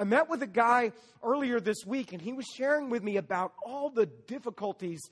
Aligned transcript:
I 0.00 0.04
met 0.04 0.30
with 0.30 0.42
a 0.42 0.46
guy 0.46 0.92
earlier 1.22 1.60
this 1.60 1.84
week, 1.84 2.14
and 2.14 2.22
he 2.22 2.32
was 2.32 2.46
sharing 2.56 2.88
with 2.88 3.02
me 3.02 3.18
about 3.18 3.52
all 3.66 3.90
the 3.90 4.06
difficulties 4.06 5.02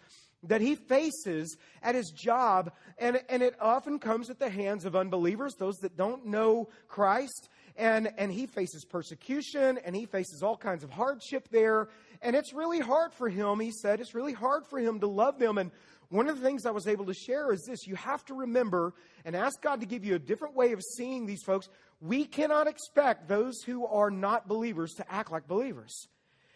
that 0.44 0.62
he 0.62 0.76
faces 0.76 1.58
at 1.82 1.94
his 1.94 2.10
job, 2.10 2.72
and, 2.96 3.20
and 3.28 3.42
it 3.42 3.54
often 3.60 3.98
comes 3.98 4.30
at 4.30 4.38
the 4.38 4.48
hands 4.48 4.86
of 4.86 4.96
unbelievers, 4.96 5.56
those 5.58 5.76
that 5.80 5.98
don't 5.98 6.24
know 6.24 6.70
Christ. 6.86 7.50
And, 7.76 8.10
and 8.16 8.32
he 8.32 8.46
faces 8.46 8.84
persecution 8.84 9.78
and 9.84 9.94
he 9.94 10.06
faces 10.06 10.42
all 10.42 10.56
kinds 10.56 10.82
of 10.82 10.90
hardship 10.90 11.48
there. 11.52 11.90
And 12.22 12.34
it's 12.34 12.52
really 12.52 12.80
hard 12.80 13.12
for 13.12 13.28
him, 13.28 13.60
he 13.60 13.70
said, 13.70 14.00
it's 14.00 14.14
really 14.14 14.32
hard 14.32 14.66
for 14.66 14.80
him 14.80 14.98
to 15.00 15.06
love 15.06 15.38
them. 15.38 15.58
And 15.58 15.70
one 16.08 16.28
of 16.28 16.40
the 16.40 16.42
things 16.42 16.64
I 16.64 16.70
was 16.70 16.88
able 16.88 17.04
to 17.06 17.14
share 17.14 17.52
is 17.52 17.64
this 17.64 17.86
you 17.86 17.94
have 17.94 18.24
to 18.26 18.34
remember 18.34 18.94
and 19.24 19.36
ask 19.36 19.60
God 19.60 19.80
to 19.80 19.86
give 19.86 20.04
you 20.04 20.14
a 20.14 20.18
different 20.18 20.56
way 20.56 20.72
of 20.72 20.80
seeing 20.82 21.26
these 21.26 21.42
folks. 21.42 21.68
We 22.00 22.24
cannot 22.24 22.68
expect 22.68 23.28
those 23.28 23.62
who 23.62 23.86
are 23.86 24.10
not 24.10 24.46
believers 24.46 24.92
to 24.94 25.12
act 25.12 25.32
like 25.32 25.48
believers. 25.48 26.06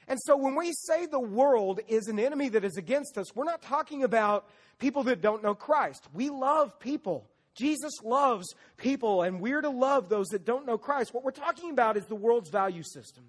And 0.08 0.18
so 0.24 0.36
when 0.36 0.54
we 0.54 0.72
say 0.72 1.06
the 1.06 1.20
world 1.20 1.80
is 1.88 2.06
an 2.08 2.18
enemy 2.18 2.48
that 2.50 2.64
is 2.64 2.76
against 2.76 3.18
us, 3.18 3.34
we're 3.34 3.44
not 3.44 3.62
talking 3.62 4.04
about 4.04 4.48
people 4.78 5.04
that 5.04 5.20
don't 5.20 5.42
know 5.42 5.54
Christ. 5.54 6.06
We 6.12 6.28
love 6.30 6.78
people. 6.78 7.28
Jesus 7.54 7.92
loves 8.02 8.46
people, 8.76 9.22
and 9.22 9.40
we're 9.40 9.60
to 9.60 9.70
love 9.70 10.08
those 10.08 10.28
that 10.28 10.44
don't 10.44 10.66
know 10.66 10.78
Christ. 10.78 11.12
What 11.12 11.24
we're 11.24 11.32
talking 11.32 11.70
about 11.70 11.96
is 11.96 12.06
the 12.06 12.14
world's 12.14 12.50
value 12.50 12.82
system. 12.82 13.24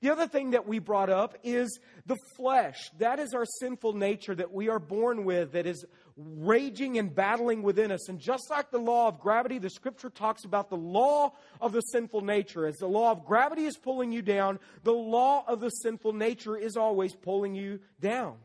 The 0.00 0.10
other 0.10 0.28
thing 0.28 0.52
that 0.52 0.68
we 0.68 0.78
brought 0.78 1.10
up 1.10 1.36
is 1.42 1.80
the 2.06 2.16
flesh. 2.36 2.76
That 2.98 3.18
is 3.18 3.34
our 3.34 3.44
sinful 3.58 3.94
nature 3.94 4.34
that 4.34 4.52
we 4.52 4.68
are 4.68 4.78
born 4.78 5.24
with, 5.24 5.52
that 5.52 5.66
is 5.66 5.84
raging 6.18 6.98
and 6.98 7.14
battling 7.14 7.62
within 7.62 7.92
us. 7.92 8.08
And 8.08 8.18
just 8.18 8.50
like 8.50 8.70
the 8.70 8.78
law 8.78 9.08
of 9.08 9.20
gravity, 9.20 9.58
the 9.58 9.70
scripture 9.70 10.10
talks 10.10 10.44
about 10.44 10.68
the 10.68 10.76
law 10.76 11.32
of 11.60 11.72
the 11.72 11.80
sinful 11.80 12.22
nature. 12.22 12.66
As 12.66 12.76
the 12.76 12.88
law 12.88 13.12
of 13.12 13.24
gravity 13.24 13.64
is 13.64 13.76
pulling 13.76 14.10
you 14.10 14.22
down, 14.22 14.58
the 14.82 14.92
law 14.92 15.44
of 15.46 15.60
the 15.60 15.70
sinful 15.70 16.12
nature 16.12 16.56
is 16.56 16.76
always 16.76 17.14
pulling 17.14 17.54
you 17.54 17.80
down. 18.00 18.36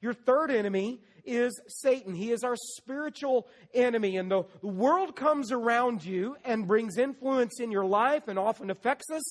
Your 0.00 0.14
third 0.14 0.50
enemy 0.50 1.00
is 1.24 1.60
Satan. 1.66 2.14
He 2.14 2.30
is 2.30 2.44
our 2.44 2.54
spiritual 2.76 3.48
enemy. 3.74 4.16
And 4.16 4.30
the 4.30 4.44
world 4.62 5.16
comes 5.16 5.50
around 5.50 6.04
you 6.04 6.36
and 6.44 6.68
brings 6.68 6.96
influence 6.96 7.60
in 7.60 7.72
your 7.72 7.84
life 7.84 8.28
and 8.28 8.38
often 8.38 8.70
affects 8.70 9.10
us. 9.10 9.22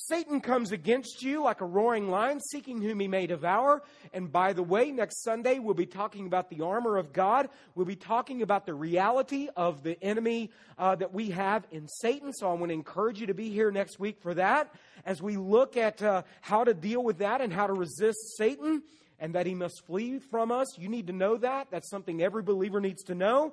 Satan 0.00 0.40
comes 0.40 0.70
against 0.70 1.22
you 1.22 1.42
like 1.42 1.60
a 1.60 1.66
roaring 1.66 2.08
lion, 2.08 2.38
seeking 2.40 2.80
whom 2.80 3.00
he 3.00 3.08
may 3.08 3.26
devour. 3.26 3.82
And 4.12 4.30
by 4.30 4.52
the 4.52 4.62
way, 4.62 4.92
next 4.92 5.24
Sunday 5.24 5.58
we'll 5.58 5.74
be 5.74 5.86
talking 5.86 6.26
about 6.26 6.50
the 6.50 6.60
armor 6.60 6.98
of 6.98 7.12
God. 7.12 7.48
We'll 7.74 7.84
be 7.84 7.96
talking 7.96 8.42
about 8.42 8.64
the 8.64 8.74
reality 8.74 9.48
of 9.56 9.82
the 9.82 10.00
enemy 10.00 10.52
uh, 10.78 10.94
that 10.94 11.12
we 11.12 11.30
have 11.30 11.66
in 11.72 11.88
Satan. 11.88 12.32
So 12.32 12.48
I 12.48 12.54
want 12.54 12.70
to 12.70 12.74
encourage 12.74 13.20
you 13.20 13.26
to 13.26 13.34
be 13.34 13.50
here 13.50 13.72
next 13.72 13.98
week 13.98 14.20
for 14.20 14.34
that 14.34 14.72
as 15.04 15.20
we 15.20 15.36
look 15.36 15.76
at 15.76 16.00
uh, 16.00 16.22
how 16.42 16.62
to 16.62 16.74
deal 16.74 17.02
with 17.02 17.18
that 17.18 17.40
and 17.40 17.52
how 17.52 17.66
to 17.66 17.72
resist 17.72 18.36
Satan 18.36 18.84
and 19.18 19.34
that 19.34 19.46
he 19.46 19.54
must 19.56 19.84
flee 19.84 20.20
from 20.20 20.52
us. 20.52 20.78
You 20.78 20.88
need 20.88 21.08
to 21.08 21.12
know 21.12 21.38
that. 21.38 21.72
That's 21.72 21.90
something 21.90 22.22
every 22.22 22.44
believer 22.44 22.80
needs 22.80 23.02
to 23.04 23.16
know. 23.16 23.52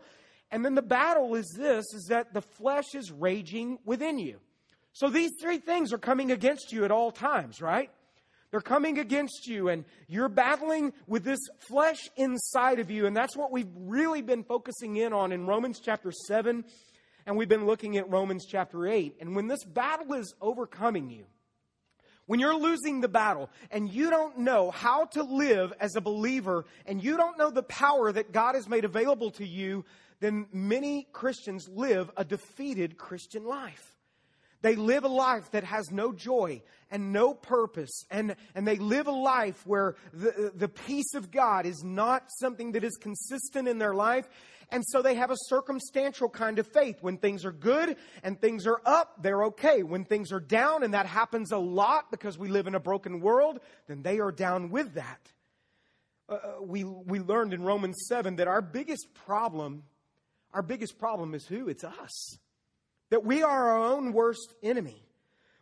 And 0.51 0.63
then 0.63 0.75
the 0.75 0.83
battle 0.83 1.33
is 1.33 1.55
this 1.57 1.85
is 1.91 2.05
that 2.09 2.35
the 2.35 2.41
flesh 2.41 2.93
is 2.93 3.11
raging 3.11 3.79
within 3.83 4.19
you. 4.19 4.39
So 4.95 5.09
these 5.09 5.33
three 5.41 5.57
things 5.57 5.91
are 5.91 5.97
coming 5.97 6.31
against 6.31 6.71
you 6.71 6.85
at 6.85 6.91
all 6.91 7.11
times, 7.11 7.61
right? 7.61 7.91
They're 8.49 8.61
coming 8.61 8.97
against 8.97 9.45
you, 9.45 9.67
and 9.67 9.83
you're 10.07 10.29
battling 10.29 10.93
with 11.05 11.25
this 11.25 11.41
flesh 11.67 11.99
inside 12.15 12.79
of 12.79 12.89
you. 12.89 13.05
And 13.05 13.13
that's 13.13 13.35
what 13.35 13.51
we've 13.51 13.67
really 13.75 14.21
been 14.21 14.45
focusing 14.45 14.95
in 14.95 15.11
on 15.11 15.33
in 15.33 15.47
Romans 15.47 15.81
chapter 15.83 16.13
7, 16.13 16.63
and 17.25 17.35
we've 17.35 17.49
been 17.49 17.65
looking 17.65 17.97
at 17.97 18.09
Romans 18.09 18.45
chapter 18.49 18.87
8. 18.87 19.17
And 19.19 19.35
when 19.35 19.47
this 19.47 19.65
battle 19.65 20.13
is 20.13 20.33
overcoming 20.39 21.09
you, 21.09 21.25
when 22.25 22.39
you're 22.39 22.57
losing 22.57 23.01
the 23.01 23.09
battle 23.09 23.49
and 23.71 23.91
you 23.91 24.09
don't 24.09 24.37
know 24.37 24.71
how 24.71 25.07
to 25.07 25.23
live 25.23 25.73
as 25.81 25.97
a 25.97 26.01
believer 26.01 26.63
and 26.85 27.03
you 27.03 27.17
don't 27.17 27.37
know 27.37 27.49
the 27.49 27.63
power 27.63 28.13
that 28.13 28.31
God 28.31 28.55
has 28.55 28.69
made 28.69 28.85
available 28.85 29.31
to 29.31 29.45
you, 29.45 29.83
then 30.21 30.47
many 30.53 31.05
Christians 31.11 31.67
live 31.67 32.09
a 32.15 32.23
defeated 32.23 32.97
Christian 32.97 33.43
life. 33.43 33.94
They 34.65 34.75
live 34.75 35.03
a 35.03 35.09
life 35.09 35.51
that 35.51 35.63
has 35.63 35.91
no 35.91 36.11
joy 36.11 36.63
and 36.89 37.13
no 37.13 37.35
purpose. 37.35 38.03
And, 38.09 38.35
and 38.55 38.67
they 38.67 38.77
live 38.77 39.05
a 39.05 39.11
life 39.11 39.61
where 39.67 39.93
the, 40.11 40.51
the 40.55 40.67
peace 40.67 41.13
of 41.13 41.29
God 41.29 41.67
is 41.67 41.83
not 41.83 42.23
something 42.39 42.71
that 42.71 42.83
is 42.83 42.97
consistent 42.97 43.67
in 43.67 43.77
their 43.77 43.93
life. 43.93 44.27
And 44.71 44.83
so 44.83 45.03
they 45.03 45.13
have 45.13 45.29
a 45.29 45.35
circumstantial 45.49 46.29
kind 46.29 46.57
of 46.57 46.65
faith. 46.65 46.97
When 47.01 47.19
things 47.19 47.45
are 47.45 47.51
good 47.51 47.95
and 48.23 48.41
things 48.41 48.65
are 48.65 48.81
up, 48.87 49.21
they're 49.21 49.43
okay. 49.43 49.83
When 49.83 50.03
things 50.03 50.31
are 50.31 50.39
down, 50.39 50.81
and 50.81 50.95
that 50.95 51.05
happens 51.05 51.51
a 51.51 51.59
lot 51.59 52.09
because 52.09 52.39
we 52.39 52.47
live 52.47 52.65
in 52.65 52.73
a 52.73 52.79
broken 52.79 53.21
world, 53.21 53.59
then 53.85 54.01
they 54.01 54.19
are 54.19 54.31
down 54.31 54.71
with 54.71 54.95
that. 54.95 55.31
Uh, 56.27 56.33
uh 56.33 56.63
we, 56.63 56.83
we 56.83 57.19
learned 57.19 57.53
in 57.53 57.61
Romans 57.61 58.07
7 58.09 58.37
that 58.37 58.47
our 58.47 58.63
biggest 58.63 59.13
problem, 59.13 59.83
our 60.55 60.63
biggest 60.63 60.97
problem 60.97 61.35
is 61.35 61.45
who? 61.45 61.69
It's 61.69 61.83
us 61.83 62.39
that 63.09 63.25
we 63.25 63.43
are 63.43 63.69
our 63.71 63.83
own 63.93 64.13
worst 64.13 64.53
enemy. 64.63 65.01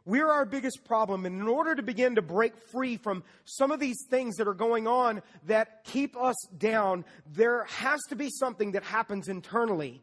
We're 0.06 0.30
our 0.30 0.46
biggest 0.46 0.84
problem. 0.84 1.26
And 1.26 1.40
in 1.40 1.48
order 1.48 1.76
to 1.76 1.82
begin 1.82 2.16
to 2.16 2.22
break 2.22 2.54
free 2.72 2.98
from 2.98 3.24
some 3.46 3.72
of 3.72 3.80
these 3.80 4.06
things 4.10 4.36
that 4.36 4.48
are 4.48 4.54
going 4.54 4.86
on 4.86 5.22
that 5.48 5.84
keep 5.86 6.18
us 6.18 6.36
down, 6.58 7.06
there 7.32 7.64
has 7.66 8.02
to 8.10 8.16
be 8.16 8.30
something 8.30 8.74
that 8.74 8.84
happens 8.84 9.30
internally. 9.30 10.02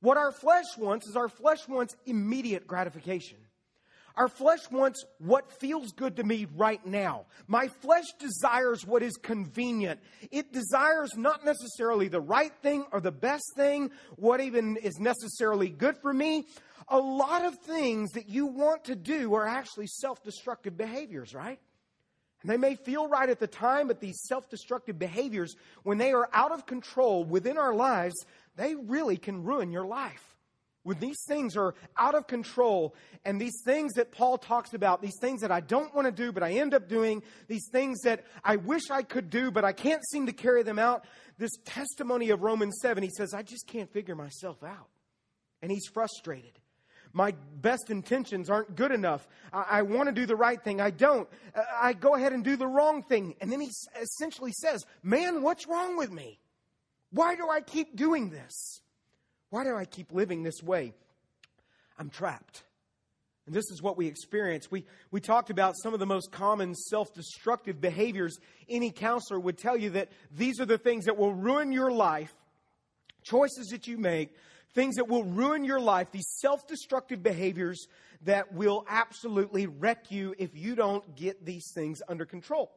What 0.00 0.18
our 0.18 0.32
flesh 0.32 0.76
wants 0.76 1.08
is 1.08 1.16
our 1.16 1.28
flesh 1.28 1.66
wants 1.66 1.96
immediate 2.04 2.66
gratification. 2.66 3.38
Our 4.16 4.28
flesh 4.28 4.70
wants 4.70 5.04
what 5.18 5.52
feels 5.60 5.92
good 5.92 6.16
to 6.16 6.24
me 6.24 6.46
right 6.54 6.84
now. 6.86 7.26
My 7.46 7.68
flesh 7.68 8.04
desires 8.18 8.86
what 8.86 9.02
is 9.02 9.16
convenient. 9.16 10.00
It 10.30 10.52
desires 10.52 11.16
not 11.16 11.44
necessarily 11.44 12.08
the 12.08 12.20
right 12.20 12.52
thing 12.62 12.84
or 12.92 13.00
the 13.00 13.12
best 13.12 13.44
thing, 13.56 13.90
what 14.16 14.40
even 14.40 14.76
is 14.76 14.98
necessarily 14.98 15.70
good 15.70 15.96
for 15.96 16.12
me. 16.12 16.46
A 16.88 16.98
lot 16.98 17.44
of 17.44 17.58
things 17.60 18.12
that 18.12 18.28
you 18.28 18.46
want 18.46 18.84
to 18.84 18.94
do 18.94 19.34
are 19.34 19.46
actually 19.46 19.86
self 19.86 20.22
destructive 20.22 20.76
behaviors, 20.76 21.34
right? 21.34 21.58
They 22.44 22.56
may 22.56 22.74
feel 22.74 23.08
right 23.08 23.30
at 23.30 23.38
the 23.38 23.46
time, 23.46 23.86
but 23.86 24.00
these 24.00 24.20
self 24.24 24.48
destructive 24.50 24.98
behaviors, 24.98 25.54
when 25.84 25.98
they 25.98 26.12
are 26.12 26.28
out 26.32 26.52
of 26.52 26.66
control 26.66 27.24
within 27.24 27.56
our 27.56 27.74
lives, 27.74 28.14
they 28.56 28.74
really 28.74 29.16
can 29.16 29.44
ruin 29.44 29.70
your 29.70 29.86
life. 29.86 30.31
When 30.84 30.98
these 30.98 31.22
things 31.28 31.56
are 31.56 31.74
out 31.96 32.14
of 32.14 32.26
control, 32.26 32.94
and 33.24 33.40
these 33.40 33.62
things 33.64 33.92
that 33.94 34.10
Paul 34.10 34.36
talks 34.36 34.74
about, 34.74 35.00
these 35.00 35.18
things 35.20 35.42
that 35.42 35.52
I 35.52 35.60
don't 35.60 35.94
want 35.94 36.06
to 36.06 36.12
do, 36.12 36.32
but 36.32 36.42
I 36.42 36.52
end 36.52 36.74
up 36.74 36.88
doing, 36.88 37.22
these 37.46 37.68
things 37.70 38.00
that 38.02 38.24
I 38.44 38.56
wish 38.56 38.90
I 38.90 39.02
could 39.02 39.30
do, 39.30 39.50
but 39.52 39.64
I 39.64 39.72
can't 39.72 40.02
seem 40.10 40.26
to 40.26 40.32
carry 40.32 40.64
them 40.64 40.80
out, 40.80 41.04
this 41.38 41.56
testimony 41.64 42.30
of 42.30 42.42
Romans 42.42 42.78
7, 42.82 43.02
he 43.02 43.10
says, 43.16 43.32
I 43.32 43.42
just 43.42 43.66
can't 43.66 43.92
figure 43.92 44.16
myself 44.16 44.62
out. 44.64 44.88
And 45.60 45.70
he's 45.70 45.86
frustrated. 45.86 46.58
My 47.12 47.34
best 47.60 47.90
intentions 47.90 48.48
aren't 48.48 48.74
good 48.74 48.90
enough. 48.90 49.28
I, 49.52 49.64
I 49.70 49.82
want 49.82 50.08
to 50.08 50.12
do 50.12 50.26
the 50.26 50.36
right 50.36 50.62
thing. 50.62 50.80
I 50.80 50.90
don't. 50.90 51.28
I 51.80 51.92
go 51.92 52.14
ahead 52.14 52.32
and 52.32 52.42
do 52.42 52.56
the 52.56 52.66
wrong 52.66 53.02
thing. 53.02 53.34
And 53.40 53.52
then 53.52 53.60
he 53.60 53.70
essentially 54.00 54.52
says, 54.52 54.84
Man, 55.02 55.42
what's 55.42 55.66
wrong 55.66 55.96
with 55.96 56.10
me? 56.10 56.40
Why 57.10 57.36
do 57.36 57.48
I 57.48 57.60
keep 57.60 57.94
doing 57.94 58.30
this? 58.30 58.80
Why 59.52 59.64
do 59.64 59.76
I 59.76 59.84
keep 59.84 60.14
living 60.14 60.42
this 60.42 60.62
way? 60.62 60.94
I'm 61.98 62.08
trapped. 62.08 62.62
And 63.44 63.54
this 63.54 63.70
is 63.70 63.82
what 63.82 63.98
we 63.98 64.06
experience. 64.06 64.70
We, 64.70 64.86
we 65.10 65.20
talked 65.20 65.50
about 65.50 65.74
some 65.76 65.92
of 65.92 66.00
the 66.00 66.06
most 66.06 66.32
common 66.32 66.74
self 66.74 67.12
destructive 67.12 67.78
behaviors. 67.78 68.38
Any 68.66 68.90
counselor 68.90 69.38
would 69.38 69.58
tell 69.58 69.76
you 69.76 69.90
that 69.90 70.08
these 70.34 70.58
are 70.58 70.64
the 70.64 70.78
things 70.78 71.04
that 71.04 71.18
will 71.18 71.34
ruin 71.34 71.70
your 71.70 71.92
life, 71.92 72.32
choices 73.24 73.66
that 73.72 73.86
you 73.86 73.98
make, 73.98 74.34
things 74.74 74.96
that 74.96 75.06
will 75.06 75.24
ruin 75.24 75.66
your 75.66 75.80
life, 75.80 76.10
these 76.12 76.30
self 76.38 76.66
destructive 76.66 77.22
behaviors 77.22 77.88
that 78.22 78.54
will 78.54 78.86
absolutely 78.88 79.66
wreck 79.66 80.10
you 80.10 80.34
if 80.38 80.56
you 80.56 80.74
don't 80.74 81.14
get 81.14 81.44
these 81.44 81.70
things 81.74 82.00
under 82.08 82.24
control. 82.24 82.72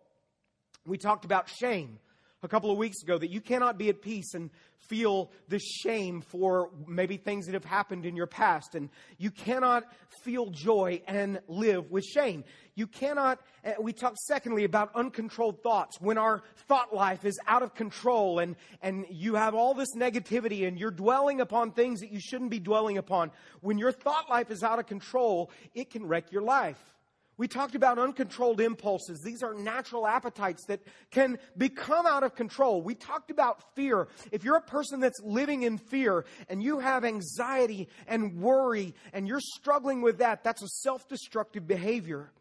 We 0.85 0.97
talked 0.97 1.23
about 1.23 1.47
shame 1.47 1.99
a 2.43 2.47
couple 2.47 2.71
of 2.71 2.77
weeks 2.77 3.01
ago 3.01 3.17
that 3.17 3.29
you 3.31 3.41
cannot 3.41 3.77
be 3.77 3.89
at 3.89 4.01
peace 4.01 4.33
and 4.33 4.49
feel 4.87 5.31
the 5.47 5.59
shame 5.59 6.21
for 6.21 6.69
maybe 6.87 7.17
things 7.17 7.45
that 7.47 7.53
have 7.53 7.65
happened 7.65 8.05
in 8.05 8.15
your 8.15 8.27
past. 8.27 8.75
And 8.75 8.89
you 9.17 9.31
cannot 9.31 9.83
feel 10.23 10.47
joy 10.47 11.01
and 11.07 11.39
live 11.47 11.89
with 11.89 12.03
shame. 12.03 12.43
You 12.75 12.87
cannot, 12.87 13.39
uh, 13.65 13.71
we 13.79 13.93
talked 13.93 14.19
secondly 14.19 14.63
about 14.63 14.95
uncontrolled 14.95 15.63
thoughts. 15.63 15.99
When 15.99 16.17
our 16.17 16.43
thought 16.67 16.93
life 16.93 17.25
is 17.25 17.39
out 17.47 17.63
of 17.63 17.73
control 17.73 18.39
and, 18.39 18.55
and 18.81 19.05
you 19.09 19.35
have 19.35 19.55
all 19.55 19.73
this 19.73 19.95
negativity 19.95 20.67
and 20.67 20.77
you're 20.77 20.91
dwelling 20.91 21.41
upon 21.41 21.71
things 21.71 22.01
that 22.01 22.11
you 22.11 22.19
shouldn't 22.19 22.51
be 22.51 22.59
dwelling 22.59 22.97
upon. 22.97 23.31
When 23.61 23.77
your 23.77 23.91
thought 23.91 24.29
life 24.29 24.51
is 24.51 24.61
out 24.61 24.77
of 24.77 24.85
control, 24.87 25.51
it 25.73 25.89
can 25.89 26.05
wreck 26.05 26.31
your 26.31 26.43
life. 26.43 26.94
We 27.37 27.47
talked 27.49 27.75
about 27.75 27.99
uncontrolled 27.99 28.61
impulses. 28.61 29.19
These 29.21 29.43
are 29.43 29.53
natural 29.53 30.07
appetites 30.07 30.65
that 30.67 30.81
can 31.11 31.37
become 31.57 32.05
out 32.05 32.23
of 32.23 32.33
control. 32.33 32.81
We 32.81 32.95
talked 32.95 33.29
about 33.29 33.75
fear. 33.75 34.07
If 34.31 34.43
you're 34.45 34.55
a 34.55 34.61
person 34.61 35.01
that's 35.01 35.19
living 35.21 35.63
in 35.63 35.77
fear 35.77 36.25
and 36.47 36.63
you 36.63 36.79
have 36.79 37.03
anxiety 37.03 37.89
and 38.07 38.39
worry 38.41 38.93
and 39.11 39.27
you're 39.27 39.41
struggling 39.41 40.01
with 40.01 40.19
that, 40.19 40.43
that's 40.43 40.63
a 40.63 40.67
self 40.67 41.07
destructive 41.09 41.67
behavior. 41.67 42.31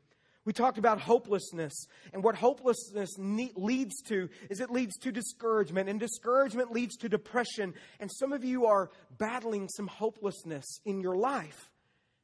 We 0.44 0.52
talked 0.52 0.76
about 0.76 1.00
hopelessness, 1.00 1.87
and 2.12 2.23
what 2.23 2.35
hopelessness 2.35 3.17
ne- 3.17 3.52
leads 3.56 4.02
to 4.02 4.29
is 4.50 4.61
it 4.61 4.70
leads 4.70 4.99
to 4.99 5.11
discouragement, 5.11 5.88
and 5.88 5.99
discouragement 5.99 6.70
leads 6.70 6.97
to 6.99 7.08
depression. 7.08 7.73
And 7.99 8.11
some 8.12 8.32
of 8.32 8.44
you 8.44 8.67
are 8.67 8.90
battling 9.17 9.69
some 9.70 9.87
hopelessness 9.87 10.67
in 10.85 11.00
your 11.00 11.17
life. 11.17 11.70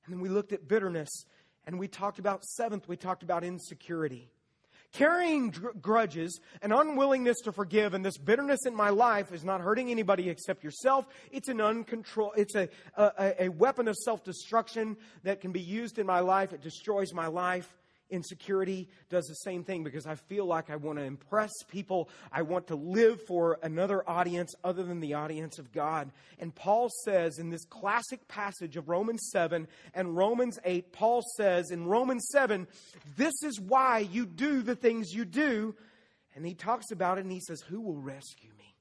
And 0.05 0.15
then 0.15 0.21
we 0.21 0.29
looked 0.29 0.53
at 0.53 0.69
bitterness, 0.69 1.09
and 1.67 1.79
we 1.79 1.89
talked 1.89 2.19
about 2.19 2.45
seventh, 2.45 2.89
we 2.89 2.97
talked 2.97 3.23
about 3.23 3.45
insecurity. 3.45 4.31
Carrying 4.93 5.55
grudges, 5.81 6.41
an 6.63 6.73
unwillingness 6.73 7.41
to 7.43 7.53
forgive, 7.53 7.95
and 7.95 8.05
this 8.05 8.19
bitterness 8.19 8.67
in 8.67 8.75
my 8.75 8.91
life 8.91 9.33
is 9.33 9.45
not 9.45 9.61
hurting 9.61 9.89
anybody 9.89 10.29
except 10.29 10.65
yourself. 10.65 11.07
It's 11.31 11.49
an 11.49 11.61
uncontrolled, 11.61 12.33
it's 12.37 12.57
a, 12.57 12.69
a, 12.97 13.45
a 13.45 13.49
weapon 13.51 13.87
of 13.87 13.95
self 13.95 14.25
destruction 14.25 14.97
that 15.23 15.41
can 15.41 15.53
be 15.53 15.61
used 15.61 16.01
in 16.01 16.07
my 16.07 16.19
life. 16.19 16.53
It 16.53 16.61
destroys 16.61 17.15
my 17.15 17.29
life. 17.29 17.73
Insecurity 18.11 18.89
does 19.09 19.27
the 19.27 19.35
same 19.35 19.65
thing 19.65 19.85
because 19.85 20.07
I 20.07 20.17
feel 20.17 20.45
like 20.45 20.71
I 20.71 20.77
want 20.77 20.99
to 20.99 21.05
impress 21.05 21.51
people. 21.69 22.09
I 22.33 22.43
want 22.43 22.67
to 22.69 22.77
live 22.77 23.23
for 23.27 23.59
another 23.63 24.09
audience 24.09 24.55
other 24.65 24.83
than 24.83 25.01
the 25.01 25.15
audience 25.15 25.59
of 25.59 25.73
God. 25.73 26.11
And 26.39 26.55
Paul 26.55 26.91
says 27.05 27.39
in 27.39 27.51
this 27.51 27.65
classic 27.65 28.27
passage 28.29 28.77
of 28.77 28.89
Romans 28.89 29.31
7 29.33 29.69
and 29.95 30.17
Romans 30.17 30.59
8, 30.65 30.93
Paul 30.93 31.23
says 31.37 31.71
in 31.71 31.87
Romans 31.87 32.29
7, 32.33 32.67
this 33.17 33.43
is 33.43 33.61
why 33.61 33.99
you 33.99 34.27
do 34.27 34.63
the 34.63 34.77
things 34.77 35.15
you 35.15 35.25
do. 35.25 35.75
And 36.35 36.47
he 36.47 36.55
talks 36.55 36.91
about 36.91 37.19
it 37.19 37.23
and 37.23 37.33
he 37.33 37.41
says, 37.41 37.61
Who 37.63 37.81
will 37.81 37.97
rescue 37.97 38.51
me? 38.59 38.75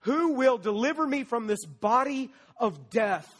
Who 0.00 0.32
will 0.32 0.58
deliver 0.58 1.06
me 1.06 1.24
from 1.24 1.46
this 1.46 1.64
body 1.64 2.30
of 2.56 2.90
death? 2.90 3.39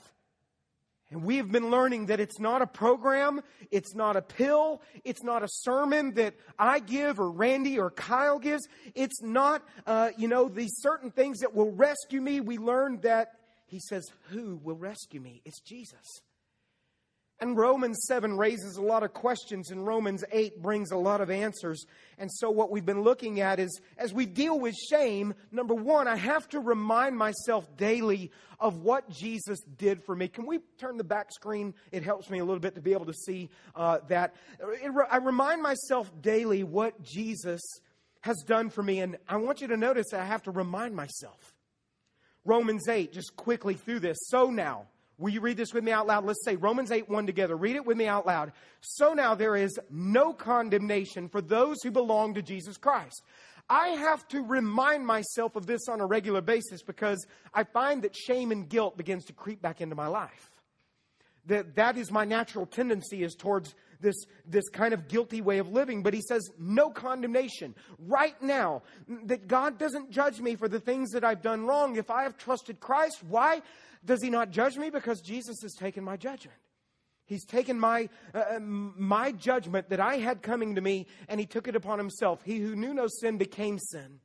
And 1.11 1.25
we 1.25 1.39
have 1.39 1.51
been 1.51 1.71
learning 1.71 2.07
that 2.07 2.21
it's 2.21 2.39
not 2.39 2.63
a 2.63 2.67
program, 2.67 3.41
it's 3.71 3.95
not 3.95 4.17
a 4.17 4.23
pill, 4.23 4.81
it's 5.05 5.25
not 5.25 5.43
a 5.43 5.49
sermon 5.49 6.15
that 6.15 6.35
I 6.59 6.79
give 6.79 7.19
or 7.19 7.31
Randy 7.31 7.79
or 7.81 7.91
Kyle 7.91 8.39
gives. 8.39 8.69
It's 8.95 9.21
not, 9.21 9.63
uh, 9.87 10.11
you 10.17 10.29
know, 10.29 10.49
these 10.49 10.77
certain 10.77 11.11
things 11.11 11.41
that 11.41 11.55
will 11.55 11.73
rescue 11.73 12.21
me. 12.21 12.41
We 12.41 12.59
learned 12.59 13.03
that 13.03 13.33
he 13.67 13.81
says, 13.81 14.07
Who 14.29 14.61
will 14.63 14.77
rescue 14.77 15.21
me? 15.21 15.43
It's 15.45 15.61
Jesus. 15.61 16.23
And 17.41 17.57
Romans 17.57 18.05
7 18.07 18.37
raises 18.37 18.77
a 18.77 18.83
lot 18.83 19.03
of 19.03 19.15
questions, 19.15 19.71
and 19.71 19.87
Romans 19.87 20.25
8 20.31 20.61
brings 20.61 20.91
a 20.91 20.97
lot 20.97 21.23
of 21.23 21.31
answers. 21.31 21.87
And 22.19 22.31
so, 22.31 22.51
what 22.51 22.71
we've 22.71 22.85
been 22.85 23.03
looking 23.03 23.41
at 23.41 23.59
is 23.59 23.81
as 23.97 24.13
we 24.13 24.27
deal 24.27 24.61
with 24.61 24.75
shame, 24.75 25.33
number 25.51 25.73
one, 25.73 26.07
I 26.07 26.17
have 26.17 26.47
to 26.51 26.61
remind 26.61 27.17
myself 27.17 27.67
daily 27.79 28.31
of 28.59 28.83
what 28.83 29.09
Jesus 29.09 29.59
did 29.79 30.05
for 30.05 30.15
me. 30.15 30.29
Can 30.29 30.45
we 30.45 30.59
turn 30.77 30.99
the 30.99 31.05
back 31.05 31.33
screen? 31.33 31.73
It 31.93 32.03
helps 32.03 32.29
me 32.29 32.41
a 32.41 32.45
little 32.45 32.61
bit 32.61 32.75
to 32.75 32.83
be 32.83 32.93
able 32.93 33.07
to 33.07 33.15
see 33.15 33.49
uh, 33.75 34.01
that. 34.09 34.35
I 35.11 35.17
remind 35.17 35.63
myself 35.63 36.13
daily 36.21 36.63
what 36.63 37.03
Jesus 37.03 37.63
has 38.21 38.37
done 38.47 38.69
for 38.69 38.83
me, 38.83 39.01
and 39.01 39.17
I 39.27 39.39
want 39.39 39.63
you 39.63 39.69
to 39.69 39.79
notice 39.79 40.13
I 40.13 40.25
have 40.25 40.43
to 40.43 40.51
remind 40.51 40.95
myself. 40.95 41.55
Romans 42.45 42.87
8, 42.87 43.13
just 43.13 43.35
quickly 43.37 43.75
through 43.75 44.01
this. 44.01 44.19
So 44.29 44.51
now, 44.51 44.89
Will 45.21 45.31
you 45.31 45.43
read 45.43 45.59
this 45.59 45.75
with 45.75 45.85
me 45.85 45.93
out 45.93 46.07
loud? 46.07 46.25
Let's 46.25 46.43
say 46.45 46.57
Romans 46.57 46.91
8 46.91 47.09
1 47.09 47.27
together. 47.27 47.55
Read 47.55 47.77
it 47.77 47.85
with 47.85 47.99
me 47.99 48.07
out 48.07 48.27
loud. 48.27 48.53
So 48.81 49.13
now 49.13 49.35
there 49.35 49.55
is 49.55 49.79
no 49.91 50.33
condemnation 50.33 51.29
for 51.29 51.43
those 51.43 51.83
who 51.83 51.91
belong 51.91 52.35
to 52.35 52.43
Jesus 52.43 52.79
Christ. 52.79 53.23
I 53.69 53.89
have 53.89 54.27
to 54.29 54.43
remind 54.43 55.07
myself 55.07 55.57
of 55.57 55.67
this 55.67 55.89
on 55.89 56.01
a 56.01 56.07
regular 56.07 56.41
basis 56.41 56.83
because 56.83 57.25
I 57.53 57.65
find 57.65 58.03
that 58.03 58.17
shame 58.17 58.51
and 58.51 58.67
guilt 58.67 58.97
begins 58.97 59.27
to 59.27 59.35
creep 59.35 59.61
back 59.61 59.83
into 59.83 59.95
my 59.95 60.07
life. 60.07 60.51
That 61.47 61.77
that 61.77 61.99
is 61.99 62.11
my 62.11 62.25
natural 62.25 62.65
tendency 62.65 63.23
is 63.23 63.35
towards 63.35 63.75
this, 64.01 64.25
this 64.47 64.69
kind 64.71 64.95
of 64.95 65.07
guilty 65.09 65.43
way 65.43 65.59
of 65.59 65.69
living. 65.69 66.03
But 66.03 66.15
he 66.15 66.23
says, 66.23 66.49
no 66.59 66.91
condemnation. 66.91 67.75
Right 67.99 68.41
now, 68.43 68.83
that 69.25 69.47
God 69.47 69.79
doesn't 69.79 70.11
judge 70.11 70.41
me 70.41 70.57
for 70.57 70.69
the 70.69 70.81
things 70.81 71.11
that 71.11 71.25
I've 71.25 71.43
done 71.43 71.67
wrong. 71.67 71.97
If 71.97 72.11
I 72.11 72.23
have 72.23 72.39
trusted 72.39 72.81
Christ, 72.81 73.23
why? 73.29 73.63
Does 74.05 74.23
he 74.23 74.31
not 74.31 74.51
judge 74.51 74.77
me? 74.77 74.91
Because 74.91 75.21
Jesus 75.21 75.61
has 75.63 75.75
taken 75.75 76.05
my 76.05 76.17
judgment. 76.17 76.59
He's 77.27 77.45
taken 77.45 77.79
my, 77.79 78.09
uh, 78.35 78.57
um, 78.57 78.95
my 78.97 79.31
judgment 79.31 79.91
that 79.91 80.01
I 80.01 80.17
had 80.17 80.43
coming 80.43 80.75
to 80.75 80.81
me 80.81 81.07
and 81.29 81.39
he 81.39 81.47
took 81.47 81.69
it 81.69 81.77
upon 81.77 81.99
himself. 81.99 82.43
He 82.45 82.59
who 82.59 82.75
knew 82.75 82.93
no 82.93 83.07
sin 83.09 83.39
became 83.39 83.79
sin. 83.79 84.19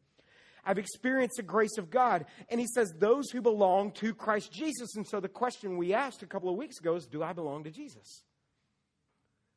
I've 0.65 0.79
experienced 0.79 1.37
the 1.37 1.43
grace 1.43 1.77
of 1.77 1.91
God. 1.91 2.25
And 2.49 2.59
he 2.59 2.65
says, 2.65 2.91
those 2.97 3.29
who 3.29 3.41
belong 3.41 3.91
to 3.93 4.15
Christ 4.15 4.51
Jesus. 4.51 4.95
And 4.95 5.05
so 5.05 5.19
the 5.19 5.29
question 5.29 5.77
we 5.77 5.93
asked 5.93 6.23
a 6.23 6.25
couple 6.25 6.49
of 6.49 6.55
weeks 6.55 6.79
ago 6.79 6.95
is, 6.95 7.05
do 7.05 7.21
I 7.21 7.33
belong 7.33 7.65
to 7.65 7.69
Jesus? 7.69 8.23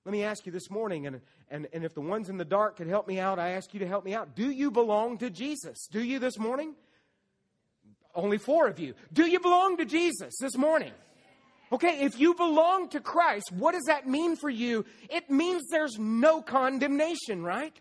Let 0.05 0.13
me 0.13 0.25
ask 0.25 0.47
you 0.47 0.53
this 0.53 0.71
morning, 0.71 1.07
and, 1.07 1.21
and, 1.51 1.67
and 1.73 1.85
if 1.85 1.93
the 1.93 2.01
ones 2.01 2.29
in 2.29 2.39
the 2.39 2.45
dark 2.45 2.77
could 2.77 2.87
help 2.87 3.07
me 3.07 3.19
out, 3.19 3.39
I 3.39 3.51
ask 3.51 3.75
you 3.75 3.81
to 3.81 3.87
help 3.87 4.05
me 4.05 4.15
out. 4.15 4.37
Do 4.37 4.51
you 4.51 4.71
belong 4.71 5.19
to 5.19 5.29
Jesus? 5.29 5.87
Do 5.91 6.03
you 6.03 6.19
this 6.19 6.39
morning? 6.39 6.75
Only 8.19 8.39
four 8.39 8.67
of 8.67 8.81
you. 8.81 8.95
Do 9.13 9.31
you 9.31 9.39
belong 9.39 9.77
to 9.77 9.85
Jesus 9.85 10.35
this 10.41 10.57
morning? 10.57 10.91
Okay, 11.71 12.01
if 12.01 12.19
you 12.19 12.35
belong 12.35 12.89
to 12.89 12.99
Christ, 13.01 13.53
what 13.53 13.73
does 13.75 13.85
that 13.85 14.09
mean 14.09 14.35
for 14.35 14.51
you? 14.51 14.85
It 15.09 15.31
means 15.31 15.69
there's 15.71 16.01
no 16.01 16.43
condemnation, 16.43 17.45
right? 17.45 17.79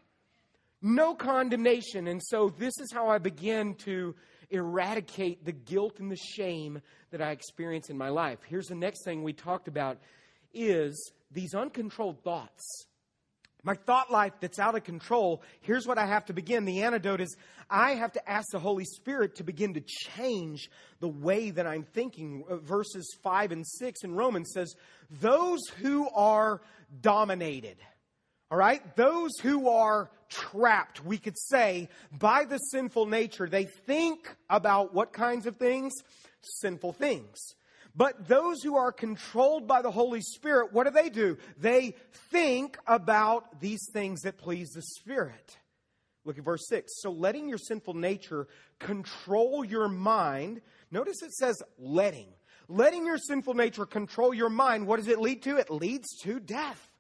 No 0.80 1.16
condemnation. 1.16 2.08
And 2.08 2.22
so 2.24 2.54
this 2.56 2.78
is 2.80 2.92
how 2.94 3.08
I 3.08 3.18
begin 3.18 3.74
to 3.86 4.14
eradicate 4.52 5.44
the 5.44 5.54
guilt 5.54 6.00
and 6.00 6.12
the 6.12 6.18
shame 6.36 6.82
that 7.10 7.20
I 7.20 7.32
experience 7.32 7.90
in 7.90 7.98
my 7.98 8.10
life. 8.10 8.38
Here's 8.48 8.68
the 8.68 8.76
next 8.76 9.04
thing 9.04 9.24
we 9.24 9.34
talked 9.34 9.68
about 9.68 9.98
is 10.54 11.14
these 11.32 11.56
uncontrolled 11.56 12.24
thoughts 12.24 12.86
my 13.68 13.76
thought 13.76 14.10
life 14.10 14.32
that's 14.40 14.60
out 14.60 14.76
of 14.76 14.86
control, 14.86 15.44
here's 15.60 15.86
what 15.86 15.98
I 15.98 16.06
have 16.06 16.26
to 16.28 16.34
begin. 16.34 16.64
The 16.64 16.84
antidote 16.84 17.20
is 17.20 17.36
I 17.70 17.96
have 17.96 18.14
to 18.14 18.30
ask 18.30 18.48
the 18.54 18.60
Holy 18.60 18.86
Spirit 18.86 19.36
to 19.36 19.44
begin 19.44 19.74
to 19.74 19.82
change 19.82 20.72
the 21.02 21.10
way 21.10 21.50
that 21.50 21.68
I'm 21.68 21.84
thinking. 21.84 22.46
Uh, 22.50 22.56
verses 22.56 23.14
5 23.22 23.52
and 23.52 23.68
6 23.68 24.04
in 24.06 24.16
Romans 24.16 24.52
says, 24.54 24.74
Those 25.20 25.60
who 25.82 26.10
are 26.16 26.62
dominated, 27.02 27.76
all 28.50 28.58
right, 28.58 28.96
those 28.96 29.32
who 29.42 29.68
are 29.68 30.10
trapped, 30.30 31.04
we 31.04 31.18
could 31.18 31.38
say, 31.38 31.90
by 32.18 32.46
the 32.46 32.60
sinful 32.60 33.08
nature, 33.08 33.50
they 33.50 33.66
think 33.66 34.34
about 34.50 34.94
what 34.94 35.12
kinds 35.12 35.46
of 35.46 35.58
things? 35.58 35.92
Sinful 36.62 36.94
things. 36.94 37.38
But 37.98 38.28
those 38.28 38.62
who 38.62 38.78
are 38.78 38.92
controlled 38.92 39.68
by 39.68 39.82
the 39.82 39.90
Holy 39.90 40.22
Spirit, 40.22 40.72
what 40.72 40.84
do 40.84 40.92
they 40.92 41.10
do? 41.10 41.40
They 41.58 41.96
think 42.30 42.78
about 42.86 43.60
these 43.60 43.90
things 43.92 44.22
that 44.22 44.38
please 44.38 44.70
the 44.70 44.84
Spirit. 44.84 45.58
Look 46.24 46.38
at 46.38 46.44
verse 46.44 46.68
6. 46.70 47.02
So 47.02 47.10
letting 47.10 47.50
your 47.50 47.58
sinful 47.58 47.96
nature 47.96 48.48
control 48.80 49.66
your 49.66 49.88
mind, 49.88 50.62
notice 50.92 51.24
it 51.24 51.34
says 51.34 51.60
letting. 51.80 52.28
Letting 52.70 53.06
your 53.08 53.18
sinful 53.18 53.56
nature 53.56 53.88
control 53.88 54.32
your 54.32 54.50
mind, 54.50 54.86
what 54.86 54.98
does 54.98 55.08
it 55.08 55.20
lead 55.20 55.42
to? 55.44 55.58
It 55.58 55.72
leads 55.72 56.08
to 56.22 56.40
death. 56.40 56.92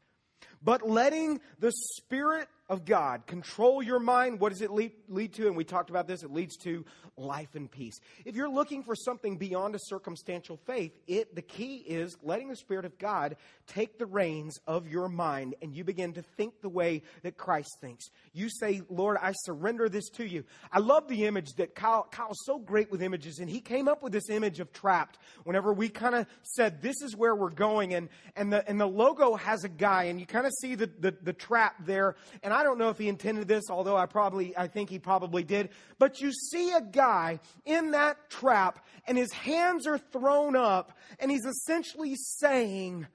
But 0.63 0.89
letting 0.89 1.41
the 1.59 1.71
Spirit 1.71 2.47
of 2.69 2.85
God 2.85 3.25
control 3.27 3.81
your 3.81 3.99
mind, 3.99 4.39
what 4.39 4.49
does 4.49 4.61
it 4.61 4.71
lead, 4.71 4.91
lead 5.07 5.33
to? 5.35 5.47
And 5.47 5.55
we 5.55 5.63
talked 5.63 5.89
about 5.89 6.07
this, 6.07 6.23
it 6.23 6.31
leads 6.31 6.57
to 6.57 6.85
life 7.15 7.55
and 7.55 7.71
peace. 7.71 7.99
If 8.25 8.35
you're 8.35 8.49
looking 8.49 8.83
for 8.83 8.95
something 8.95 9.37
beyond 9.37 9.75
a 9.75 9.79
circumstantial 9.79 10.57
faith, 10.65 10.91
it 11.07 11.33
the 11.35 11.41
key 11.41 11.77
is 11.77 12.15
letting 12.21 12.49
the 12.49 12.55
Spirit 12.55 12.85
of 12.85 12.97
God 12.97 13.37
take 13.67 13.97
the 13.97 14.05
reins 14.05 14.59
of 14.67 14.87
your 14.87 15.07
mind 15.07 15.55
and 15.61 15.75
you 15.75 15.83
begin 15.83 16.13
to 16.13 16.21
think 16.21 16.61
the 16.61 16.69
way 16.69 17.03
that 17.23 17.37
Christ 17.37 17.77
thinks. 17.81 18.09
You 18.33 18.49
say, 18.49 18.81
Lord, 18.89 19.17
I 19.21 19.33
surrender 19.43 19.89
this 19.89 20.09
to 20.11 20.25
you. 20.25 20.43
I 20.71 20.79
love 20.79 21.07
the 21.07 21.25
image 21.25 21.53
that 21.57 21.73
Kyle, 21.73 22.07
Kyle's 22.11 22.43
so 22.45 22.59
great 22.59 22.91
with 22.91 23.01
images, 23.01 23.39
and 23.39 23.49
he 23.49 23.61
came 23.61 23.87
up 23.87 24.03
with 24.03 24.13
this 24.13 24.29
image 24.29 24.59
of 24.59 24.71
trapped 24.73 25.17
whenever 25.43 25.73
we 25.73 25.89
kind 25.89 26.15
of 26.15 26.27
said, 26.43 26.81
This 26.81 27.01
is 27.01 27.15
where 27.15 27.35
we're 27.35 27.49
going, 27.49 27.93
and, 27.93 28.09
and, 28.35 28.51
the, 28.51 28.67
and 28.67 28.79
the 28.79 28.87
logo 28.87 29.35
has 29.35 29.63
a 29.63 29.69
guy, 29.69 30.03
and 30.03 30.19
you 30.19 30.25
kind 30.25 30.45
of 30.45 30.53
see 30.61 30.75
the, 30.75 30.89
the, 30.99 31.15
the 31.21 31.33
trap 31.33 31.75
there. 31.85 32.15
And 32.43 32.53
don't 32.63 32.77
know 32.77 32.89
if 32.89 32.97
he 32.97 33.07
intended 33.07 33.47
this, 33.47 33.65
although 33.69 33.97
I 33.97 34.05
probably, 34.05 34.55
I 34.57 34.67
think 34.67 34.89
he 34.89 34.99
probably 34.99 35.43
did. 35.43 35.69
But 35.99 36.21
you 36.21 36.31
see 36.31 36.71
a 36.71 36.81
guy 36.81 37.39
in 37.65 37.91
that 37.91 38.29
trap, 38.29 38.85
and 39.05 39.17
his 39.17 39.31
hands 39.31 39.87
are 39.87 39.97
thrown 39.97 40.55
up, 40.55 40.97
and 41.19 41.29
he's 41.31 41.45
essentially 41.45 42.15
saying, 42.15 43.07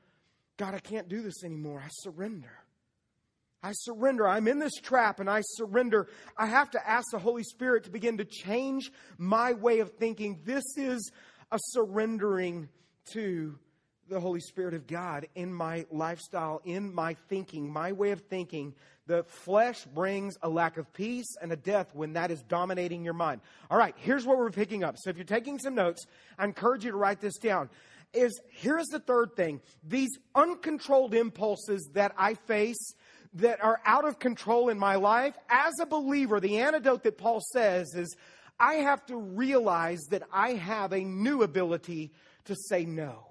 God, 0.56 0.74
I 0.74 0.78
can't 0.78 1.08
do 1.08 1.22
this 1.22 1.44
anymore. 1.44 1.82
I 1.84 1.88
surrender. 1.90 2.52
I 3.62 3.72
surrender. 3.72 4.26
I'm 4.26 4.48
in 4.48 4.58
this 4.58 4.74
trap 4.74 5.20
and 5.20 5.30
I 5.30 5.42
surrender. 5.42 6.08
I 6.36 6.46
have 6.46 6.70
to 6.72 6.88
ask 6.88 7.06
the 7.12 7.18
Holy 7.18 7.44
Spirit 7.44 7.84
to 7.84 7.90
begin 7.90 8.18
to 8.18 8.24
change 8.24 8.90
my 9.18 9.52
way 9.52 9.78
of 9.78 9.92
thinking. 9.92 10.40
This 10.44 10.64
is 10.76 11.12
a 11.52 11.58
surrendering 11.60 12.68
to 13.12 13.58
the 14.08 14.18
Holy 14.18 14.40
Spirit 14.40 14.74
of 14.74 14.86
God 14.86 15.28
in 15.34 15.52
my 15.52 15.86
lifestyle, 15.90 16.60
in 16.64 16.92
my 16.92 17.14
thinking, 17.28 17.72
my 17.72 17.92
way 17.92 18.10
of 18.10 18.20
thinking. 18.22 18.74
The 19.12 19.24
flesh 19.24 19.84
brings 19.84 20.38
a 20.40 20.48
lack 20.48 20.78
of 20.78 20.90
peace 20.94 21.36
and 21.42 21.52
a 21.52 21.56
death 21.56 21.88
when 21.92 22.14
that 22.14 22.30
is 22.30 22.40
dominating 22.44 23.04
your 23.04 23.12
mind. 23.12 23.42
All 23.70 23.76
right, 23.76 23.94
here's 23.98 24.24
what 24.24 24.38
we're 24.38 24.50
picking 24.50 24.82
up. 24.82 24.96
So 24.96 25.10
if 25.10 25.18
you're 25.18 25.26
taking 25.26 25.58
some 25.58 25.74
notes, 25.74 26.06
I 26.38 26.46
encourage 26.46 26.86
you 26.86 26.92
to 26.92 26.96
write 26.96 27.20
this 27.20 27.36
down. 27.36 27.68
Is 28.14 28.40
here's 28.48 28.86
the 28.86 29.00
third 29.00 29.36
thing. 29.36 29.60
These 29.86 30.18
uncontrolled 30.34 31.12
impulses 31.12 31.90
that 31.92 32.14
I 32.16 32.32
face, 32.32 32.94
that 33.34 33.62
are 33.62 33.82
out 33.84 34.06
of 34.06 34.18
control 34.18 34.70
in 34.70 34.78
my 34.78 34.94
life, 34.94 35.36
as 35.50 35.74
a 35.78 35.84
believer, 35.84 36.40
the 36.40 36.60
antidote 36.60 37.02
that 37.02 37.18
Paul 37.18 37.42
says 37.52 37.94
is 37.94 38.16
I 38.58 38.76
have 38.76 39.04
to 39.08 39.16
realize 39.18 40.00
that 40.08 40.22
I 40.32 40.54
have 40.54 40.94
a 40.94 41.04
new 41.04 41.42
ability 41.42 42.12
to 42.46 42.56
say 42.56 42.86
no. 42.86 43.26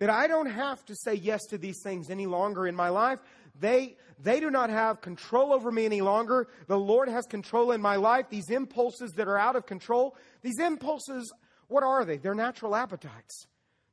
That 0.00 0.10
I 0.10 0.26
don't 0.26 0.50
have 0.50 0.84
to 0.86 0.96
say 0.96 1.14
yes 1.14 1.44
to 1.50 1.58
these 1.58 1.80
things 1.84 2.10
any 2.10 2.26
longer 2.26 2.66
in 2.66 2.74
my 2.74 2.88
life. 2.88 3.20
They, 3.58 3.96
they 4.18 4.40
do 4.40 4.50
not 4.50 4.70
have 4.70 5.00
control 5.00 5.52
over 5.52 5.70
me 5.70 5.84
any 5.84 6.00
longer. 6.00 6.48
The 6.66 6.78
Lord 6.78 7.08
has 7.08 7.24
control 7.26 7.72
in 7.72 7.80
my 7.80 7.96
life. 7.96 8.26
These 8.28 8.50
impulses 8.50 9.12
that 9.12 9.28
are 9.28 9.38
out 9.38 9.56
of 9.56 9.66
control, 9.66 10.16
these 10.42 10.58
impulses, 10.58 11.32
what 11.68 11.82
are 11.82 12.04
they? 12.04 12.16
They're 12.16 12.34
natural 12.34 12.74
appetites. 12.74 13.46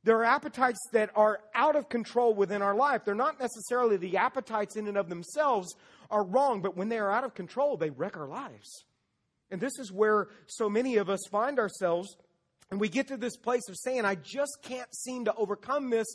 There 0.04 0.18
are 0.18 0.24
appetites 0.24 0.80
that 0.92 1.10
are 1.14 1.40
out 1.54 1.76
of 1.76 1.88
control 1.88 2.34
within 2.34 2.60
our 2.60 2.74
life. 2.74 3.04
They're 3.04 3.14
not 3.14 3.38
necessarily 3.38 3.96
the 3.96 4.16
appetites 4.16 4.76
in 4.76 4.88
and 4.88 4.96
of 4.96 5.08
themselves 5.08 5.74
are 6.10 6.24
wrong, 6.24 6.60
but 6.60 6.76
when 6.76 6.88
they 6.88 6.98
are 6.98 7.10
out 7.10 7.24
of 7.24 7.34
control, 7.34 7.76
they 7.76 7.90
wreck 7.90 8.16
our 8.16 8.26
lives. 8.26 8.84
And 9.50 9.60
this 9.60 9.78
is 9.78 9.92
where 9.92 10.28
so 10.46 10.68
many 10.68 10.96
of 10.96 11.08
us 11.08 11.20
find 11.30 11.58
ourselves. 11.58 12.16
And 12.70 12.80
we 12.80 12.88
get 12.88 13.08
to 13.08 13.16
this 13.16 13.36
place 13.36 13.68
of 13.68 13.76
saying, 13.76 14.04
I 14.04 14.16
just 14.16 14.58
can't 14.62 14.92
seem 14.94 15.26
to 15.26 15.34
overcome 15.34 15.90
this. 15.90 16.06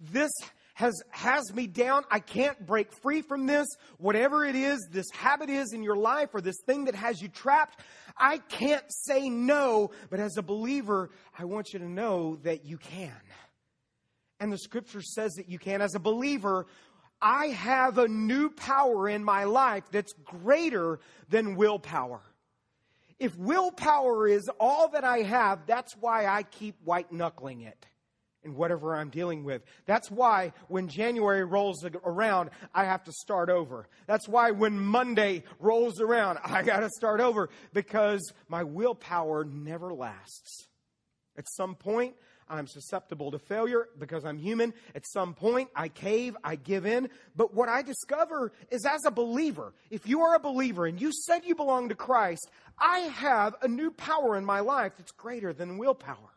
This 0.00 0.30
has, 0.74 1.02
has 1.10 1.54
me 1.54 1.66
down. 1.66 2.04
I 2.10 2.18
can't 2.18 2.66
break 2.66 2.92
free 3.00 3.22
from 3.22 3.46
this. 3.46 3.66
Whatever 3.98 4.44
it 4.44 4.56
is, 4.56 4.86
this 4.90 5.06
habit 5.12 5.48
is 5.48 5.72
in 5.72 5.82
your 5.82 5.96
life 5.96 6.30
or 6.34 6.40
this 6.40 6.60
thing 6.66 6.84
that 6.86 6.96
has 6.96 7.22
you 7.22 7.28
trapped, 7.28 7.80
I 8.18 8.38
can't 8.38 8.84
say 8.88 9.28
no. 9.28 9.92
But 10.10 10.20
as 10.20 10.36
a 10.36 10.42
believer, 10.42 11.10
I 11.38 11.44
want 11.44 11.72
you 11.72 11.78
to 11.78 11.88
know 11.88 12.36
that 12.42 12.64
you 12.64 12.76
can. 12.76 13.12
And 14.40 14.52
the 14.52 14.58
scripture 14.58 15.00
says 15.00 15.34
that 15.34 15.48
you 15.48 15.60
can. 15.60 15.80
As 15.80 15.94
a 15.94 16.00
believer, 16.00 16.66
I 17.22 17.46
have 17.46 17.98
a 17.98 18.08
new 18.08 18.50
power 18.50 19.08
in 19.08 19.22
my 19.22 19.44
life 19.44 19.84
that's 19.92 20.12
greater 20.24 20.98
than 21.28 21.54
willpower. 21.54 22.20
If 23.20 23.38
willpower 23.38 24.26
is 24.26 24.50
all 24.58 24.88
that 24.88 25.04
I 25.04 25.18
have, 25.18 25.66
that's 25.66 25.96
why 25.96 26.26
I 26.26 26.42
keep 26.42 26.74
white 26.82 27.12
knuckling 27.12 27.62
it 27.62 27.86
in 28.44 28.54
whatever 28.54 28.94
I'm 28.94 29.10
dealing 29.10 29.44
with. 29.44 29.62
That's 29.86 30.10
why 30.10 30.52
when 30.68 30.88
January 30.88 31.44
rolls 31.44 31.84
around, 32.04 32.50
I 32.74 32.84
have 32.84 33.04
to 33.04 33.12
start 33.12 33.50
over. 33.50 33.88
That's 34.06 34.28
why 34.28 34.50
when 34.50 34.78
Monday 34.78 35.44
rolls 35.58 36.00
around, 36.00 36.38
I 36.44 36.62
got 36.62 36.80
to 36.80 36.90
start 36.90 37.20
over 37.20 37.48
because 37.72 38.32
my 38.48 38.64
willpower 38.64 39.44
never 39.44 39.92
lasts. 39.92 40.68
At 41.36 41.48
some 41.48 41.74
point, 41.74 42.14
I'm 42.48 42.66
susceptible 42.66 43.30
to 43.30 43.38
failure 43.38 43.88
because 43.98 44.24
I'm 44.24 44.38
human. 44.38 44.74
At 44.94 45.06
some 45.06 45.34
point, 45.34 45.70
I 45.74 45.88
cave, 45.88 46.36
I 46.44 46.56
give 46.56 46.86
in. 46.86 47.08
But 47.34 47.54
what 47.54 47.68
I 47.68 47.82
discover 47.82 48.52
is 48.70 48.84
as 48.84 49.04
a 49.04 49.10
believer, 49.10 49.72
if 49.90 50.06
you 50.06 50.20
are 50.22 50.34
a 50.34 50.40
believer 50.40 50.86
and 50.86 51.00
you 51.00 51.10
said 51.12 51.44
you 51.44 51.54
belong 51.54 51.88
to 51.88 51.94
Christ, 51.94 52.48
I 52.78 52.98
have 52.98 53.54
a 53.62 53.68
new 53.68 53.90
power 53.90 54.36
in 54.36 54.44
my 54.44 54.60
life 54.60 54.92
that's 54.98 55.12
greater 55.12 55.52
than 55.52 55.78
willpower. 55.78 56.33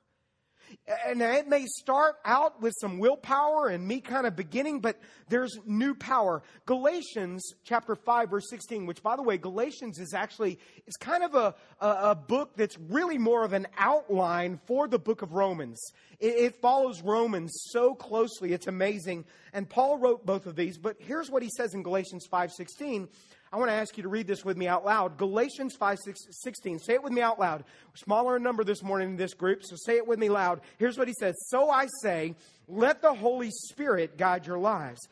And 1.05 1.21
it 1.21 1.47
may 1.47 1.65
start 1.65 2.15
out 2.25 2.61
with 2.61 2.73
some 2.79 2.99
willpower 2.99 3.67
and 3.67 3.87
me 3.87 3.99
kind 3.99 4.25
of 4.25 4.35
beginning, 4.35 4.79
but 4.79 4.99
there's 5.29 5.57
new 5.65 5.93
power. 5.93 6.43
Galatians 6.65 7.53
chapter 7.63 7.95
5 7.95 8.29
verse 8.29 8.49
16, 8.49 8.85
which 8.85 9.03
by 9.03 9.15
the 9.15 9.23
way, 9.23 9.37
Galatians 9.37 9.99
is 9.99 10.13
actually, 10.13 10.59
it's 10.85 10.97
kind 10.97 11.23
of 11.23 11.35
a, 11.35 11.55
a, 11.79 12.11
a 12.11 12.15
book 12.15 12.55
that's 12.55 12.77
really 12.89 13.17
more 13.17 13.43
of 13.43 13.53
an 13.53 13.67
outline 13.77 14.59
for 14.65 14.87
the 14.87 14.99
book 14.99 15.21
of 15.21 15.33
Romans. 15.33 15.81
It, 16.19 16.35
it 16.35 16.61
follows 16.61 17.01
Romans 17.01 17.51
so 17.71 17.93
closely. 17.93 18.53
It's 18.53 18.67
amazing. 18.67 19.25
And 19.53 19.69
Paul 19.69 19.97
wrote 19.97 20.25
both 20.25 20.45
of 20.45 20.55
these, 20.55 20.77
but 20.77 20.97
here's 20.99 21.29
what 21.29 21.43
he 21.43 21.49
says 21.49 21.73
in 21.73 21.83
Galatians 21.83 22.25
5 22.29 22.51
16. 22.51 23.07
I 23.51 23.57
want 23.57 23.69
to 23.69 23.75
ask 23.75 23.95
you 23.95 24.03
to 24.03 24.09
read 24.09 24.27
this 24.27 24.43
with 24.43 24.57
me 24.57 24.67
out 24.67 24.85
loud. 24.85 25.17
Galatians 25.17 25.75
5 25.75 25.99
16. 26.29 26.79
Say 26.79 26.93
it 26.93 27.03
with 27.03 27.13
me 27.13 27.21
out 27.21 27.39
loud. 27.39 27.63
Smaller 27.95 28.35
in 28.37 28.43
number 28.43 28.63
this 28.63 28.83
morning 28.83 29.11
in 29.11 29.15
this 29.15 29.33
group, 29.33 29.63
so 29.63 29.75
say 29.77 29.95
it 29.95 30.07
with 30.07 30.19
me 30.19 30.29
loud. 30.29 30.61
Here's 30.77 30.97
what 30.97 31.07
he 31.07 31.13
says 31.17 31.35
So 31.47 31.69
I 31.69 31.87
say, 32.01 32.35
let 32.67 33.01
the 33.01 33.13
Holy 33.13 33.49
Spirit 33.51 34.17
guide 34.17 34.45
your 34.45 34.59
lives. 34.59 35.07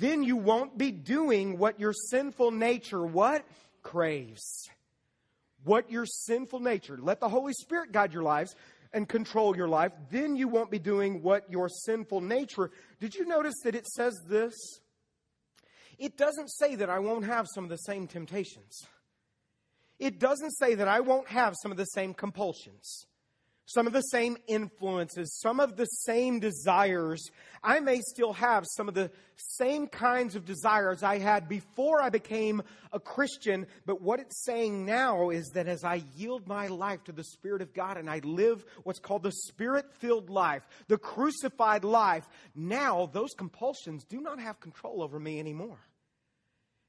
Then 0.00 0.24
you 0.24 0.36
won't 0.36 0.76
be 0.76 0.90
doing 0.90 1.58
what 1.58 1.78
your 1.78 1.92
sinful 1.92 2.50
nature 2.50 3.06
what? 3.06 3.44
Craves. 3.82 4.68
What 5.62 5.90
your 5.90 6.06
sinful 6.06 6.60
nature. 6.60 6.98
Let 7.00 7.20
the 7.20 7.28
Holy 7.28 7.52
Spirit 7.52 7.92
guide 7.92 8.12
your 8.12 8.24
lives 8.24 8.54
and 8.92 9.08
control 9.08 9.56
your 9.56 9.68
life. 9.68 9.92
Then 10.10 10.34
you 10.34 10.48
won't 10.48 10.70
be 10.70 10.78
doing 10.80 11.22
what 11.22 11.50
your 11.50 11.68
sinful 11.68 12.20
nature. 12.20 12.70
Did 12.98 13.14
you 13.14 13.26
notice 13.26 13.54
that 13.62 13.76
it 13.76 13.86
says 13.86 14.18
this? 14.28 14.54
It 15.98 16.16
doesn't 16.16 16.50
say 16.50 16.74
that 16.76 16.90
I 16.90 16.98
won't 16.98 17.24
have 17.24 17.46
some 17.54 17.64
of 17.64 17.70
the 17.70 17.76
same 17.76 18.06
temptations. 18.06 18.86
It 19.98 20.18
doesn't 20.18 20.52
say 20.52 20.74
that 20.74 20.88
I 20.88 21.00
won't 21.00 21.28
have 21.28 21.54
some 21.62 21.70
of 21.70 21.78
the 21.78 21.84
same 21.84 22.12
compulsions, 22.12 23.06
some 23.66 23.86
of 23.86 23.92
the 23.92 24.00
same 24.00 24.36
influences, 24.46 25.38
some 25.40 25.60
of 25.60 25.76
the 25.76 25.84
same 25.84 26.40
desires. 26.40 27.30
I 27.62 27.80
may 27.80 28.00
still 28.00 28.32
have 28.32 28.64
some 28.66 28.88
of 28.88 28.94
the 28.94 29.10
same 29.36 29.88
kinds 29.88 30.36
of 30.36 30.44
desires 30.44 31.02
I 31.02 31.18
had 31.18 31.48
before 31.48 32.00
I 32.00 32.08
became 32.08 32.62
a 32.92 33.00
Christian, 33.00 33.66
but 33.84 34.00
what 34.00 34.20
it's 34.20 34.44
saying 34.44 34.86
now 34.86 35.30
is 35.30 35.50
that 35.54 35.66
as 35.66 35.84
I 35.84 36.02
yield 36.16 36.46
my 36.46 36.68
life 36.68 37.04
to 37.04 37.12
the 37.12 37.24
Spirit 37.24 37.60
of 37.60 37.74
God 37.74 37.96
and 37.96 38.08
I 38.08 38.20
live 38.24 38.64
what's 38.84 39.00
called 39.00 39.24
the 39.24 39.32
Spirit 39.32 39.86
filled 39.98 40.30
life, 40.30 40.62
the 40.88 40.98
crucified 40.98 41.84
life, 41.84 42.26
now 42.54 43.10
those 43.12 43.34
compulsions 43.36 44.04
do 44.04 44.20
not 44.20 44.40
have 44.40 44.60
control 44.60 45.02
over 45.02 45.18
me 45.18 45.40
anymore. 45.40 45.78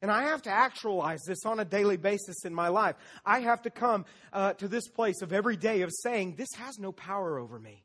And 0.01 0.12
I 0.12 0.24
have 0.24 0.44
to 0.44 0.51
actualize 0.51 1.22
this 1.27 1.46
on 1.46 1.60
a 1.60 1.66
daily 1.66 1.98
basis 1.98 2.46
in 2.46 2.54
my 2.54 2.68
life. 2.68 2.96
I 3.25 3.39
have 3.39 3.63
to 3.63 3.70
come 3.70 4.06
uh, 4.32 4.54
to 4.54 4.68
this 4.68 4.88
place 4.88 5.22
of 5.22 5.34
every 5.34 5.58
day 5.58 5.82
of 5.82 5.89
saying, 6.04 6.36
This 6.36 6.54
has 6.58 6.77
no 6.77 6.92
power 6.92 7.39
over 7.39 7.60
me. 7.60 7.84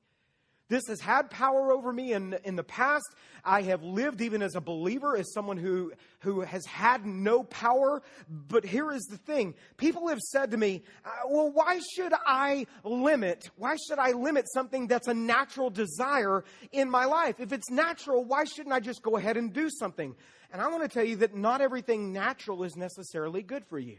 This 0.72 0.86
has 0.88 1.02
had 1.02 1.28
power 1.28 1.70
over 1.70 1.92
me 1.92 2.14
in, 2.14 2.34
in 2.44 2.56
the 2.56 2.64
past. 2.64 3.04
I 3.44 3.60
have 3.60 3.82
lived 3.82 4.22
even 4.22 4.40
as 4.40 4.54
a 4.54 4.60
believer, 4.62 5.14
as 5.18 5.30
someone 5.34 5.58
who, 5.58 5.92
who 6.20 6.40
has 6.40 6.64
had 6.64 7.04
no 7.04 7.42
power. 7.42 8.00
But 8.48 8.64
here 8.64 8.90
is 8.90 9.02
the 9.02 9.18
thing. 9.18 9.54
People 9.76 10.08
have 10.08 10.20
said 10.20 10.52
to 10.52 10.56
me, 10.56 10.82
uh, 11.04 11.10
well, 11.28 11.52
why 11.52 11.78
should 11.94 12.14
I 12.26 12.66
limit? 12.84 13.50
Why 13.56 13.76
should 13.86 13.98
I 13.98 14.12
limit 14.12 14.46
something 14.50 14.86
that's 14.86 15.08
a 15.08 15.14
natural 15.14 15.68
desire 15.68 16.42
in 16.72 16.88
my 16.88 17.04
life? 17.04 17.38
If 17.38 17.52
it's 17.52 17.70
natural, 17.70 18.24
why 18.24 18.44
shouldn't 18.44 18.74
I 18.74 18.80
just 18.80 19.02
go 19.02 19.18
ahead 19.18 19.36
and 19.36 19.52
do 19.52 19.68
something? 19.68 20.16
And 20.54 20.62
I 20.62 20.68
want 20.68 20.84
to 20.84 20.88
tell 20.88 21.04
you 21.04 21.16
that 21.16 21.36
not 21.36 21.60
everything 21.60 22.14
natural 22.14 22.64
is 22.64 22.76
necessarily 22.76 23.42
good 23.42 23.66
for 23.66 23.78
you. 23.78 23.98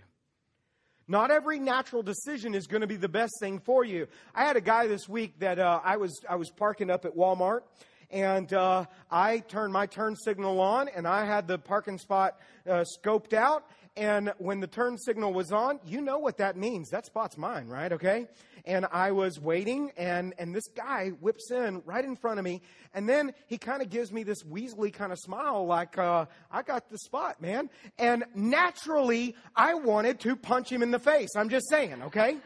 Not 1.07 1.31
every 1.31 1.59
natural 1.59 2.01
decision 2.01 2.55
is 2.55 2.65
going 2.65 2.81
to 2.81 2.87
be 2.87 2.95
the 2.95 3.09
best 3.09 3.33
thing 3.41 3.59
for 3.59 3.83
you. 3.83 4.07
I 4.33 4.45
had 4.45 4.55
a 4.55 4.61
guy 4.61 4.87
this 4.87 5.09
week 5.09 5.37
that 5.39 5.59
uh, 5.59 5.81
I 5.83 5.97
was 5.97 6.21
I 6.29 6.37
was 6.37 6.49
parking 6.49 6.89
up 6.89 7.03
at 7.03 7.13
Walmart, 7.13 7.61
and 8.09 8.53
uh, 8.53 8.85
I 9.11 9.39
turned 9.39 9.73
my 9.73 9.85
turn 9.85 10.15
signal 10.15 10.61
on, 10.61 10.87
and 10.87 11.05
I 11.05 11.25
had 11.25 11.45
the 11.45 11.57
parking 11.57 11.97
spot 11.97 12.39
uh, 12.65 12.85
scoped 12.97 13.33
out, 13.33 13.65
and 13.95 14.33
when 14.37 14.59
the 14.59 14.67
turn 14.67 14.97
signal 14.97 15.33
was 15.33 15.51
on, 15.51 15.79
you 15.85 16.01
know 16.01 16.17
what 16.17 16.37
that 16.37 16.57
means. 16.57 16.89
That 16.89 17.05
spot's 17.05 17.37
mine, 17.37 17.67
right? 17.67 17.91
Okay? 17.91 18.27
And 18.65 18.85
I 18.91 19.11
was 19.11 19.39
waiting, 19.39 19.91
and, 19.97 20.33
and 20.39 20.55
this 20.55 20.67
guy 20.75 21.09
whips 21.09 21.51
in 21.51 21.81
right 21.85 22.03
in 22.03 22.15
front 22.15 22.39
of 22.39 22.45
me. 22.45 22.61
And 22.93 23.07
then 23.07 23.33
he 23.47 23.57
kind 23.57 23.81
of 23.81 23.89
gives 23.89 24.11
me 24.11 24.23
this 24.23 24.41
weaselly 24.43 24.91
kind 24.91 25.11
of 25.11 25.19
smile, 25.19 25.65
like, 25.65 25.97
uh, 25.97 26.25
I 26.49 26.61
got 26.61 26.89
the 26.89 26.97
spot, 26.97 27.41
man. 27.41 27.69
And 27.97 28.23
naturally, 28.33 29.35
I 29.55 29.75
wanted 29.75 30.19
to 30.21 30.35
punch 30.35 30.71
him 30.71 30.81
in 30.81 30.91
the 30.91 30.99
face. 30.99 31.29
I'm 31.35 31.49
just 31.49 31.69
saying, 31.69 32.01
okay? 32.03 32.37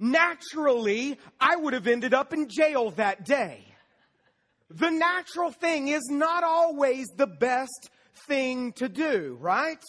naturally, 0.00 1.18
I 1.38 1.54
would 1.56 1.74
have 1.74 1.86
ended 1.86 2.14
up 2.14 2.32
in 2.32 2.48
jail 2.48 2.90
that 2.92 3.24
day. 3.24 3.64
The 4.70 4.90
natural 4.90 5.50
thing 5.50 5.88
is 5.88 6.08
not 6.10 6.42
always 6.42 7.06
the 7.16 7.26
best 7.26 7.90
thing 8.26 8.72
to 8.74 8.88
do, 8.88 9.36
right? 9.40 9.82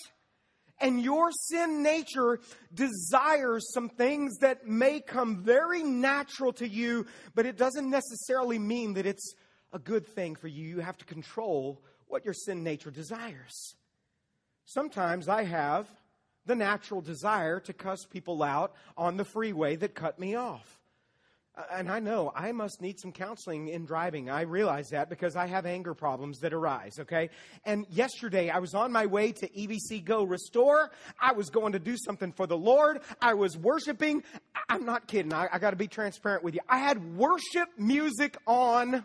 And 0.79 0.99
your 0.99 1.31
sin 1.31 1.83
nature 1.83 2.39
desires 2.73 3.71
some 3.73 3.89
things 3.89 4.37
that 4.39 4.65
may 4.65 4.99
come 4.99 5.43
very 5.43 5.83
natural 5.83 6.53
to 6.53 6.67
you, 6.67 7.05
but 7.35 7.45
it 7.45 7.55
doesn't 7.55 7.89
necessarily 7.89 8.57
mean 8.57 8.93
that 8.93 9.05
it's 9.05 9.35
a 9.71 9.79
good 9.79 10.07
thing 10.07 10.35
for 10.35 10.47
you. 10.47 10.67
You 10.67 10.79
have 10.79 10.97
to 10.97 11.05
control 11.05 11.83
what 12.07 12.25
your 12.25 12.33
sin 12.33 12.63
nature 12.63 12.89
desires. 12.91 13.75
Sometimes 14.65 15.27
I 15.27 15.43
have 15.43 15.87
the 16.45 16.55
natural 16.55 17.01
desire 17.01 17.59
to 17.61 17.73
cuss 17.73 18.05
people 18.09 18.41
out 18.41 18.73
on 18.97 19.17
the 19.17 19.25
freeway 19.25 19.75
that 19.75 19.93
cut 19.93 20.19
me 20.19 20.35
off. 20.35 20.80
Uh, 21.57 21.63
and 21.73 21.91
I 21.91 21.99
know 21.99 22.31
I 22.33 22.53
must 22.53 22.81
need 22.81 22.99
some 22.99 23.11
counseling 23.11 23.67
in 23.67 23.85
driving. 23.85 24.29
I 24.29 24.41
realize 24.41 24.89
that 24.89 25.09
because 25.09 25.35
I 25.35 25.47
have 25.47 25.65
anger 25.65 25.93
problems 25.93 26.39
that 26.39 26.53
arise, 26.53 26.97
okay? 26.99 27.29
And 27.65 27.85
yesterday 27.89 28.49
I 28.49 28.59
was 28.59 28.73
on 28.73 28.91
my 28.91 29.05
way 29.05 29.33
to 29.33 29.49
EBC 29.49 30.05
Go 30.05 30.23
Restore. 30.23 30.91
I 31.19 31.33
was 31.33 31.49
going 31.49 31.73
to 31.73 31.79
do 31.79 31.97
something 31.97 32.31
for 32.31 32.47
the 32.47 32.57
Lord. 32.57 33.01
I 33.21 33.33
was 33.33 33.57
worshiping. 33.57 34.23
I'm 34.69 34.85
not 34.85 35.07
kidding. 35.07 35.33
I, 35.33 35.49
I 35.51 35.59
got 35.59 35.71
to 35.71 35.75
be 35.75 35.87
transparent 35.87 36.43
with 36.43 36.53
you. 36.53 36.61
I 36.69 36.79
had 36.79 37.17
worship 37.17 37.67
music 37.77 38.37
on 38.47 39.03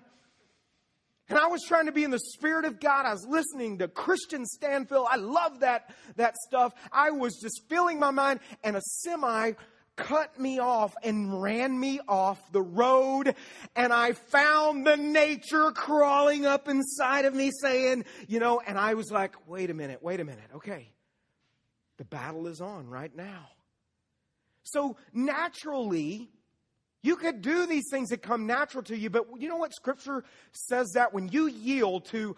And 1.29 1.39
I 1.39 1.49
was 1.49 1.63
trying 1.67 1.87
to 1.87 1.93
be 1.93 2.05
in 2.05 2.13
the 2.13 2.21
Spirit 2.21 2.65
of 2.65 2.79
God. 2.79 3.05
I 3.05 3.13
was 3.13 3.27
listening 3.27 3.79
to 3.79 3.89
Kristian 3.89 4.45
Stanfill. 4.45 5.07
I 5.11 5.17
love 5.17 5.61
that, 5.61 5.93
that 6.15 6.37
stuff. 6.37 6.73
I 6.93 7.11
was 7.11 7.41
just 7.43 7.63
filling 7.69 7.99
my 7.99 8.13
mind, 8.13 8.39
and 8.63 8.77
a 8.77 8.81
semi 8.81 9.53
cut 9.97 10.39
me 10.39 10.59
off 10.59 10.95
and 11.03 11.43
ran 11.43 11.79
me 11.79 12.01
off 12.07 12.39
the 12.53 12.63
road. 12.63 13.35
And 13.75 13.93
I 13.93 14.13
found 14.13 14.87
the 14.87 14.97
nature 14.97 15.73
crawling 15.73 16.47
up 16.47 16.69
inside 16.69 17.25
of 17.25 17.35
me 17.35 17.51
saying, 17.61 18.05
you 18.29 18.39
know, 18.39 18.61
and 18.61 18.79
I 18.79 18.95
was 18.95 19.11
like, 19.11 19.35
wait 19.47 19.71
a 19.71 19.75
minute, 19.75 20.03
wait 20.03 20.21
a 20.21 20.25
minute. 20.25 20.51
Okay. 20.57 20.93
The 21.97 22.05
battle 22.05 22.47
is 22.47 22.61
on 22.61 22.89
right 22.89 23.15
now. 23.15 23.49
So 24.63 24.97
naturally, 25.15 26.29
you 27.03 27.17
could 27.17 27.41
do 27.41 27.67
these 27.67 27.85
things 27.91 28.09
that 28.09 28.21
come 28.21 28.47
natural 28.47 28.83
to 28.85 28.97
you, 28.97 29.11
but 29.11 29.27
you 29.39 29.49
know 29.49 29.57
what 29.57 29.73
Scripture 29.73 30.25
says 30.53 30.91
that 30.95 31.15
when 31.15 31.29
you 31.29 31.47
yield 31.47 32.05
to 32.07 32.35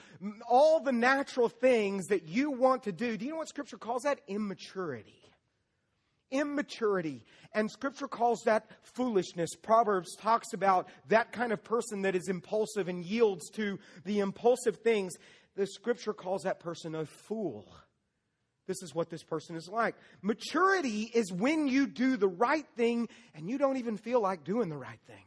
all 0.46 0.80
the 0.80 0.92
natural 0.92 1.48
things 1.48 2.06
that 2.08 2.28
you 2.28 2.50
want 2.50 2.82
to 2.82 2.92
do, 2.92 3.16
do 3.16 3.24
you 3.24 3.30
know 3.30 3.38
what 3.38 3.48
Scripture 3.48 3.78
calls 3.78 4.02
that? 4.02 4.20
Immaturity. 4.28 5.27
Immaturity. 6.30 7.24
And 7.52 7.70
Scripture 7.70 8.08
calls 8.08 8.42
that 8.44 8.66
foolishness. 8.82 9.50
Proverbs 9.62 10.14
talks 10.16 10.52
about 10.52 10.88
that 11.08 11.32
kind 11.32 11.52
of 11.52 11.64
person 11.64 12.02
that 12.02 12.14
is 12.14 12.28
impulsive 12.28 12.88
and 12.88 13.04
yields 13.04 13.48
to 13.50 13.78
the 14.04 14.20
impulsive 14.20 14.76
things. 14.78 15.14
The 15.56 15.66
Scripture 15.66 16.12
calls 16.12 16.42
that 16.42 16.60
person 16.60 16.94
a 16.94 17.06
fool 17.06 17.66
this 18.68 18.82
is 18.82 18.94
what 18.94 19.10
this 19.10 19.24
person 19.24 19.56
is 19.56 19.68
like. 19.68 19.96
Maturity 20.22 21.10
is 21.12 21.32
when 21.32 21.66
you 21.66 21.88
do 21.88 22.16
the 22.16 22.28
right 22.28 22.66
thing 22.76 23.08
and 23.34 23.48
you 23.48 23.58
don't 23.58 23.78
even 23.78 23.96
feel 23.96 24.20
like 24.20 24.44
doing 24.44 24.68
the 24.68 24.76
right 24.76 25.00
thing. 25.08 25.24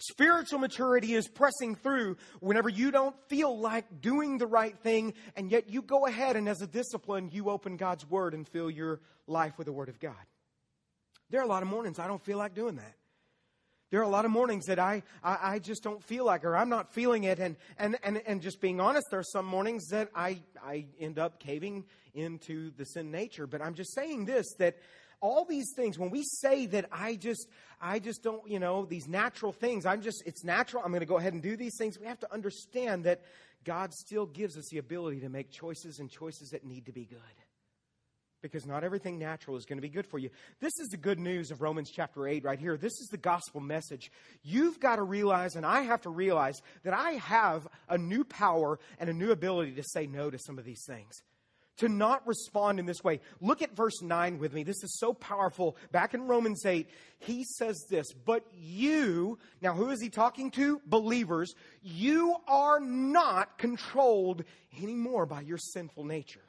Spiritual 0.00 0.58
maturity 0.58 1.14
is 1.14 1.28
pressing 1.28 1.74
through 1.74 2.16
whenever 2.40 2.68
you 2.68 2.90
don't 2.90 3.14
feel 3.28 3.58
like 3.58 4.00
doing 4.00 4.38
the 4.38 4.46
right 4.46 4.78
thing, 4.78 5.12
and 5.36 5.50
yet 5.50 5.68
you 5.68 5.82
go 5.82 6.06
ahead 6.06 6.36
and, 6.36 6.48
as 6.48 6.62
a 6.62 6.66
discipline, 6.66 7.28
you 7.30 7.50
open 7.50 7.76
God's 7.76 8.08
Word 8.08 8.32
and 8.32 8.48
fill 8.48 8.70
your 8.70 9.00
life 9.26 9.58
with 9.58 9.66
the 9.66 9.72
Word 9.72 9.90
of 9.90 10.00
God. 10.00 10.14
There 11.28 11.40
are 11.40 11.44
a 11.44 11.48
lot 11.48 11.62
of 11.62 11.68
mornings 11.68 11.98
I 11.98 12.06
don't 12.06 12.24
feel 12.24 12.38
like 12.38 12.54
doing 12.54 12.76
that. 12.76 12.94
There 13.90 14.00
are 14.00 14.04
a 14.04 14.08
lot 14.08 14.24
of 14.24 14.30
mornings 14.30 14.66
that 14.66 14.78
I, 14.78 15.02
I, 15.22 15.38
I, 15.54 15.58
just 15.58 15.82
don't 15.82 16.02
feel 16.02 16.24
like, 16.24 16.44
or 16.44 16.56
I'm 16.56 16.68
not 16.68 16.94
feeling 16.94 17.24
it. 17.24 17.40
And, 17.40 17.56
and, 17.76 17.98
and, 18.04 18.22
and 18.24 18.40
just 18.40 18.60
being 18.60 18.80
honest, 18.80 19.06
there 19.10 19.18
are 19.18 19.24
some 19.24 19.44
mornings 19.44 19.88
that 19.88 20.10
I, 20.14 20.42
I 20.64 20.86
end 21.00 21.18
up 21.18 21.40
caving 21.40 21.84
into 22.14 22.70
the 22.76 22.84
sin 22.84 23.10
nature. 23.10 23.48
But 23.48 23.60
I'm 23.60 23.74
just 23.74 23.92
saying 23.92 24.26
this 24.26 24.46
that 24.58 24.76
all 25.20 25.44
these 25.44 25.72
things, 25.74 25.98
when 25.98 26.10
we 26.10 26.22
say 26.22 26.66
that 26.66 26.86
I 26.90 27.16
just, 27.16 27.48
I 27.80 27.98
just 27.98 28.22
don't, 28.22 28.48
you 28.48 28.58
know, 28.58 28.86
these 28.86 29.08
natural 29.08 29.52
things, 29.52 29.86
I'm 29.86 30.02
just, 30.02 30.22
it's 30.26 30.44
natural, 30.44 30.82
I'm 30.84 30.90
going 30.90 31.00
to 31.00 31.06
go 31.06 31.18
ahead 31.18 31.32
and 31.32 31.42
do 31.42 31.56
these 31.56 31.76
things, 31.76 31.98
we 31.98 32.06
have 32.06 32.20
to 32.20 32.32
understand 32.32 33.04
that 33.04 33.20
God 33.64 33.92
still 33.92 34.26
gives 34.26 34.56
us 34.56 34.68
the 34.70 34.78
ability 34.78 35.20
to 35.20 35.28
make 35.28 35.50
choices 35.50 35.98
and 35.98 36.10
choices 36.10 36.50
that 36.50 36.64
need 36.64 36.86
to 36.86 36.92
be 36.92 37.04
good 37.04 37.18
because 38.42 38.66
not 38.66 38.84
everything 38.84 39.18
natural 39.18 39.56
is 39.56 39.66
going 39.66 39.76
to 39.78 39.82
be 39.82 39.88
good 39.88 40.06
for 40.06 40.18
you. 40.18 40.30
This 40.60 40.72
is 40.80 40.88
the 40.88 40.96
good 40.96 41.18
news 41.18 41.50
of 41.50 41.60
Romans 41.60 41.90
chapter 41.90 42.26
8 42.26 42.44
right 42.44 42.58
here. 42.58 42.76
This 42.76 42.98
is 43.00 43.08
the 43.10 43.18
gospel 43.18 43.60
message. 43.60 44.10
You've 44.42 44.80
got 44.80 44.96
to 44.96 45.02
realize, 45.02 45.56
and 45.56 45.66
I 45.66 45.82
have 45.82 46.02
to 46.02 46.10
realize, 46.10 46.62
that 46.84 46.94
I 46.94 47.12
have 47.12 47.68
a 47.88 47.98
new 47.98 48.24
power 48.24 48.78
and 48.98 49.10
a 49.10 49.14
new 49.14 49.30
ability 49.30 49.72
to 49.72 49.82
say 49.82 50.06
no 50.06 50.30
to 50.30 50.38
some 50.38 50.58
of 50.58 50.64
these 50.64 50.84
things. 50.86 51.22
To 51.78 51.88
not 51.88 52.26
respond 52.26 52.78
in 52.78 52.84
this 52.84 53.02
way. 53.02 53.20
Look 53.40 53.62
at 53.62 53.74
verse 53.74 54.02
9 54.02 54.38
with 54.38 54.52
me. 54.52 54.64
This 54.64 54.84
is 54.84 54.98
so 54.98 55.14
powerful. 55.14 55.76
Back 55.92 56.12
in 56.12 56.26
Romans 56.26 56.66
8, 56.66 56.86
he 57.20 57.44
says 57.44 57.86
this, 57.88 58.12
but 58.12 58.44
you, 58.52 59.38
now 59.62 59.72
who 59.72 59.88
is 59.88 60.02
he 60.02 60.10
talking 60.10 60.50
to? 60.52 60.80
Believers. 60.84 61.54
You 61.82 62.36
are 62.46 62.80
not 62.80 63.56
controlled 63.56 64.44
anymore 64.82 65.24
by 65.24 65.40
your 65.40 65.58
sinful 65.58 66.04
nature. 66.04 66.40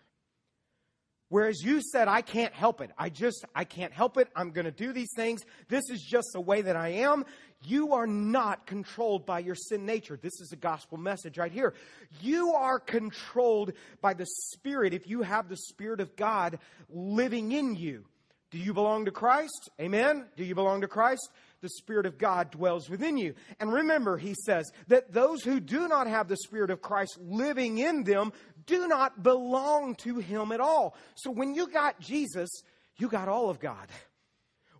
Whereas 1.31 1.63
you 1.63 1.81
said, 1.81 2.09
I 2.09 2.21
can't 2.21 2.53
help 2.53 2.81
it. 2.81 2.91
I 2.97 3.07
just, 3.07 3.45
I 3.55 3.63
can't 3.63 3.93
help 3.93 4.17
it. 4.17 4.27
I'm 4.35 4.51
going 4.51 4.65
to 4.65 4.71
do 4.71 4.91
these 4.91 5.13
things. 5.15 5.39
This 5.69 5.83
is 5.89 6.01
just 6.01 6.27
the 6.33 6.41
way 6.41 6.61
that 6.61 6.75
I 6.75 6.89
am. 6.89 7.23
You 7.63 7.93
are 7.93 8.05
not 8.05 8.67
controlled 8.67 9.25
by 9.25 9.39
your 9.39 9.55
sin 9.55 9.85
nature. 9.85 10.19
This 10.21 10.41
is 10.41 10.51
a 10.51 10.57
gospel 10.57 10.97
message 10.97 11.37
right 11.37 11.51
here. 11.53 11.73
You 12.19 12.51
are 12.55 12.81
controlled 12.81 13.71
by 14.01 14.13
the 14.13 14.25
Spirit 14.25 14.93
if 14.93 15.07
you 15.07 15.21
have 15.21 15.47
the 15.47 15.55
Spirit 15.55 16.01
of 16.01 16.17
God 16.17 16.59
living 16.89 17.53
in 17.53 17.75
you. 17.75 18.03
Do 18.51 18.57
you 18.57 18.73
belong 18.73 19.05
to 19.05 19.11
Christ? 19.11 19.69
Amen. 19.79 20.25
Do 20.35 20.43
you 20.43 20.53
belong 20.53 20.81
to 20.81 20.87
Christ? 20.89 21.29
The 21.61 21.69
Spirit 21.69 22.05
of 22.05 22.17
God 22.17 22.51
dwells 22.51 22.89
within 22.89 23.17
you. 23.17 23.35
And 23.61 23.71
remember, 23.71 24.17
he 24.17 24.33
says 24.45 24.69
that 24.87 25.13
those 25.13 25.43
who 25.43 25.61
do 25.61 25.87
not 25.87 26.07
have 26.07 26.27
the 26.27 26.35
Spirit 26.35 26.69
of 26.69 26.81
Christ 26.81 27.17
living 27.21 27.77
in 27.77 28.03
them 28.03 28.33
do 28.65 28.87
not 28.87 29.23
belong 29.23 29.95
to 29.95 30.19
Him 30.19 30.51
at 30.51 30.59
all. 30.59 30.95
So 31.15 31.31
when 31.31 31.55
you 31.55 31.67
got 31.67 31.99
Jesus, 31.99 32.49
you 32.97 33.07
got 33.07 33.27
all 33.27 33.49
of 33.49 33.59
God. 33.59 33.87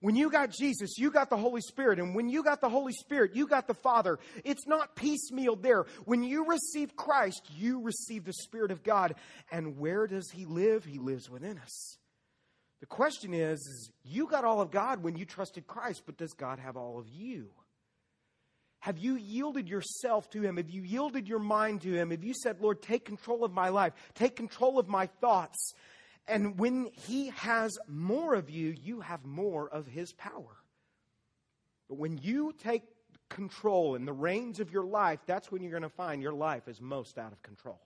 When 0.02 0.16
you 0.16 0.32
got 0.32 0.50
Jesus, 0.50 0.98
you 0.98 1.12
got 1.12 1.30
the 1.30 1.38
Holy 1.38 1.62
Spirit. 1.62 2.00
And 2.00 2.16
when 2.16 2.28
you 2.28 2.44
got 2.44 2.60
the 2.60 2.70
Holy 2.70 2.94
Spirit, 2.94 3.36
you 3.36 3.46
got 3.46 3.68
the 3.68 3.76
Father. 3.76 4.18
It's 4.44 4.66
not 4.66 4.96
piecemeal 4.96 5.56
there. 5.56 5.86
When 6.06 6.24
you 6.24 6.48
receive 6.48 6.96
Christ, 6.96 7.44
you 7.56 7.82
receive 7.82 8.26
the 8.26 8.34
Spirit 8.34 8.72
of 8.72 8.82
God. 8.82 9.14
And 9.52 9.78
where 9.78 10.08
does 10.08 10.32
He 10.32 10.46
live? 10.46 10.86
He 10.86 10.98
lives 10.98 11.30
within 11.30 11.60
us. 11.60 11.98
The 12.80 12.88
question 12.88 13.36
is, 13.36 13.60
is 13.60 13.92
you 14.04 14.28
got 14.28 14.44
all 14.44 14.60
of 14.60 14.72
God 14.72 15.04
when 15.04 15.16
you 15.16 15.26
trusted 15.26 15.68
Christ, 15.68 16.02
but 16.08 16.18
does 16.18 16.34
God 16.34 16.58
have 16.58 16.76
all 16.78 16.98
of 16.98 17.08
you? 17.08 17.50
Have 18.82 18.98
you 18.98 19.16
yielded 19.16 19.70
yourself 19.70 20.30
to 20.32 20.42
Him? 20.42 20.58
Have 20.58 20.70
you 20.70 20.82
yielded 20.82 21.28
your 21.28 21.40
mind 21.40 21.82
to 21.82 21.94
Him? 21.94 22.10
Have 22.12 22.24
you 22.24 22.34
said, 22.34 22.60
Lord, 22.60 22.82
take 22.82 23.06
control 23.06 23.46
of 23.46 23.54
my 23.54 23.70
life, 23.70 23.94
take 24.16 24.36
control 24.36 24.80
of 24.80 24.88
my 24.88 25.06
thoughts? 25.06 25.74
And 26.28 26.60
when 26.60 26.90
He 26.94 27.30
has 27.30 27.78
more 27.88 28.34
of 28.34 28.50
you, 28.50 28.70
you 28.70 29.02
have 29.02 29.24
more 29.24 29.70
of 29.70 29.86
His 29.88 30.14
power. 30.14 30.58
But 31.90 32.00
when 32.00 32.18
you 32.18 32.54
take 32.58 32.84
control 33.30 33.96
in 33.96 34.06
the 34.06 34.14
reins 34.14 34.60
of 34.60 34.72
your 34.72 34.86
life, 34.86 35.20
that's 35.26 35.52
when 35.52 35.62
you're 35.62 35.72
going 35.72 35.84
to 35.84 35.90
find 35.90 36.22
your 36.22 36.34
life 36.34 36.68
is 36.68 36.82
most 36.82 37.18
out 37.18 37.32
of 37.32 37.42
control. 37.44 37.80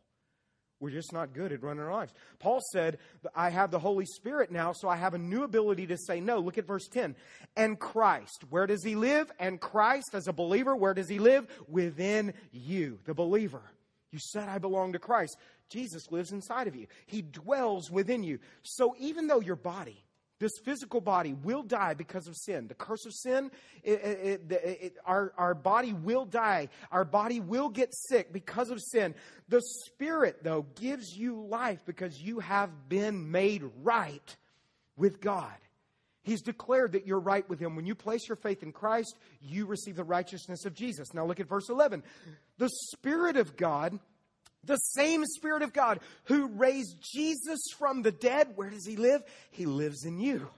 We're 0.80 0.92
just 0.92 1.14
not 1.14 1.34
good 1.34 1.52
at 1.52 1.64
running 1.64 1.84
our 1.84 1.92
lives. 1.92 2.14
Paul 2.40 2.60
said, 2.74 2.98
I 3.34 3.50
have 3.50 3.72
the 3.72 3.80
Holy 3.80 4.06
Spirit 4.06 4.52
now, 4.52 4.74
so 4.74 4.90
I 4.90 4.98
have 4.98 5.14
a 5.14 5.18
new 5.18 5.44
ability 5.44 5.88
to 5.88 5.98
say 5.98 6.20
no. 6.20 6.40
Look 6.40 6.58
at 6.58 6.68
verse 6.68 6.88
10. 6.88 7.16
And 7.56 7.80
Christ, 7.80 8.44
where 8.50 8.68
does 8.68 8.84
he 8.84 8.96
live? 8.96 9.32
And 9.40 9.60
Christ, 9.60 10.10
as 10.14 10.28
a 10.28 10.34
believer, 10.34 10.76
where 10.76 10.94
does 10.94 11.10
he 11.10 11.20
live? 11.20 11.48
Within 11.68 12.34
you, 12.52 13.00
the 13.06 13.14
believer. 13.14 13.62
You 14.12 14.20
said, 14.20 14.48
I 14.50 14.60
belong 14.60 14.94
to 14.94 15.00
Christ. 15.00 15.38
Jesus 15.70 16.12
lives 16.12 16.32
inside 16.32 16.68
of 16.68 16.76
you, 16.76 16.88
he 17.08 17.22
dwells 17.22 17.90
within 17.90 18.24
you. 18.24 18.40
So 18.62 18.96
even 19.00 19.28
though 19.28 19.42
your 19.42 19.56
body, 19.56 20.05
this 20.39 20.52
physical 20.63 21.00
body 21.00 21.34
will 21.34 21.63
die 21.63 21.93
because 21.93 22.28
of 22.28 22.36
sin. 22.36 22.67
The 22.67 22.74
curse 22.74 23.06
of 23.06 23.13
sin, 23.13 23.52
it, 23.84 24.02
it, 24.02 24.52
it, 24.52 24.98
our, 25.06 25.34
our 25.38 25.54
body 25.54 25.93
will 25.93 26.26
die. 26.26 26.69
Our 26.91 27.06
body 27.06 27.39
will 27.39 27.69
get 27.69 27.93
sick 27.93 28.34
because 28.34 28.69
of 28.69 28.82
sin. 28.82 29.15
The 29.48 29.62
Spirit, 29.62 30.43
though, 30.43 30.65
gives 30.76 31.15
you 31.15 31.45
life 31.48 31.80
because 31.86 32.21
you 32.21 32.39
have 32.39 32.89
been 32.89 33.32
made 33.32 33.63
right 33.82 34.36
with 34.98 35.21
God. 35.21 35.54
He's 36.24 36.41
declared 36.41 36.93
that 36.93 37.06
you're 37.06 37.19
right 37.19 37.48
with 37.48 37.60
Him. 37.60 37.76
When 37.76 37.86
you 37.86 37.95
place 37.95 38.28
your 38.28 38.36
faith 38.36 38.63
in 38.63 38.71
Christ, 38.71 39.15
you 39.41 39.67
receive 39.67 39.95
the 39.95 40.04
righteousness 40.04 40.65
of 40.65 40.74
Jesus. 40.74 41.13
Now 41.13 41.26
look 41.26 41.39
at 41.39 41.48
verse 41.48 41.69
11. 41.69 42.04
The 42.58 42.69
Spirit 42.91 43.38
of 43.38 43.56
God 43.56 44.00
the 44.65 44.78
same 44.78 45.25
Spirit 45.25 45.62
of 45.62 45.73
God 45.73 45.99
who 46.25 46.47
raised 46.47 46.97
Jesus 47.01 47.60
from 47.78 48.01
the 48.01 48.12
dead, 48.12 48.49
where 48.56 48.69
does 48.69 48.86
He 48.86 48.95
live? 48.95 49.23
He 49.51 49.65
lives 49.65 50.06
in 50.06 50.19
you 50.19 50.49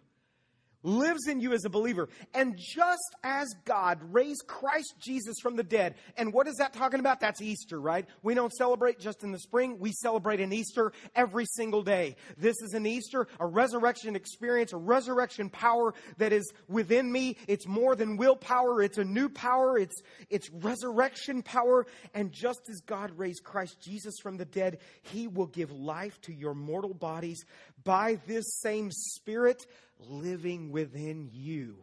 lives 0.87 1.27
in 1.27 1.39
you 1.39 1.53
as 1.53 1.65
a 1.65 1.69
believer. 1.69 2.09
And 2.33 2.57
just 2.57 3.15
as 3.23 3.47
God 3.65 3.99
raised 4.11 4.47
Christ 4.47 4.95
Jesus 4.99 5.35
from 5.41 5.55
the 5.55 5.63
dead, 5.63 5.95
and 6.15 6.33
what 6.33 6.47
is 6.47 6.55
that 6.55 6.73
talking 6.73 6.99
about? 6.99 7.19
That's 7.19 7.41
Easter, 7.41 7.79
right? 7.79 8.05
We 8.23 8.33
don't 8.33 8.53
celebrate 8.53 8.99
just 8.99 9.23
in 9.23 9.31
the 9.31 9.39
spring, 9.39 9.77
we 9.79 9.91
celebrate 9.91 10.39
an 10.39 10.53
Easter 10.53 10.93
every 11.15 11.45
single 11.45 11.83
day. 11.83 12.15
This 12.37 12.55
is 12.61 12.73
an 12.73 12.85
Easter, 12.85 13.27
a 13.39 13.45
resurrection 13.45 14.15
experience, 14.15 14.73
a 14.73 14.77
resurrection 14.77 15.49
power 15.49 15.93
that 16.17 16.31
is 16.31 16.51
within 16.67 17.11
me. 17.11 17.35
It's 17.47 17.67
more 17.67 17.95
than 17.95 18.17
willpower, 18.17 18.81
it's 18.81 18.97
a 18.97 19.03
new 19.03 19.29
power, 19.29 19.77
it's, 19.77 20.01
it's 20.29 20.49
resurrection 20.51 21.41
power. 21.41 21.85
And 22.13 22.31
just 22.31 22.61
as 22.69 22.81
God 22.81 23.11
raised 23.17 23.43
Christ 23.43 23.77
Jesus 23.81 24.15
from 24.21 24.37
the 24.37 24.45
dead, 24.45 24.79
He 25.01 25.27
will 25.27 25.47
give 25.47 25.71
life 25.71 26.19
to 26.21 26.33
your 26.33 26.53
mortal 26.53 26.93
bodies 26.93 27.43
by 27.83 28.19
this 28.27 28.59
same 28.61 28.89
Spirit 28.91 29.65
living 29.99 30.71
within 30.71 31.29
you. 31.31 31.77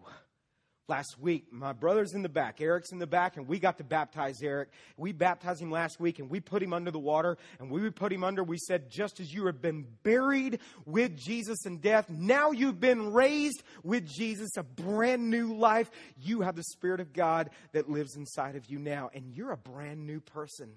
last 0.88 1.18
week. 1.18 1.46
My 1.50 1.72
brother's 1.72 2.12
in 2.12 2.22
the 2.22 2.28
back, 2.28 2.60
Eric's 2.60 2.92
in 2.92 2.98
the 2.98 3.06
back, 3.06 3.36
and 3.36 3.48
we 3.48 3.58
got 3.58 3.78
to 3.78 3.84
baptize 3.84 4.42
Eric. 4.42 4.68
We 4.96 5.12
baptized 5.12 5.60
him 5.62 5.70
last 5.70 5.98
week, 5.98 6.18
and 6.18 6.28
we 6.28 6.40
put 6.40 6.62
him 6.62 6.72
under 6.72 6.90
the 6.90 6.98
water. 6.98 7.38
And 7.58 7.70
we 7.70 7.88
put 7.90 8.12
him 8.12 8.24
under, 8.24 8.44
we 8.44 8.58
said, 8.58 8.90
just 8.90 9.20
as 9.20 9.32
you 9.32 9.46
have 9.46 9.62
been 9.62 9.86
buried 10.02 10.60
with 10.84 11.16
Jesus 11.16 11.64
in 11.64 11.78
death, 11.78 12.10
now 12.10 12.50
you've 12.50 12.80
been 12.80 13.12
raised 13.12 13.62
with 13.82 14.06
Jesus, 14.06 14.56
a 14.56 14.62
brand 14.62 15.30
new 15.30 15.54
life. 15.54 15.90
You 16.18 16.42
have 16.42 16.56
the 16.56 16.64
Spirit 16.64 17.00
of 17.00 17.12
God 17.12 17.50
that 17.72 17.88
lives 17.88 18.16
inside 18.16 18.56
of 18.56 18.66
you 18.66 18.78
now, 18.78 19.10
and 19.14 19.34
you're 19.34 19.52
a 19.52 19.56
brand 19.56 20.06
new 20.06 20.20
person. 20.20 20.70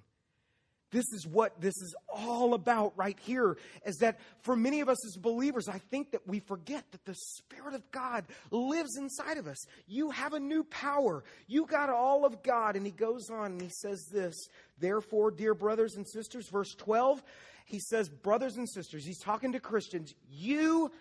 This 0.92 1.12
is 1.12 1.28
what 1.28 1.60
this 1.60 1.76
is 1.78 1.94
all 2.08 2.54
about 2.54 2.94
right 2.96 3.18
here. 3.24 3.58
Is 3.86 3.98
that 3.98 4.20
for 4.42 4.56
many 4.56 4.80
of 4.80 4.88
us 4.88 5.06
as 5.06 5.18
believers, 5.18 5.68
I 5.68 5.80
think 5.80 6.12
that 6.12 6.26
we 6.26 6.40
forget 6.40 6.86
that 6.92 7.04
the 7.04 7.16
Spirit 7.16 7.74
of 7.74 7.92
God 7.92 8.26
lives 8.52 8.98
inside 8.98 9.38
of 9.38 9.48
us. 9.48 9.66
You 9.86 10.12
have 10.12 10.34
a 10.34 10.40
new 10.40 10.64
power. 10.64 11.24
You 11.48 11.66
got 11.66 11.90
all 11.90 12.26
of 12.26 12.42
God. 12.42 12.76
And 12.78 12.86
he 12.86 12.92
goes 12.92 13.30
on 13.30 13.54
and 13.54 13.62
he 13.62 13.70
says 13.70 14.08
this 14.12 14.48
Therefore, 14.80 15.32
dear 15.32 15.54
brothers 15.54 15.96
and 15.96 16.08
sisters, 16.08 16.48
verse 16.50 16.74
12, 16.76 17.22
he 17.66 17.80
says, 17.80 18.08
Brothers 18.08 18.56
and 18.56 18.70
sisters, 18.70 19.06
he's 19.06 19.20
talking 19.20 19.52
to 19.52 19.60
Christians, 19.60 20.16
you 20.30 20.92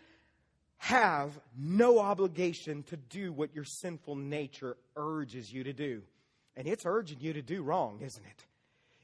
have 0.79 1.39
no 1.57 2.01
obligation 2.01 2.83
to 2.85 2.97
do 2.97 3.33
what 3.33 3.55
your 3.55 3.65
sinful 3.65 4.17
nature 4.17 4.77
urges 4.97 5.53
you 5.53 5.65
to 5.65 5.73
do. 5.73 6.03
And 6.57 6.67
it's 6.67 6.85
urging 6.85 7.21
you 7.21 7.33
to 7.35 7.43
do 7.43 7.63
wrong, 7.63 8.01
isn't 8.03 8.25
it? 8.25 8.47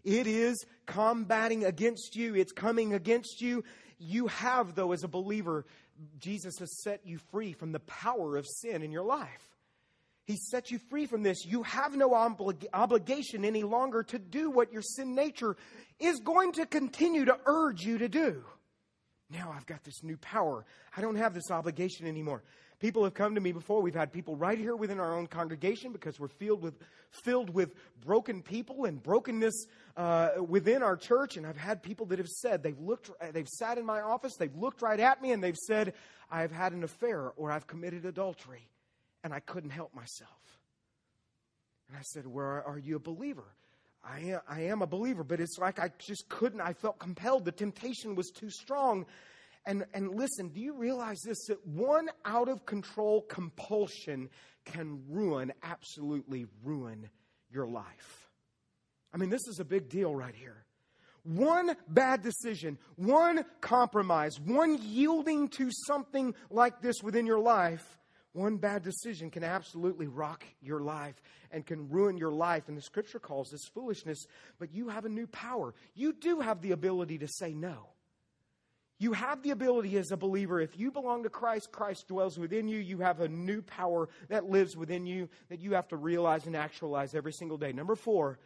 It 0.05 0.27
is 0.27 0.65
combating 0.87 1.65
against 1.65 2.17
you, 2.17 2.35
it's 2.35 2.53
coming 2.53 2.95
against 2.95 3.41
you. 3.41 3.65
You 3.99 4.27
have, 4.27 4.75
though, 4.75 4.93
as 4.93 5.05
a 5.05 5.09
believer, 5.09 5.65
Jesus 6.19 6.59
has 6.59 6.83
set 6.83 7.07
you 7.07 7.19
free 7.31 7.53
from 7.53 7.73
the 7.73 7.81
power 7.81 8.37
of 8.37 8.47
sin 8.47 8.83
in 8.83 8.91
your 8.91 9.05
life. 9.05 9.49
He 10.25 10.37
set 10.37 10.71
you 10.71 10.79
free 10.91 11.07
from 11.07 11.23
this. 11.23 11.45
You 11.45 11.63
have 11.65 11.97
no 11.97 12.11
oblig- 12.11 12.67
obligation 12.73 13.45
any 13.45 13.63
longer 13.63 14.03
to 14.05 14.19
do 14.19 14.51
what 14.51 14.73
your 14.73 14.83
sin 14.83 15.15
nature 15.15 15.57
is 15.99 16.21
going 16.21 16.53
to 16.53 16.67
continue 16.67 17.25
to 17.25 17.39
urge 17.47 17.83
you 17.83 17.99
to 17.99 18.09
do. 18.09 18.45
Now 19.31 19.53
I've 19.57 19.67
got 19.67 19.83
this 19.83 20.03
new 20.03 20.17
power. 20.19 20.65
I 20.97 21.01
don't 21.01 21.17
have 21.17 21.35
this 21.35 21.51
obligation 21.51 22.07
anymore. 22.07 22.43
People 22.83 23.05
have 23.05 23.15
come 23.15 23.37
to 23.37 23.41
me 23.41 23.53
before. 23.53 23.81
We've 23.81 23.95
had 23.95 24.13
people 24.13 24.35
right 24.35 24.59
here 24.59 24.75
within 24.75 24.99
our 24.99 25.17
own 25.17 25.29
congregation 25.29 25.93
because 25.93 26.19
we're 26.19 26.27
filled 26.27 26.63
with 26.63 26.75
filled 27.23 27.49
with 27.49 27.77
broken 28.05 28.43
people 28.43 28.87
and 28.87 29.01
brokenness 29.01 29.67
uh, 29.97 30.31
within 30.45 30.83
our 30.83 30.97
church. 30.97 31.37
And 31.37 31.47
I've 31.47 31.57
had 31.57 31.81
people 31.81 32.07
that 32.07 32.19
have 32.19 32.27
said 32.27 32.65
they've 32.65 32.81
looked, 32.81 33.09
they've 33.33 33.49
sat 33.49 33.79
in 33.79 33.87
my 33.87 34.01
office, 34.01 34.35
they've 34.37 34.57
looked 34.57 34.83
right 34.83 34.99
at 34.99 35.23
me, 35.23 35.31
and 35.31 35.41
they've 35.41 35.57
said, 35.57 35.95
"I've 36.29 36.51
had 36.51 36.73
an 36.73 36.83
affair 36.83 37.31
or 37.37 37.53
I've 37.53 37.69
committed 37.69 38.05
adultery, 38.05 38.69
and 39.23 39.33
I 39.33 39.39
couldn't 39.39 39.71
help 39.71 39.95
myself." 39.95 40.59
And 41.89 41.97
I 41.97 42.03
said, 42.03 42.27
"Where 42.27 42.65
are 42.65 42.79
you 42.79 42.97
a 42.97 42.99
believer?" 42.99 43.55
I 44.03 44.19
am, 44.19 44.41
I 44.49 44.63
am 44.63 44.83
a 44.83 44.89
believer, 44.89 45.23
but 45.23 45.39
it's 45.39 45.57
like 45.57 45.79
I 45.79 45.93
just 45.99 46.29
couldn't. 46.29 46.61
I 46.61 46.73
felt 46.73 46.99
compelled. 46.99 47.45
The 47.45 47.53
temptation 47.53 48.17
was 48.17 48.31
too 48.31 48.51
strong. 48.51 49.07
And, 49.65 49.85
and 49.95 50.15
listen, 50.15 50.49
do 50.49 50.61
you 50.61 50.75
realize 50.75 51.21
this? 51.25 51.47
That 51.47 51.65
one 51.67 52.09
out 52.25 52.49
of 52.49 52.67
control 52.67 53.23
compulsion 53.23 54.29
can 54.65 55.03
ruin, 55.09 55.53
absolutely 55.63 56.47
ruin 56.65 57.09
your 57.51 57.67
life. 57.67 58.29
I 59.15 59.19
mean, 59.19 59.31
this 59.31 59.47
is 59.49 59.61
a 59.61 59.65
big 59.65 59.89
deal 59.89 60.15
right 60.15 60.35
here. 60.35 60.65
One 61.25 61.77
bad 61.87 62.23
decision, 62.23 62.79
one 62.97 63.45
compromise, 63.61 64.41
one 64.41 64.79
yielding 64.83 65.49
to 65.51 65.71
something 65.87 66.35
like 66.51 66.83
this 66.83 66.97
within 67.03 67.27
your 67.27 67.39
life, 67.39 67.99
one 68.33 68.57
bad 68.57 68.83
decision 68.83 69.31
can 69.31 69.45
absolutely 69.45 70.07
rock 70.07 70.45
your 70.61 70.81
life 70.81 71.15
and 71.53 71.65
can 71.65 71.89
ruin 71.91 72.17
your 72.17 72.33
life. 72.33 72.65
And 72.67 72.77
the 72.77 72.83
scripture 72.83 73.21
calls 73.21 73.51
this 73.51 73.69
foolishness, 73.73 74.25
but 74.59 74.73
you 74.73 74.89
have 74.89 75.05
a 75.05 75.11
new 75.11 75.27
power. 75.27 75.75
You 75.95 76.15
do 76.15 76.41
have 76.41 76.63
the 76.63 76.73
ability 76.73 77.19
to 77.19 77.29
say 77.29 77.53
no. 77.53 77.91
You 79.03 79.15
have 79.15 79.43
the 79.43 79.51
ability 79.51 79.97
as 79.97 80.13
a 80.13 80.17
believer, 80.17 80.61
if 80.61 80.79
you 80.79 80.93
belong 80.93 81.25
to 81.25 81.29
Christ, 81.29 81.73
Christ 81.73 82.07
dwells 82.07 82.39
within 82.39 82.69
you. 82.69 82.79
You 82.79 82.99
have 82.99 83.19
a 83.19 83.27
new 83.27 83.61
power 83.61 84.09
that 84.29 84.45
lives 84.45 84.77
within 84.77 85.07
you 85.07 85.29
that 85.49 85.59
you 85.59 85.75
have 85.75 85.89
to 85.89 85.97
realize 85.97 86.47
and 86.47 86.55
actualize 86.55 87.13
every 87.13 87.33
single 87.33 87.59
day. 87.59 87.73
Number 87.73 87.97
four, 87.97 88.39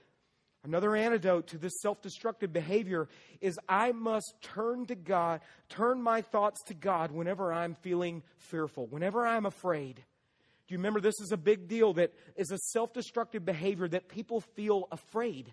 another 0.64 0.97
antidote 0.97 1.49
to 1.49 1.59
this 1.59 1.75
self 1.83 2.01
destructive 2.01 2.55
behavior 2.55 3.07
is 3.42 3.59
I 3.69 3.92
must 3.92 4.33
turn 4.40 4.87
to 4.87 4.95
God, 4.95 5.42
turn 5.69 6.01
my 6.01 6.23
thoughts 6.23 6.62
to 6.69 6.75
God 6.75 7.12
whenever 7.12 7.53
I'm 7.53 7.75
feeling 7.75 8.23
fearful, 8.38 8.87
whenever 8.87 9.27
I'm 9.27 9.45
afraid. 9.45 9.97
Do 9.97 10.73
you 10.73 10.79
remember 10.79 11.03
this 11.03 11.21
is 11.21 11.33
a 11.33 11.37
big 11.37 11.69
deal 11.69 11.92
that 11.92 12.14
is 12.35 12.51
a 12.51 12.57
self 12.57 12.95
destructive 12.95 13.45
behavior 13.45 13.88
that 13.88 14.09
people 14.09 14.40
feel 14.40 14.88
afraid? 14.90 15.53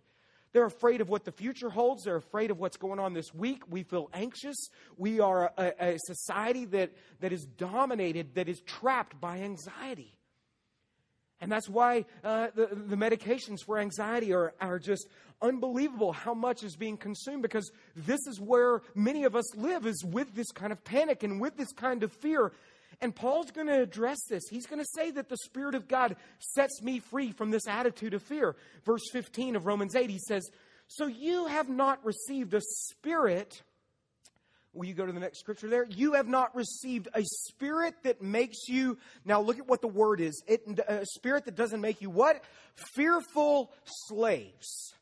They're 0.53 0.65
afraid 0.65 1.01
of 1.01 1.09
what 1.09 1.25
the 1.25 1.31
future 1.31 1.69
holds. 1.69 2.03
They're 2.03 2.15
afraid 2.15 2.51
of 2.51 2.59
what's 2.59 2.77
going 2.77 2.99
on 2.99 3.13
this 3.13 3.33
week. 3.33 3.63
We 3.69 3.83
feel 3.83 4.09
anxious. 4.13 4.69
We 4.97 5.19
are 5.19 5.51
a, 5.57 5.73
a 5.79 5.97
society 6.05 6.65
that, 6.65 6.91
that 7.19 7.33
is 7.33 7.45
dominated, 7.57 8.35
that 8.35 8.47
is 8.47 8.61
trapped 8.61 9.19
by 9.19 9.39
anxiety. 9.39 10.15
And 11.41 11.51
that's 11.51 11.67
why 11.67 12.05
uh, 12.23 12.47
the, 12.55 12.67
the 12.67 12.95
medications 12.95 13.57
for 13.65 13.77
anxiety 13.77 14.31
are, 14.31 14.53
are 14.61 14.79
just 14.79 15.07
unbelievable 15.41 16.13
how 16.13 16.33
much 16.33 16.63
is 16.63 16.77
being 16.77 16.95
consumed 16.95 17.41
because 17.41 17.69
this 17.95 18.25
is 18.27 18.39
where 18.39 18.81
many 18.95 19.25
of 19.25 19.35
us 19.35 19.55
live 19.57 19.85
is 19.85 20.05
with 20.05 20.33
this 20.35 20.51
kind 20.51 20.71
of 20.71 20.81
panic 20.85 21.23
and 21.23 21.41
with 21.41 21.57
this 21.57 21.73
kind 21.73 22.03
of 22.03 22.13
fear. 22.13 22.53
And 23.03 23.13
Paul's 23.13 23.51
going 23.51 23.67
to 23.67 23.81
address 23.81 24.23
this. 24.29 24.43
He's 24.49 24.65
going 24.65 24.79
to 24.79 24.87
say 24.95 25.11
that 25.11 25.27
the 25.27 25.35
Spirit 25.43 25.75
of 25.75 25.89
God 25.89 26.15
sets 26.39 26.81
me 26.81 26.99
free 26.99 27.33
from 27.33 27.51
this 27.51 27.67
attitude 27.67 28.13
of 28.13 28.23
fear. 28.23 28.55
Verse 28.85 29.01
15 29.11 29.57
of 29.57 29.65
Romans 29.65 29.93
8, 29.93 30.09
he 30.09 30.19
says, 30.19 30.49
So 30.87 31.07
you 31.07 31.47
have 31.47 31.67
not 31.67 31.99
received 32.05 32.53
a 32.53 32.61
spirit. 32.61 33.61
Will 34.71 34.85
you 34.85 34.93
go 34.93 35.05
to 35.05 35.11
the 35.11 35.19
next 35.19 35.39
scripture 35.39 35.67
there? 35.67 35.83
You 35.83 36.13
have 36.13 36.29
not 36.29 36.55
received 36.55 37.09
a 37.13 37.23
spirit 37.23 37.93
that 38.03 38.21
makes 38.21 38.69
you. 38.69 38.97
Now 39.25 39.41
look 39.41 39.59
at 39.59 39.67
what 39.67 39.81
the 39.81 39.87
word 39.89 40.21
is. 40.21 40.41
It, 40.47 40.61
a 40.87 41.05
spirit 41.05 41.43
that 41.43 41.55
doesn't 41.55 41.81
make 41.81 42.01
you 42.01 42.09
what? 42.09 42.41
Fearful 42.95 43.69
slaves. 44.07 44.93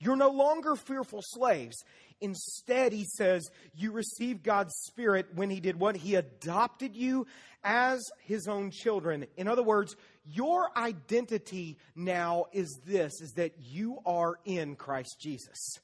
You're 0.00 0.16
no 0.16 0.30
longer 0.30 0.76
fearful 0.76 1.20
slaves. 1.22 1.76
Instead, 2.24 2.94
he 2.94 3.04
says, 3.04 3.50
you 3.74 3.92
received 3.92 4.42
God's 4.42 4.74
Spirit 4.86 5.26
when 5.34 5.50
he 5.50 5.60
did 5.60 5.78
what? 5.78 5.94
He 5.94 6.14
adopted 6.14 6.96
you 6.96 7.26
as 7.62 8.02
his 8.22 8.48
own 8.48 8.70
children. 8.70 9.26
In 9.36 9.46
other 9.46 9.62
words, 9.62 9.94
your 10.26 10.70
identity 10.74 11.76
now 11.94 12.46
is 12.50 12.80
this, 12.86 13.20
is 13.20 13.32
that 13.32 13.52
you 13.60 13.98
are 14.06 14.38
in 14.46 14.74
Christ 14.74 15.18
Jesus. 15.20 15.78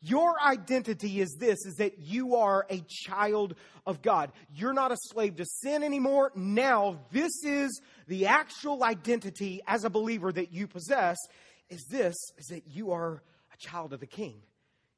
Your 0.00 0.34
identity 0.40 1.20
is 1.20 1.36
this, 1.38 1.64
is 1.64 1.76
that 1.76 1.98
you 1.98 2.34
are 2.34 2.66
a 2.70 2.82
child 2.88 3.54
of 3.86 4.02
God. 4.02 4.32
You're 4.52 4.72
not 4.72 4.90
a 4.90 4.96
slave 4.96 5.36
to 5.36 5.44
sin 5.44 5.84
anymore. 5.84 6.32
Now, 6.34 6.98
this 7.12 7.44
is 7.44 7.80
the 8.08 8.26
actual 8.26 8.82
identity 8.82 9.60
as 9.66 9.84
a 9.84 9.90
believer 9.90 10.32
that 10.32 10.52
you 10.52 10.66
possess, 10.66 11.16
is 11.68 11.84
this, 11.88 12.16
is 12.36 12.46
that 12.46 12.66
you 12.66 12.90
are 12.90 13.22
a 13.52 13.56
child 13.58 13.92
of 13.92 14.00
the 14.00 14.06
King. 14.06 14.42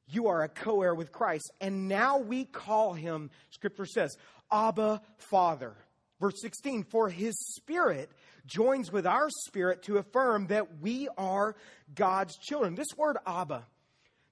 You 0.07 0.27
are 0.27 0.43
a 0.43 0.49
co 0.49 0.81
heir 0.81 0.93
with 0.93 1.11
Christ. 1.11 1.51
And 1.61 1.87
now 1.87 2.17
we 2.17 2.45
call 2.45 2.93
him, 2.93 3.29
Scripture 3.49 3.85
says, 3.85 4.15
Abba 4.51 5.01
Father. 5.17 5.75
Verse 6.19 6.39
16, 6.39 6.83
for 6.83 7.09
his 7.09 7.33
spirit 7.55 8.11
joins 8.45 8.91
with 8.91 9.07
our 9.07 9.27
spirit 9.47 9.81
to 9.83 9.97
affirm 9.97 10.47
that 10.47 10.79
we 10.79 11.07
are 11.17 11.55
God's 11.95 12.37
children. 12.37 12.75
This 12.75 12.95
word 12.95 13.17
Abba, 13.25 13.65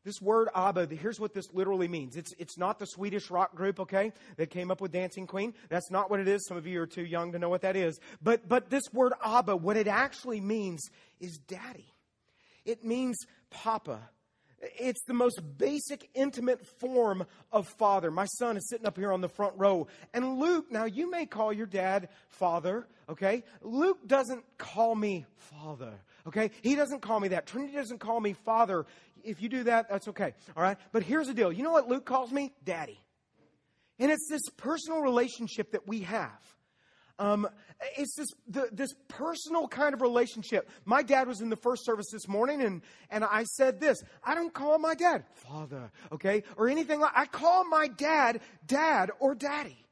this 0.03 0.21
word 0.21 0.49
Abba, 0.55 0.87
here's 0.87 1.19
what 1.19 1.33
this 1.33 1.51
literally 1.51 1.87
means. 1.87 2.15
It's, 2.15 2.31
it's 2.37 2.57
not 2.59 2.77
the 2.77 2.85
Swedish 2.85 3.31
rock 3.31 3.55
group, 3.55 3.79
okay, 3.79 4.13
that 4.37 4.51
came 4.51 4.69
up 4.69 4.81
with 4.81 4.91
Dancing 4.91 5.25
Queen. 5.25 5.55
That's 5.69 5.89
not 5.89 6.11
what 6.11 6.19
it 6.19 6.27
is. 6.27 6.45
Some 6.47 6.57
of 6.57 6.67
you 6.67 6.79
are 6.81 6.87
too 6.87 7.05
young 7.05 7.31
to 7.31 7.39
know 7.39 7.49
what 7.49 7.61
that 7.61 7.75
is. 7.75 7.99
But, 8.21 8.47
but 8.47 8.69
this 8.69 8.83
word 8.93 9.13
Abba, 9.25 9.57
what 9.57 9.75
it 9.75 9.87
actually 9.87 10.41
means 10.41 10.81
is 11.19 11.39
daddy. 11.47 11.91
It 12.65 12.85
means 12.85 13.17
papa. 13.49 13.99
It's 14.61 15.03
the 15.05 15.13
most 15.13 15.41
basic, 15.57 16.09
intimate 16.13 16.65
form 16.79 17.25
of 17.51 17.67
father. 17.77 18.11
My 18.11 18.25
son 18.25 18.57
is 18.57 18.67
sitting 18.69 18.85
up 18.85 18.97
here 18.97 19.11
on 19.11 19.21
the 19.21 19.29
front 19.29 19.53
row. 19.57 19.87
And 20.13 20.37
Luke, 20.37 20.71
now 20.71 20.85
you 20.85 21.09
may 21.09 21.25
call 21.25 21.53
your 21.53 21.65
dad 21.65 22.09
father, 22.27 22.87
okay? 23.07 23.43
Luke 23.61 24.05
doesn't 24.05 24.43
call 24.57 24.95
me 24.95 25.25
father, 25.37 25.93
okay? 26.27 26.51
He 26.61 26.75
doesn't 26.75 27.01
call 27.01 27.19
me 27.19 27.29
that. 27.29 27.45
Trinity 27.45 27.73
doesn't 27.73 27.99
call 27.99 28.19
me 28.19 28.33
father. 28.33 28.85
If 29.23 29.41
you 29.41 29.49
do 29.49 29.63
that, 29.63 29.89
that's 29.89 30.07
okay, 30.09 30.33
all 30.55 30.63
right? 30.63 30.77
But 30.91 31.03
here's 31.03 31.27
the 31.27 31.33
deal 31.33 31.51
you 31.51 31.63
know 31.63 31.71
what 31.71 31.87
Luke 31.87 32.05
calls 32.05 32.31
me? 32.31 32.53
Daddy. 32.63 32.99
And 33.97 34.11
it's 34.11 34.27
this 34.29 34.43
personal 34.55 35.01
relationship 35.01 35.71
that 35.71 35.87
we 35.87 36.01
have. 36.01 36.39
Um, 37.19 37.47
it's 37.97 38.15
this 38.15 38.29
the, 38.47 38.69
this 38.71 38.93
personal 39.07 39.67
kind 39.67 39.93
of 39.93 40.01
relationship. 40.01 40.69
My 40.85 41.03
dad 41.03 41.27
was 41.27 41.41
in 41.41 41.49
the 41.49 41.57
first 41.57 41.85
service 41.85 42.07
this 42.11 42.27
morning, 42.27 42.61
and 42.61 42.81
and 43.09 43.23
I 43.23 43.43
said 43.43 43.79
this: 43.79 44.01
I 44.23 44.33
don't 44.35 44.53
call 44.53 44.79
my 44.79 44.95
dad 44.95 45.25
father, 45.33 45.91
okay, 46.11 46.43
or 46.57 46.69
anything 46.69 46.99
like. 46.99 47.11
I 47.13 47.25
call 47.25 47.65
my 47.65 47.87
dad 47.87 48.39
dad 48.65 49.11
or 49.19 49.35
daddy. 49.35 49.85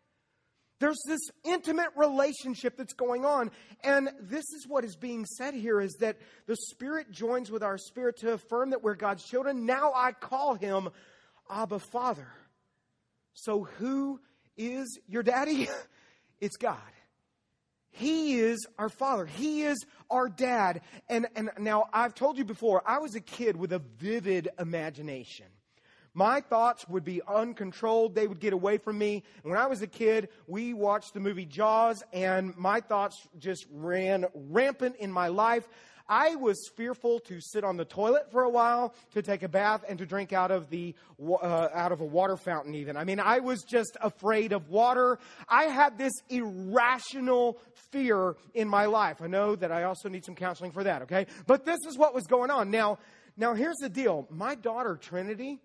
There's 0.80 1.02
this 1.08 1.22
intimate 1.44 1.90
relationship 1.96 2.78
that's 2.78 2.94
going 2.94 3.26
on. 3.26 3.50
And 3.84 4.10
this 4.22 4.46
is 4.54 4.68
what 4.68 4.86
is 4.86 4.96
being 4.96 5.26
said 5.26 5.56
here 5.56 5.82
is 5.82 5.94
that 6.02 6.18
the 6.46 6.56
Spirit 6.56 7.12
joins 7.12 7.50
with 7.50 7.64
our 7.64 7.80
spirit 7.80 8.18
to 8.18 8.34
affirm 8.34 8.70
that 8.70 8.84
we're 8.84 8.94
God's 8.96 9.24
children. 9.24 9.66
Now 9.66 9.92
I 9.96 10.12
call 10.12 10.54
him 10.54 10.90
Abba 11.50 11.80
Father. 11.80 12.28
So 13.34 13.64
who 13.80 14.20
is 14.56 15.00
your 15.08 15.24
daddy? 15.24 15.68
It's 16.40 16.58
God. 16.58 16.78
He 17.98 18.38
is 18.40 18.68
our 18.78 18.90
father. 18.90 19.26
He 19.26 19.64
is 19.64 19.84
our 20.12 20.30
dad. 20.30 20.82
And, 21.10 21.26
and 21.36 21.50
now 21.58 21.90
I've 21.92 22.14
told 22.14 22.38
you 22.38 22.46
before, 22.46 22.84
I 22.86 23.00
was 23.00 23.16
a 23.16 23.20
kid 23.20 23.58
with 23.58 23.74
a 23.74 23.80
vivid 23.98 24.50
imagination. 24.60 25.48
My 26.14 26.42
thoughts 26.42 26.88
would 26.88 27.04
be 27.04 27.24
uncontrolled. 27.28 28.14
They 28.14 28.28
would 28.28 28.40
get 28.40 28.54
away 28.54 28.78
from 28.78 29.00
me. 29.00 29.24
And 29.44 29.52
when 29.52 29.60
I 29.60 29.66
was 29.66 29.82
a 29.82 29.88
kid, 29.88 30.30
we 30.46 30.76
watched 30.76 31.16
the 31.16 31.20
movie 31.20 31.46
Jaws, 31.46 32.04
and 32.14 32.56
my 32.56 32.82
thoughts 32.82 33.28
just 33.40 33.66
ran 33.72 34.26
rampant 34.34 34.98
in 34.98 35.12
my 35.12 35.30
life. 35.30 35.68
I 36.10 36.36
was 36.36 36.70
fearful 36.76 37.20
to 37.22 37.40
sit 37.42 37.64
on 37.64 37.78
the 37.78 37.86
toilet 37.86 38.32
for 38.32 38.44
a 38.44 38.50
while, 38.50 38.94
to 39.14 39.22
take 39.22 39.44
a 39.44 39.48
bath, 39.48 39.84
and 39.88 39.98
to 40.00 40.06
drink 40.06 40.34
out 40.34 40.52
of 40.52 40.70
the 40.70 40.96
uh, 41.22 41.70
out 41.74 41.92
of 41.92 42.02
a 42.02 42.06
water 42.06 42.38
fountain. 42.38 42.76
Even 42.76 42.98
I 42.98 43.04
mean, 43.04 43.20
I 43.20 43.40
was 43.40 43.64
just 43.64 43.98
afraid 44.02 44.54
of 44.54 44.70
water. 44.70 45.20
I 45.48 45.66
had 45.66 45.98
this 45.98 46.14
irrational 46.30 47.60
fear 47.92 48.36
in 48.54 48.68
my 48.68 48.86
life. 48.86 49.22
I 49.22 49.28
know 49.28 49.56
that 49.56 49.72
I 49.72 49.84
also 49.84 50.10
need 50.10 50.26
some 50.26 50.36
counseling 50.36 50.72
for 50.72 50.84
that. 50.84 51.04
Okay, 51.04 51.28
but 51.46 51.66
this 51.66 51.80
is 51.88 51.98
what 51.98 52.14
was 52.14 52.26
going 52.26 52.52
on. 52.52 52.72
Now, 52.72 53.00
now 53.36 53.54
here's 53.54 53.78
the 53.78 53.90
deal. 53.90 54.28
My 54.30 54.56
daughter 54.56 54.96
Trinity 54.96 55.60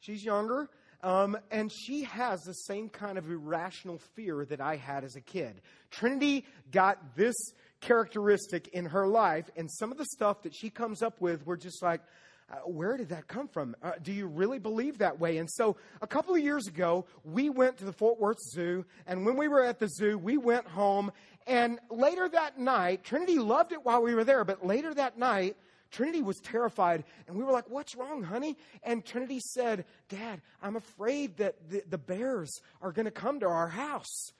She's 0.00 0.24
younger, 0.24 0.68
um, 1.02 1.36
and 1.50 1.70
she 1.72 2.04
has 2.04 2.42
the 2.42 2.52
same 2.52 2.88
kind 2.88 3.18
of 3.18 3.28
irrational 3.28 3.98
fear 4.14 4.44
that 4.44 4.60
I 4.60 4.76
had 4.76 5.04
as 5.04 5.16
a 5.16 5.20
kid. 5.20 5.60
Trinity 5.90 6.44
got 6.70 7.16
this 7.16 7.34
characteristic 7.80 8.68
in 8.68 8.86
her 8.86 9.06
life, 9.06 9.50
and 9.56 9.70
some 9.70 9.92
of 9.92 9.98
the 9.98 10.04
stuff 10.06 10.42
that 10.42 10.54
she 10.54 10.70
comes 10.70 11.02
up 11.02 11.20
with, 11.20 11.46
we're 11.46 11.56
just 11.56 11.82
like, 11.82 12.00
uh, 12.48 12.56
where 12.58 12.96
did 12.96 13.08
that 13.08 13.26
come 13.26 13.48
from? 13.48 13.74
Uh, 13.82 13.92
do 14.00 14.12
you 14.12 14.26
really 14.26 14.60
believe 14.60 14.98
that 14.98 15.18
way? 15.18 15.38
And 15.38 15.50
so, 15.50 15.76
a 16.00 16.06
couple 16.06 16.34
of 16.34 16.40
years 16.40 16.68
ago, 16.68 17.06
we 17.24 17.50
went 17.50 17.78
to 17.78 17.84
the 17.84 17.92
Fort 17.92 18.20
Worth 18.20 18.38
Zoo, 18.54 18.84
and 19.06 19.26
when 19.26 19.36
we 19.36 19.48
were 19.48 19.64
at 19.64 19.80
the 19.80 19.88
zoo, 19.88 20.16
we 20.16 20.36
went 20.36 20.66
home. 20.66 21.10
And 21.48 21.80
later 21.90 22.28
that 22.28 22.58
night, 22.58 23.02
Trinity 23.02 23.38
loved 23.38 23.72
it 23.72 23.84
while 23.84 24.02
we 24.02 24.14
were 24.14 24.24
there, 24.24 24.44
but 24.44 24.64
later 24.64 24.94
that 24.94 25.18
night, 25.18 25.56
Trinity 25.90 26.22
was 26.22 26.38
terrified, 26.38 27.04
and 27.26 27.36
we 27.36 27.42
were 27.42 27.52
like, 27.52 27.68
What's 27.68 27.96
wrong, 27.96 28.22
honey? 28.22 28.56
And 28.84 29.04
Trinity 29.04 29.40
said, 29.40 29.84
Dad, 30.08 30.40
I'm 30.62 30.76
afraid 30.76 31.38
that 31.38 31.68
the, 31.68 31.82
the 31.88 31.98
bears 31.98 32.60
are 32.80 32.92
going 32.92 33.06
to 33.06 33.10
come 33.10 33.40
to 33.40 33.46
our 33.46 33.68
house. 33.68 34.30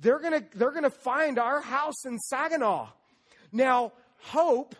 They're 0.00 0.18
to 0.18 0.44
they're 0.54 0.70
to 0.82 0.90
find 0.90 1.38
our 1.38 1.60
house 1.60 2.04
in 2.04 2.18
Saginaw. 2.18 2.88
Now, 3.52 3.92
Hope, 4.18 4.74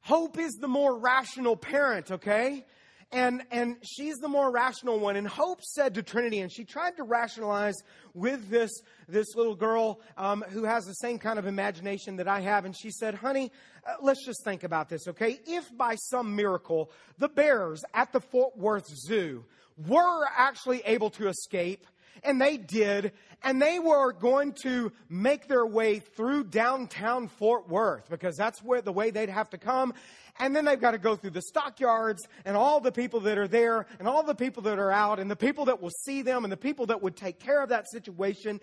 Hope 0.00 0.38
is 0.38 0.52
the 0.60 0.68
more 0.68 0.98
rational 0.98 1.56
parent, 1.56 2.10
okay? 2.10 2.64
And, 3.10 3.42
and 3.50 3.76
she's 3.82 4.16
the 4.16 4.28
more 4.28 4.50
rational 4.50 4.98
one. 4.98 5.16
And 5.16 5.26
Hope 5.26 5.62
said 5.62 5.94
to 5.94 6.02
Trinity, 6.02 6.40
and 6.40 6.52
she 6.52 6.64
tried 6.64 6.96
to 6.96 7.04
rationalize 7.04 7.74
with 8.12 8.50
this, 8.50 8.70
this 9.08 9.34
little 9.34 9.54
girl 9.54 10.00
um, 10.18 10.44
who 10.50 10.64
has 10.64 10.84
the 10.84 10.92
same 10.94 11.18
kind 11.18 11.38
of 11.38 11.46
imagination 11.46 12.16
that 12.16 12.28
I 12.28 12.40
have. 12.40 12.66
And 12.66 12.76
she 12.76 12.90
said, 12.90 13.14
Honey, 13.14 13.50
uh, 13.86 13.94
let's 14.02 14.24
just 14.26 14.44
think 14.44 14.62
about 14.62 14.90
this, 14.90 15.08
okay? 15.08 15.40
If 15.46 15.74
by 15.76 15.94
some 15.94 16.36
miracle 16.36 16.90
the 17.18 17.28
bears 17.28 17.82
at 17.94 18.12
the 18.12 18.20
Fort 18.20 18.58
Worth 18.58 18.88
Zoo 19.06 19.44
were 19.86 20.26
actually 20.36 20.82
able 20.84 21.08
to 21.10 21.28
escape, 21.28 21.86
and 22.22 22.40
they 22.40 22.56
did, 22.56 23.12
and 23.42 23.60
they 23.60 23.78
were 23.78 24.12
going 24.12 24.54
to 24.62 24.92
make 25.08 25.48
their 25.48 25.66
way 25.66 26.00
through 26.00 26.44
downtown 26.44 27.28
Fort 27.28 27.68
Worth 27.68 28.08
because 28.08 28.36
that's 28.36 28.62
where 28.62 28.82
the 28.82 28.92
way 28.92 29.10
they'd 29.10 29.28
have 29.28 29.50
to 29.50 29.58
come. 29.58 29.94
And 30.40 30.54
then 30.54 30.64
they've 30.64 30.80
got 30.80 30.92
to 30.92 30.98
go 30.98 31.16
through 31.16 31.30
the 31.30 31.42
stockyards 31.42 32.22
and 32.44 32.56
all 32.56 32.80
the 32.80 32.92
people 32.92 33.20
that 33.20 33.38
are 33.38 33.48
there 33.48 33.86
and 33.98 34.06
all 34.06 34.22
the 34.22 34.34
people 34.34 34.62
that 34.64 34.78
are 34.78 34.90
out 34.90 35.18
and 35.18 35.30
the 35.30 35.36
people 35.36 35.64
that 35.66 35.82
will 35.82 35.92
see 36.04 36.22
them 36.22 36.44
and 36.44 36.52
the 36.52 36.56
people 36.56 36.86
that 36.86 37.02
would 37.02 37.16
take 37.16 37.40
care 37.40 37.62
of 37.62 37.70
that 37.70 37.90
situation. 37.90 38.60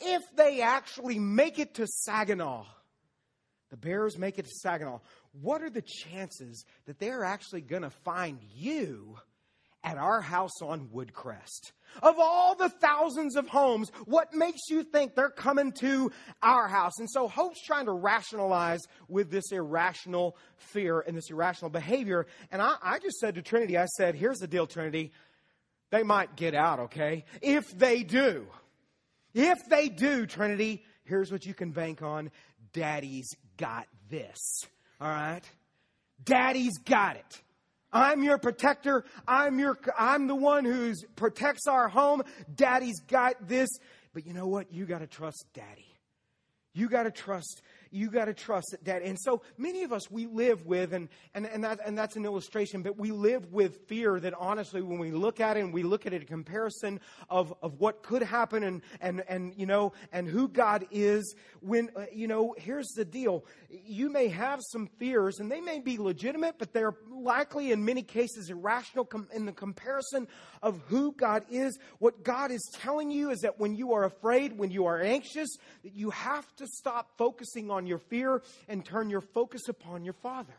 If 0.00 0.22
they 0.36 0.60
actually 0.60 1.18
make 1.18 1.58
it 1.58 1.74
to 1.74 1.86
Saginaw, 1.86 2.64
the 3.70 3.76
Bears 3.76 4.16
make 4.16 4.38
it 4.38 4.44
to 4.44 4.52
Saginaw, 4.62 5.00
what 5.40 5.62
are 5.62 5.70
the 5.70 5.82
chances 5.82 6.64
that 6.86 6.98
they're 6.98 7.24
actually 7.24 7.60
going 7.60 7.82
to 7.82 7.90
find 7.90 8.38
you 8.54 9.16
at 9.86 9.96
our 9.96 10.20
house 10.20 10.60
on 10.60 10.88
Woodcrest? 10.88 11.72
Of 12.02 12.16
all 12.18 12.56
the 12.56 12.68
thousands 12.68 13.36
of 13.36 13.46
homes, 13.46 13.90
what 14.04 14.34
makes 14.34 14.68
you 14.68 14.82
think 14.82 15.14
they're 15.14 15.30
coming 15.30 15.72
to 15.80 16.10
our 16.42 16.68
house? 16.68 16.98
And 16.98 17.08
so 17.08 17.28
Hope's 17.28 17.62
trying 17.62 17.86
to 17.86 17.92
rationalize 17.92 18.80
with 19.08 19.30
this 19.30 19.52
irrational 19.52 20.36
fear 20.56 21.00
and 21.00 21.16
this 21.16 21.30
irrational 21.30 21.70
behavior. 21.70 22.26
And 22.50 22.60
I, 22.60 22.74
I 22.82 22.98
just 22.98 23.18
said 23.18 23.36
to 23.36 23.42
Trinity, 23.42 23.78
I 23.78 23.86
said, 23.86 24.16
here's 24.16 24.38
the 24.38 24.48
deal, 24.48 24.66
Trinity. 24.66 25.12
They 25.90 26.02
might 26.02 26.36
get 26.36 26.54
out, 26.54 26.80
okay? 26.80 27.24
If 27.40 27.64
they 27.70 28.02
do. 28.02 28.46
If 29.32 29.58
they 29.70 29.88
do, 29.88 30.26
Trinity, 30.26 30.84
here's 31.04 31.30
what 31.30 31.46
you 31.46 31.54
can 31.54 31.70
bank 31.70 32.02
on. 32.02 32.30
Daddy's 32.72 33.28
got 33.56 33.86
this. 34.10 34.64
All 35.00 35.08
right? 35.08 35.42
Daddy's 36.24 36.76
got 36.78 37.16
it. 37.16 37.42
I'm 37.96 38.22
your 38.22 38.36
protector. 38.36 39.04
I'm 39.26 39.58
your, 39.58 39.78
I'm 39.98 40.26
the 40.26 40.34
one 40.34 40.64
who 40.64 40.92
protects 41.16 41.66
our 41.66 41.88
home. 41.88 42.22
Daddy's 42.54 43.00
got 43.00 43.48
this. 43.48 43.70
But 44.12 44.26
you 44.26 44.34
know 44.34 44.46
what? 44.46 44.72
You 44.72 44.84
got 44.84 44.98
to 44.98 45.06
trust 45.06 45.46
daddy. 45.54 45.86
You 46.74 46.90
got 46.90 47.04
to 47.04 47.10
trust 47.10 47.62
you 47.90 48.10
got 48.10 48.26
to 48.26 48.34
trust 48.34 48.74
that. 48.84 49.02
And 49.02 49.18
so 49.18 49.42
many 49.56 49.82
of 49.82 49.92
us, 49.92 50.10
we 50.10 50.26
live 50.26 50.66
with, 50.66 50.92
and, 50.92 51.08
and, 51.34 51.46
and, 51.46 51.64
that, 51.64 51.80
and 51.84 51.96
that's 51.96 52.16
an 52.16 52.24
illustration, 52.24 52.82
but 52.82 52.98
we 52.98 53.12
live 53.12 53.52
with 53.52 53.86
fear 53.86 54.18
that 54.20 54.34
honestly, 54.38 54.82
when 54.82 54.98
we 54.98 55.10
look 55.10 55.40
at 55.40 55.56
it 55.56 55.60
and 55.60 55.72
we 55.72 55.82
look 55.82 56.06
at 56.06 56.12
it 56.12 56.22
in 56.22 56.26
comparison 56.26 57.00
of, 57.28 57.54
of 57.62 57.78
what 57.80 58.02
could 58.02 58.22
happen 58.22 58.62
and, 58.62 58.82
and, 59.00 59.22
and, 59.28 59.54
you 59.56 59.66
know, 59.66 59.92
and 60.12 60.26
who 60.28 60.48
God 60.48 60.86
is, 60.90 61.34
when, 61.60 61.90
uh, 61.96 62.04
you 62.12 62.28
know, 62.28 62.54
here's 62.58 62.88
the 62.96 63.04
deal. 63.04 63.44
You 63.68 64.10
may 64.10 64.28
have 64.28 64.60
some 64.62 64.88
fears, 64.98 65.38
and 65.40 65.50
they 65.50 65.60
may 65.60 65.80
be 65.80 65.98
legitimate, 65.98 66.58
but 66.58 66.72
they're 66.72 66.94
likely 67.10 67.72
in 67.72 67.84
many 67.84 68.02
cases 68.02 68.50
irrational 68.50 69.04
com- 69.04 69.28
in 69.34 69.46
the 69.46 69.52
comparison 69.52 70.28
of 70.62 70.80
who 70.86 71.12
God 71.12 71.44
is. 71.50 71.78
What 71.98 72.22
God 72.22 72.50
is 72.50 72.62
telling 72.74 73.10
you 73.10 73.30
is 73.30 73.40
that 73.40 73.58
when 73.58 73.74
you 73.74 73.92
are 73.92 74.04
afraid, 74.04 74.58
when 74.58 74.70
you 74.70 74.86
are 74.86 75.00
anxious, 75.00 75.48
that 75.82 75.94
you 75.94 76.10
have 76.10 76.46
to 76.56 76.66
stop 76.66 77.10
focusing 77.18 77.70
on 77.70 77.75
your 77.84 77.98
fear 77.98 78.42
and 78.68 78.84
turn 78.84 79.10
your 79.10 79.20
focus 79.20 79.68
upon 79.68 80.04
your 80.04 80.14
Father. 80.14 80.54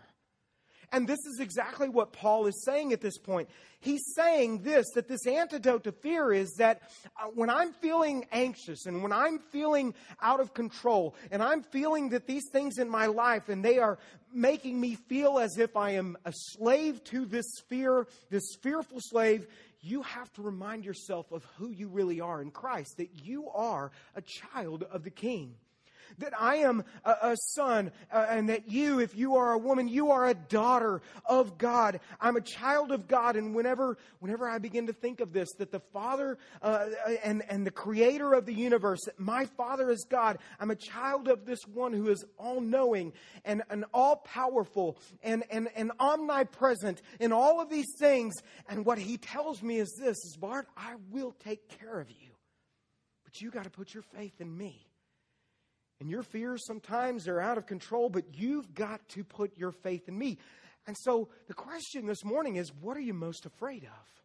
And 0.91 1.05
this 1.05 1.19
is 1.25 1.39
exactly 1.41 1.89
what 1.89 2.13
Paul 2.13 2.47
is 2.47 2.63
saying 2.63 2.93
at 2.93 3.01
this 3.01 3.17
point. 3.17 3.49
He's 3.81 4.13
saying 4.15 4.63
this 4.63 4.85
that 4.95 5.07
this 5.07 5.27
antidote 5.27 5.83
to 5.83 5.91
fear 5.91 6.31
is 6.31 6.55
that 6.59 6.81
uh, 7.21 7.27
when 7.33 7.49
I'm 7.49 7.73
feeling 7.73 8.25
anxious 8.31 8.85
and 8.85 9.03
when 9.03 9.11
I'm 9.11 9.39
feeling 9.51 9.93
out 10.21 10.39
of 10.39 10.53
control 10.53 11.15
and 11.29 11.43
I'm 11.43 11.61
feeling 11.61 12.09
that 12.09 12.25
these 12.25 12.49
things 12.51 12.77
in 12.77 12.89
my 12.89 13.07
life 13.07 13.49
and 13.49 13.63
they 13.63 13.79
are 13.79 13.99
making 14.33 14.79
me 14.79 14.95
feel 14.95 15.39
as 15.39 15.57
if 15.57 15.75
I 15.75 15.91
am 15.91 16.17
a 16.25 16.31
slave 16.33 17.03
to 17.05 17.25
this 17.25 17.51
fear, 17.67 18.07
this 18.29 18.55
fearful 18.61 18.99
slave, 19.01 19.45
you 19.81 20.03
have 20.03 20.31
to 20.33 20.41
remind 20.41 20.85
yourself 20.85 21.31
of 21.31 21.43
who 21.57 21.69
you 21.69 21.89
really 21.89 22.21
are 22.21 22.41
in 22.41 22.49
Christ, 22.49 22.95
that 22.97 23.25
you 23.25 23.49
are 23.49 23.91
a 24.15 24.21
child 24.21 24.83
of 24.83 25.03
the 25.03 25.11
King 25.11 25.55
that 26.19 26.33
I 26.39 26.57
am 26.57 26.83
a, 27.05 27.35
son, 27.55 27.91
uh, 28.11 28.25
and 28.29 28.49
that 28.49 28.69
you, 28.69 28.99
if 28.99 29.15
you 29.15 29.35
are 29.35 29.53
a 29.53 29.57
woman, 29.57 29.87
you 29.87 30.11
are 30.11 30.27
a 30.27 30.33
daughter 30.33 31.01
of 31.25 31.57
God. 31.57 31.99
I'm 32.19 32.35
a 32.35 32.41
child 32.41 32.91
of 32.91 33.07
God. 33.07 33.35
And 33.35 33.55
whenever, 33.55 33.97
whenever 34.19 34.49
I 34.49 34.57
begin 34.57 34.87
to 34.87 34.93
think 34.93 35.19
of 35.19 35.33
this, 35.33 35.49
that 35.57 35.71
the 35.71 35.79
Father 35.93 36.37
uh, 36.61 36.87
and, 37.23 37.43
and 37.49 37.65
the 37.65 37.71
creator 37.71 38.33
of 38.33 38.45
the 38.45 38.53
universe, 38.53 38.99
that 39.05 39.19
my 39.19 39.45
Father 39.57 39.89
is 39.89 40.05
God, 40.09 40.39
I'm 40.59 40.71
a 40.71 40.75
child 40.75 41.27
of 41.27 41.45
this 41.45 41.59
one 41.67 41.93
who 41.93 42.09
is 42.09 42.23
all 42.37 42.61
knowing 42.61 43.13
and, 43.45 43.63
and 43.69 43.85
all 43.93 44.17
powerful 44.17 44.97
and, 45.23 45.43
and, 45.51 45.69
and 45.75 45.91
omnipresent 45.99 47.01
in 47.19 47.31
all 47.31 47.61
of 47.61 47.69
these 47.69 47.93
things. 47.99 48.35
And 48.69 48.85
what 48.85 48.97
he 48.97 49.17
tells 49.17 49.61
me 49.61 49.79
is 49.79 49.95
this 49.99 50.17
is 50.17 50.37
Bart, 50.39 50.67
I 50.75 50.95
will 51.11 51.35
take 51.43 51.69
care 51.79 51.99
of 51.99 52.09
you. 52.09 52.31
But 53.23 53.41
you 53.41 53.51
got 53.51 53.65
to 53.65 53.69
put 53.69 53.93
your 53.93 54.03
faith 54.03 54.39
in 54.39 54.55
me. 54.55 54.86
And 55.99 56.09
your 56.09 56.23
fears 56.23 56.65
sometimes 56.65 57.27
are 57.27 57.39
out 57.39 57.57
of 57.57 57.65
control, 57.65 58.09
but 58.09 58.25
you've 58.35 58.73
got 58.73 59.07
to 59.09 59.23
put 59.23 59.57
your 59.57 59.71
faith 59.71 60.07
in 60.07 60.17
me. 60.17 60.37
And 60.85 60.95
so 60.97 61.29
the 61.47 61.53
question 61.53 62.05
this 62.05 62.23
morning 62.23 62.55
is 62.55 62.73
what 62.73 62.95
are 62.95 63.01
you 63.01 63.13
most 63.13 63.45
afraid 63.45 63.83
of? 63.83 64.21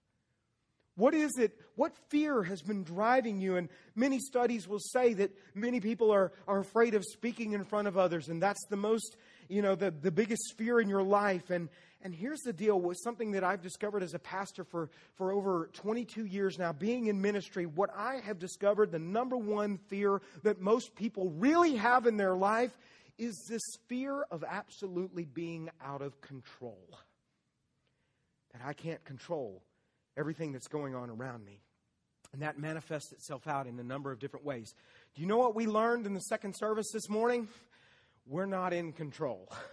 What 0.94 1.14
is 1.14 1.38
it? 1.38 1.58
What 1.74 1.96
fear 2.10 2.42
has 2.42 2.60
been 2.60 2.84
driving 2.84 3.40
you? 3.40 3.56
And 3.56 3.70
many 3.96 4.18
studies 4.18 4.68
will 4.68 4.78
say 4.78 5.14
that 5.14 5.30
many 5.54 5.80
people 5.80 6.10
are, 6.10 6.32
are 6.46 6.58
afraid 6.58 6.94
of 6.94 7.02
speaking 7.04 7.52
in 7.52 7.64
front 7.64 7.88
of 7.88 7.96
others, 7.96 8.28
and 8.28 8.42
that's 8.42 8.66
the 8.68 8.76
most 8.76 9.16
you 9.48 9.60
know, 9.60 9.74
the, 9.74 9.90
the 9.90 10.10
biggest 10.10 10.54
fear 10.56 10.80
in 10.80 10.88
your 10.88 11.02
life. 11.02 11.50
And, 11.50 11.68
and 12.02 12.14
here's 12.14 12.40
the 12.40 12.52
deal 12.52 12.80
with 12.80 12.98
something 13.02 13.32
that 13.32 13.44
I've 13.44 13.62
discovered 13.62 14.02
as 14.02 14.14
a 14.14 14.18
pastor 14.18 14.64
for, 14.64 14.90
for 15.14 15.32
over 15.32 15.70
22 15.72 16.24
years 16.24 16.58
now, 16.58 16.72
being 16.72 17.06
in 17.06 17.20
ministry, 17.20 17.66
what 17.66 17.90
I 17.96 18.20
have 18.24 18.38
discovered 18.38 18.90
the 18.90 18.98
number 18.98 19.36
one 19.36 19.78
fear 19.88 20.20
that 20.42 20.60
most 20.60 20.94
people 20.94 21.30
really 21.30 21.76
have 21.76 22.06
in 22.06 22.16
their 22.16 22.34
life 22.34 22.76
is 23.18 23.46
this 23.48 23.62
fear 23.88 24.22
of 24.30 24.44
absolutely 24.48 25.24
being 25.24 25.70
out 25.84 26.02
of 26.02 26.20
control. 26.20 26.98
That 28.52 28.62
I 28.66 28.72
can't 28.72 29.04
control 29.04 29.62
everything 30.16 30.52
that's 30.52 30.68
going 30.68 30.94
on 30.94 31.08
around 31.08 31.44
me. 31.44 31.60
And 32.32 32.42
that 32.42 32.58
manifests 32.58 33.12
itself 33.12 33.46
out 33.46 33.66
in 33.66 33.78
a 33.78 33.84
number 33.84 34.10
of 34.10 34.18
different 34.18 34.44
ways. 34.44 34.74
Do 35.14 35.22
you 35.22 35.28
know 35.28 35.36
what 35.36 35.54
we 35.54 35.66
learned 35.66 36.06
in 36.06 36.14
the 36.14 36.20
second 36.20 36.54
service 36.54 36.90
this 36.92 37.08
morning? 37.08 37.48
We're 38.26 38.46
not 38.46 38.72
in 38.72 38.92
control. 38.92 39.52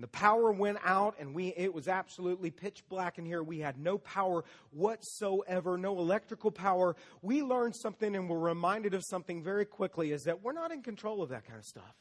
And 0.00 0.04
the 0.04 0.08
power 0.08 0.50
went 0.50 0.78
out, 0.82 1.16
and 1.20 1.34
we 1.34 1.48
it 1.58 1.74
was 1.74 1.86
absolutely 1.86 2.50
pitch 2.50 2.82
black 2.88 3.18
in 3.18 3.26
here. 3.26 3.42
We 3.42 3.58
had 3.58 3.78
no 3.78 3.98
power 3.98 4.44
whatsoever, 4.70 5.76
no 5.76 5.98
electrical 5.98 6.50
power. 6.50 6.96
We 7.20 7.42
learned 7.42 7.76
something 7.76 8.16
and 8.16 8.26
were 8.26 8.38
reminded 8.38 8.94
of 8.94 9.04
something 9.04 9.42
very 9.42 9.66
quickly 9.66 10.12
is 10.12 10.24
that 10.24 10.42
we're 10.42 10.54
not 10.54 10.72
in 10.72 10.80
control 10.80 11.20
of 11.20 11.28
that 11.28 11.44
kind 11.44 11.58
of 11.58 11.66
stuff. 11.66 11.94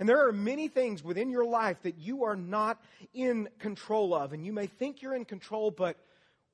And 0.00 0.08
there 0.08 0.26
are 0.26 0.32
many 0.32 0.66
things 0.66 1.04
within 1.04 1.30
your 1.30 1.44
life 1.44 1.80
that 1.82 1.98
you 1.98 2.24
are 2.24 2.34
not 2.34 2.82
in 3.14 3.48
control 3.60 4.12
of. 4.12 4.32
And 4.32 4.44
you 4.44 4.52
may 4.52 4.66
think 4.66 5.00
you're 5.00 5.14
in 5.14 5.24
control, 5.24 5.70
but 5.70 5.98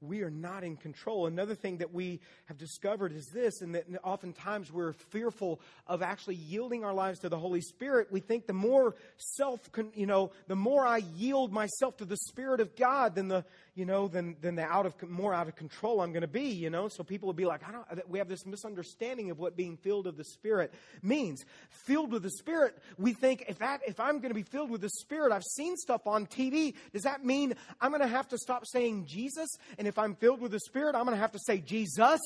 we 0.06 0.22
are 0.22 0.30
not 0.30 0.64
in 0.64 0.76
control. 0.76 1.26
Another 1.26 1.54
thing 1.54 1.78
that 1.78 1.92
we 1.92 2.20
have 2.46 2.58
discovered 2.58 3.12
is 3.12 3.26
this, 3.32 3.60
and 3.60 3.74
that 3.74 3.86
oftentimes 4.02 4.72
we're 4.72 4.92
fearful 4.92 5.60
of 5.86 6.02
actually 6.02 6.36
yielding 6.36 6.84
our 6.84 6.94
lives 6.94 7.20
to 7.20 7.28
the 7.28 7.38
Holy 7.38 7.60
Spirit. 7.60 8.08
We 8.10 8.20
think 8.20 8.46
the 8.46 8.52
more 8.52 8.94
self, 9.16 9.60
you 9.94 10.06
know, 10.06 10.32
the 10.46 10.56
more 10.56 10.86
I 10.86 10.98
yield 11.16 11.52
myself 11.52 11.96
to 11.98 12.04
the 12.04 12.16
Spirit 12.16 12.60
of 12.60 12.76
God, 12.76 13.14
then 13.14 13.28
the, 13.28 13.44
you 13.74 13.84
know, 13.84 14.06
then, 14.06 14.36
then 14.40 14.54
the 14.54 14.62
out 14.62 14.86
of, 14.86 14.94
more 15.08 15.34
out 15.34 15.48
of 15.48 15.56
control 15.56 16.00
I'm 16.00 16.12
going 16.12 16.22
to 16.22 16.28
be, 16.28 16.50
you 16.50 16.70
know. 16.70 16.88
So 16.88 17.02
people 17.02 17.26
will 17.26 17.34
be 17.34 17.44
like, 17.44 17.66
I 17.66 17.72
don't, 17.72 18.08
we 18.08 18.18
have 18.18 18.28
this 18.28 18.46
misunderstanding 18.46 19.30
of 19.30 19.38
what 19.38 19.56
being 19.56 19.76
filled 19.76 20.06
of 20.06 20.16
the 20.16 20.24
Spirit 20.24 20.72
means. 21.02 21.44
Filled 21.70 22.12
with 22.12 22.22
the 22.22 22.30
Spirit, 22.30 22.78
we 22.98 23.12
think 23.12 23.44
if 23.48 23.58
that, 23.58 23.80
if 23.86 23.98
I'm 23.98 24.18
going 24.18 24.30
to 24.30 24.34
be 24.34 24.42
filled 24.42 24.70
with 24.70 24.80
the 24.80 24.90
Spirit, 24.90 25.32
I've 25.32 25.42
seen 25.42 25.76
stuff 25.76 26.06
on 26.06 26.26
TV. 26.26 26.74
Does 26.92 27.02
that 27.02 27.24
mean 27.24 27.54
I'm 27.80 27.90
going 27.90 28.02
to 28.02 28.08
have 28.08 28.28
to 28.28 28.38
stop 28.38 28.64
saying 28.66 29.06
Jesus? 29.06 29.48
And 29.76 29.88
if 29.88 29.98
I'm 29.98 30.14
filled 30.14 30.40
with 30.40 30.52
the 30.52 30.60
Spirit, 30.60 30.94
I'm 30.94 31.04
going 31.04 31.16
to 31.16 31.20
have 31.20 31.32
to 31.32 31.40
say 31.40 31.58
Jesus, 31.58 32.20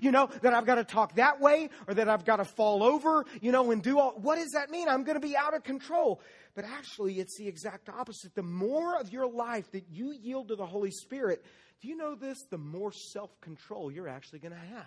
you 0.00 0.12
know, 0.12 0.28
that 0.42 0.54
I've 0.54 0.66
got 0.66 0.76
to 0.76 0.84
talk 0.84 1.16
that 1.16 1.40
way 1.40 1.70
or 1.88 1.94
that 1.94 2.08
I've 2.08 2.24
got 2.24 2.36
to 2.36 2.44
fall 2.44 2.84
over, 2.84 3.24
you 3.40 3.50
know, 3.50 3.70
and 3.72 3.82
do 3.82 3.98
all, 3.98 4.12
what 4.12 4.36
does 4.36 4.52
that 4.52 4.70
mean? 4.70 4.88
I'm 4.88 5.02
going 5.02 5.20
to 5.20 5.26
be 5.26 5.36
out 5.36 5.54
of 5.54 5.64
control. 5.64 6.20
But 6.54 6.64
actually, 6.64 7.18
it's 7.18 7.36
the 7.36 7.48
exact 7.48 7.88
opposite. 7.88 8.34
The 8.34 8.42
more 8.42 8.98
of 8.98 9.12
your 9.12 9.26
life 9.26 9.70
that 9.72 9.84
you 9.90 10.12
yield 10.12 10.48
to 10.48 10.56
the 10.56 10.66
Holy 10.66 10.92
Spirit, 10.92 11.44
do 11.80 11.88
you 11.88 11.96
know 11.96 12.14
this? 12.14 12.38
The 12.50 12.58
more 12.58 12.92
self 12.92 13.30
control 13.40 13.90
you're 13.90 14.08
actually 14.08 14.38
going 14.38 14.54
to 14.54 14.58
have. 14.58 14.86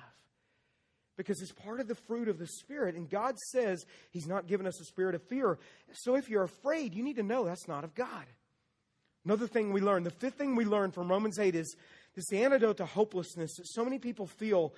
Because 1.17 1.41
it's 1.41 1.51
part 1.51 1.79
of 1.79 1.87
the 1.87 1.95
fruit 1.95 2.29
of 2.29 2.37
the 2.37 2.47
Spirit. 2.47 2.95
And 2.95 3.09
God 3.09 3.37
says 3.51 3.85
He's 4.11 4.27
not 4.27 4.47
given 4.47 4.65
us 4.65 4.79
a 4.79 4.85
spirit 4.85 5.15
of 5.15 5.23
fear. 5.23 5.57
So 5.93 6.15
if 6.15 6.29
you're 6.29 6.43
afraid, 6.43 6.93
you 6.93 7.03
need 7.03 7.17
to 7.17 7.23
know 7.23 7.43
that's 7.43 7.67
not 7.67 7.83
of 7.83 7.95
God. 7.95 8.25
Another 9.25 9.47
thing 9.47 9.73
we 9.73 9.81
learn, 9.81 10.03
the 10.03 10.11
fifth 10.11 10.35
thing 10.35 10.55
we 10.55 10.63
learn 10.63 10.91
from 10.91 11.09
Romans 11.09 11.37
8 11.37 11.53
is 11.53 11.75
this 12.17 12.33
antidote 12.33 12.77
to 12.77 12.85
hopelessness 12.85 13.55
that 13.57 13.67
so 13.67 13.83
many 13.83 13.99
people 13.99 14.25
feel. 14.25 14.73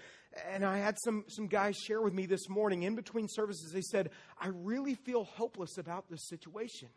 And 0.52 0.66
I 0.66 0.78
had 0.78 0.98
some, 1.00 1.24
some 1.30 1.48
guys 1.48 1.78
share 1.78 2.02
with 2.02 2.14
me 2.14 2.26
this 2.26 2.50
morning 2.50 2.84
in 2.84 2.96
between 2.96 3.28
services. 3.30 3.72
They 3.74 3.82
said, 3.82 4.10
I 4.38 4.50
really 4.50 4.94
feel 4.94 5.24
hopeless 5.24 5.78
about 5.78 6.10
this 6.10 6.28
situation. 6.28 6.90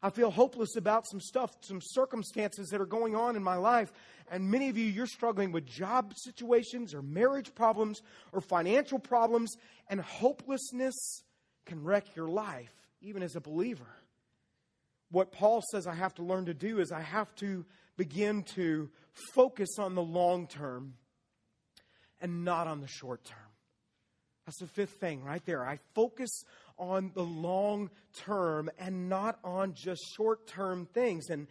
I 0.00 0.10
feel 0.10 0.30
hopeless 0.30 0.76
about 0.76 1.08
some 1.10 1.20
stuff, 1.20 1.50
some 1.62 1.80
circumstances 1.82 2.68
that 2.68 2.80
are 2.80 2.86
going 2.86 3.16
on 3.16 3.34
in 3.34 3.42
my 3.42 3.56
life. 3.56 3.92
And 4.30 4.48
many 4.48 4.68
of 4.68 4.78
you, 4.78 4.84
you're 4.84 5.08
struggling 5.08 5.50
with 5.50 5.66
job 5.66 6.12
situations 6.14 6.94
or 6.94 7.02
marriage 7.02 7.52
problems 7.52 8.00
or 8.32 8.40
financial 8.40 9.00
problems. 9.00 9.56
And 9.90 10.00
hopelessness 10.00 11.24
can 11.66 11.82
wreck 11.82 12.14
your 12.14 12.28
life, 12.28 12.70
even 13.02 13.24
as 13.24 13.34
a 13.34 13.40
believer. 13.40 13.88
What 15.10 15.32
Paul 15.32 15.64
says 15.72 15.88
I 15.88 15.94
have 15.94 16.14
to 16.14 16.22
learn 16.22 16.46
to 16.46 16.54
do 16.54 16.78
is 16.78 16.92
I 16.92 17.00
have 17.00 17.34
to 17.36 17.64
begin 17.98 18.44
to 18.54 18.88
focus 19.34 19.68
on 19.78 19.94
the 19.94 20.02
long 20.02 20.46
term 20.46 20.94
and 22.22 22.44
not 22.44 22.66
on 22.66 22.80
the 22.80 22.86
short 22.86 23.24
term. 23.24 23.38
That's 24.46 24.60
the 24.60 24.66
fifth 24.66 24.98
thing 25.00 25.22
right 25.22 25.44
there. 25.44 25.66
I 25.66 25.78
focus 25.94 26.30
on 26.78 27.10
the 27.14 27.22
long 27.22 27.90
term 28.24 28.70
and 28.78 29.10
not 29.10 29.38
on 29.44 29.74
just 29.74 30.00
short 30.16 30.46
term 30.46 30.86
things. 30.94 31.28
And 31.28 31.48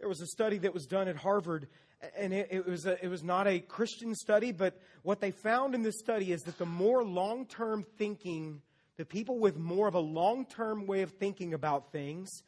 there 0.00 0.08
was 0.08 0.20
a 0.20 0.26
study 0.26 0.58
that 0.58 0.74
was 0.74 0.86
done 0.86 1.06
at 1.06 1.16
Harvard, 1.16 1.68
and 2.16 2.32
it, 2.32 2.48
it 2.50 2.66
was, 2.66 2.86
a, 2.86 3.04
it 3.04 3.08
was 3.08 3.22
not 3.22 3.46
a 3.46 3.60
Christian 3.60 4.14
study, 4.14 4.50
but 4.50 4.80
what 5.02 5.20
they 5.20 5.30
found 5.30 5.74
in 5.74 5.82
this 5.82 5.98
study 6.00 6.32
is 6.32 6.40
that 6.42 6.58
the 6.58 6.66
more 6.66 7.04
long 7.04 7.46
term 7.46 7.84
thinking, 7.98 8.62
the 8.96 9.04
people 9.04 9.38
with 9.38 9.56
more 9.56 9.86
of 9.86 9.94
a 9.94 10.00
long 10.00 10.46
term 10.46 10.86
way 10.86 11.02
of 11.02 11.12
thinking 11.12 11.54
about 11.54 11.92
things, 11.92 12.42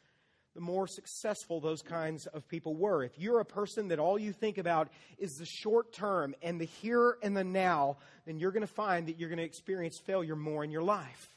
the 0.55 0.61
more 0.61 0.87
successful 0.87 1.59
those 1.59 1.81
kinds 1.81 2.27
of 2.27 2.47
people 2.47 2.75
were. 2.75 3.03
If 3.03 3.17
you're 3.17 3.39
a 3.39 3.45
person 3.45 3.87
that 3.87 3.99
all 3.99 4.19
you 4.19 4.33
think 4.33 4.57
about 4.57 4.89
is 5.17 5.37
the 5.37 5.45
short 5.45 5.93
term 5.93 6.35
and 6.41 6.61
the 6.61 6.65
here 6.65 7.17
and 7.23 7.35
the 7.35 7.43
now, 7.43 7.97
then 8.25 8.37
you're 8.37 8.51
going 8.51 8.61
to 8.61 8.67
find 8.67 9.07
that 9.07 9.19
you're 9.19 9.29
going 9.29 9.39
to 9.39 9.45
experience 9.45 9.97
failure 9.97 10.35
more 10.35 10.63
in 10.63 10.71
your 10.71 10.83
life. 10.83 11.33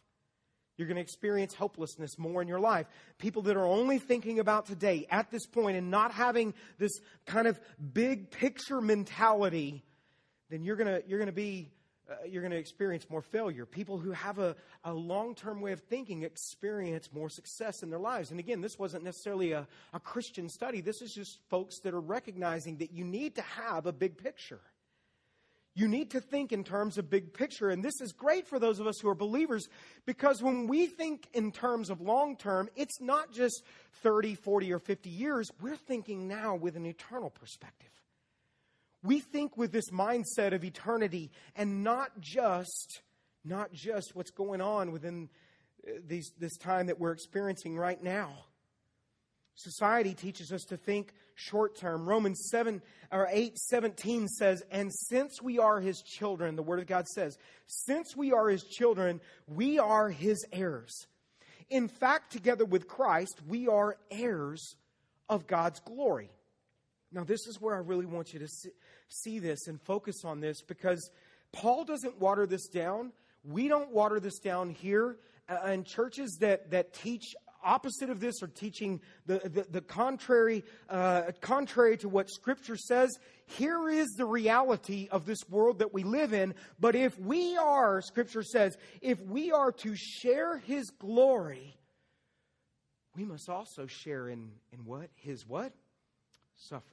You're 0.77 0.89
going 0.89 0.97
to 0.97 1.03
experience 1.03 1.55
hopelessness 1.55 2.19
more 2.19 2.43
in 2.43 2.49
your 2.49 2.61
life. 2.61 2.87
People 3.17 3.43
that 3.43 3.57
are 3.57 3.67
only 3.67 3.99
thinking 3.99 4.39
about 4.39 4.67
today 4.67 5.07
at 5.11 5.31
this 5.31 5.47
point 5.47 5.79
and 5.79 5.91
not 5.91 6.13
having 6.13 6.53
this 6.79 6.93
kind 7.25 7.47
of 7.47 7.59
big 7.95 8.31
picture 8.31 8.83
mentality, 8.83 9.83
then 10.51 10.63
you're 10.63 10.77
going 10.77 11.01
to, 11.01 11.09
you're 11.09 11.19
going 11.19 11.29
to 11.29 11.33
be 11.33 11.71
uh, 12.09 12.14
you're 12.25 12.42
going 12.42 12.53
to 12.53 12.59
experience 12.59 13.09
more 13.11 13.23
failure. 13.23 13.66
People 13.66 13.99
who 13.99 14.12
have 14.12 14.38
a, 14.38 14.55
a 14.85 14.92
long 14.92 15.35
term 15.35 15.61
way 15.61 15.73
of 15.73 15.81
thinking 15.81 16.23
experience 16.23 17.11
more 17.12 17.29
success 17.29 17.83
in 17.83 17.90
their 17.90 17.99
lives. 17.99 18.31
And 18.31 18.38
again, 18.38 18.61
this 18.61 18.79
wasn't 18.79 19.05
necessarily 19.05 19.53
a, 19.53 19.66
a 19.92 20.01
Christian 20.01 20.49
study. 20.49 20.81
This 20.81 21.03
is 21.03 21.12
just 21.12 21.40
folks 21.49 21.81
that 21.81 21.95
are 21.95 22.01
recognizing 22.01 22.77
that 22.79 22.92
you 22.92 23.05
need 23.05 23.35
to 23.37 23.42
have 23.42 23.87
a 23.87 23.92
big 23.92 24.19
picture. 24.19 24.61
You 25.75 25.88
need 25.88 26.12
to 26.12 26.21
think 26.21 26.53
in 26.53 26.64
terms 26.64 26.97
of 26.97 27.11
big 27.11 27.35
picture. 27.35 27.69
And 27.69 27.85
this 27.85 28.01
is 28.01 28.12
great 28.12 28.47
for 28.47 28.59
those 28.59 28.81
of 28.81 28.87
us 28.87 28.99
who 28.99 29.09
are 29.09 29.14
believers 29.14 29.69
because 30.07 30.42
when 30.42 30.69
we 30.69 30.87
think 30.87 31.29
in 31.35 31.53
terms 31.53 31.90
of 31.90 32.01
long 32.01 32.37
term, 32.37 32.71
it's 32.77 33.01
not 33.01 33.31
just 33.33 33.62
30, 34.03 34.37
40, 34.37 34.73
or 34.73 34.79
50 34.79 35.11
years. 35.11 35.51
We're 35.61 35.77
thinking 35.77 36.29
now 36.29 36.55
with 36.55 36.77
an 36.77 36.87
eternal 36.87 37.29
perspective 37.29 37.90
we 39.07 39.21
think 39.21 39.57
with 39.57 39.73
this 39.73 39.90
mindset 39.90 40.53
of 40.53 40.64
eternity 40.64 41.31
and 41.55 41.83
not 41.83 42.21
just 42.21 43.03
not 43.47 43.73
just 43.73 44.14
what's 44.14 44.31
going 44.31 44.61
on 44.61 44.92
within 44.92 45.29
uh, 45.87 45.92
these, 46.07 46.33
this 46.38 46.57
time 46.57 46.87
that 46.87 46.99
we're 46.99 47.12
experiencing 47.12 47.77
right 47.77 48.03
now. 48.03 48.33
Society 49.55 50.14
teaches 50.14 50.53
us 50.53 50.64
to 50.64 50.77
think 50.77 51.14
short 51.35 51.77
term. 51.77 52.07
Romans 52.07 52.49
7 52.51 52.83
or 53.11 53.27
8 53.31 53.57
17 53.57 54.29
says, 54.29 54.62
And 54.71 54.92
since 54.92 55.40
we 55.40 55.59
are 55.59 55.81
his 55.81 56.03
children, 56.03 56.57
the 56.57 56.62
word 56.62 56.81
of 56.81 56.87
God 56.87 57.07
says, 57.07 57.38
since 57.66 58.14
we 58.14 58.33
are 58.33 58.49
his 58.49 58.64
children, 58.64 59.21
we 59.47 59.79
are 59.79 60.11
his 60.11 60.45
heirs. 60.53 61.07
In 61.71 61.88
fact, 61.88 62.33
together 62.33 62.64
with 62.64 62.87
Christ, 62.87 63.40
we 63.49 63.66
are 63.66 63.97
heirs 64.11 64.77
of 65.29 65.47
God's 65.47 65.81
glory. 65.81 66.31
Now, 67.12 67.25
this 67.25 67.47
is 67.47 67.61
where 67.61 67.75
I 67.75 67.79
really 67.79 68.07
want 68.07 68.33
you 68.33 68.40
to 68.40 68.49
see, 69.09 69.38
this 69.38 69.69
and 69.69 69.81
focus 69.81 70.25
on 70.25 70.40
this 70.40 70.62
because 70.62 71.11
Paul 71.53 71.85
doesn't 71.85 72.21
water 72.21 72.47
this 72.47 72.69
down. 72.69 73.12
We 73.45 73.69
don't 73.69 73.92
water 73.92 74.21
this 74.21 74.38
down 74.38 74.71
here. 74.71 75.19
Uh, 75.49 75.59
and 75.64 75.87
churches 75.87 76.38
that, 76.40 76.73
that 76.73 76.92
teach 76.92 77.35
opposite 77.62 78.11
of 78.11 78.21
this 78.21 78.42
are 78.42 78.49
teaching 78.49 79.01
the, 79.27 79.38
the, 79.45 79.66
the 79.71 79.81
contrary, 79.81 80.64
uh, 80.88 81.33
contrary 81.40 81.97
to 81.99 82.09
what 82.09 82.31
Scripture 82.31 82.77
says. 82.77 83.16
Here 83.47 83.88
is 83.88 84.09
the 84.16 84.25
reality 84.25 85.09
of 85.11 85.27
this 85.27 85.49
world 85.49 85.79
that 85.79 85.95
we 85.95 86.03
live 86.03 86.33
in. 86.33 86.55
But 86.81 86.97
if 86.97 87.19
we 87.19 87.57
are, 87.57 88.01
Scripture 88.01 88.42
says, 88.42 88.77
if 89.01 89.21
we 89.21 89.53
are 89.53 89.73
to 89.73 89.95
share 89.97 90.59
His 90.59 90.90
glory, 90.90 91.77
we 93.16 93.25
must 93.25 93.49
also 93.49 93.87
share 93.87 94.29
in, 94.29 94.51
in 94.73 94.85
what? 94.85 95.11
His 95.14 95.47
what? 95.47 95.73
Suffering. 96.57 96.92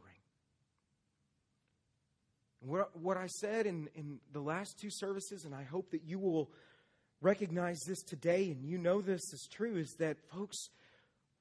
What, 2.62 3.18
I 3.18 3.28
said 3.28 3.66
in, 3.66 3.90
in 3.94 4.20
the 4.32 4.40
last 4.40 4.80
two 4.80 4.90
services, 4.90 5.44
and 5.44 5.54
I 5.54 5.64
hope 5.64 5.92
that 5.92 6.04
you 6.06 6.18
will 6.18 6.50
recognize 7.22 7.80
this 7.86 8.02
today 8.04 8.52
and 8.52 8.64
you 8.64 8.78
know 8.78 9.02
this 9.02 9.22
is 9.34 9.50
true, 9.52 9.76
is 9.76 9.96
that, 10.00 10.18
folks, 10.34 10.58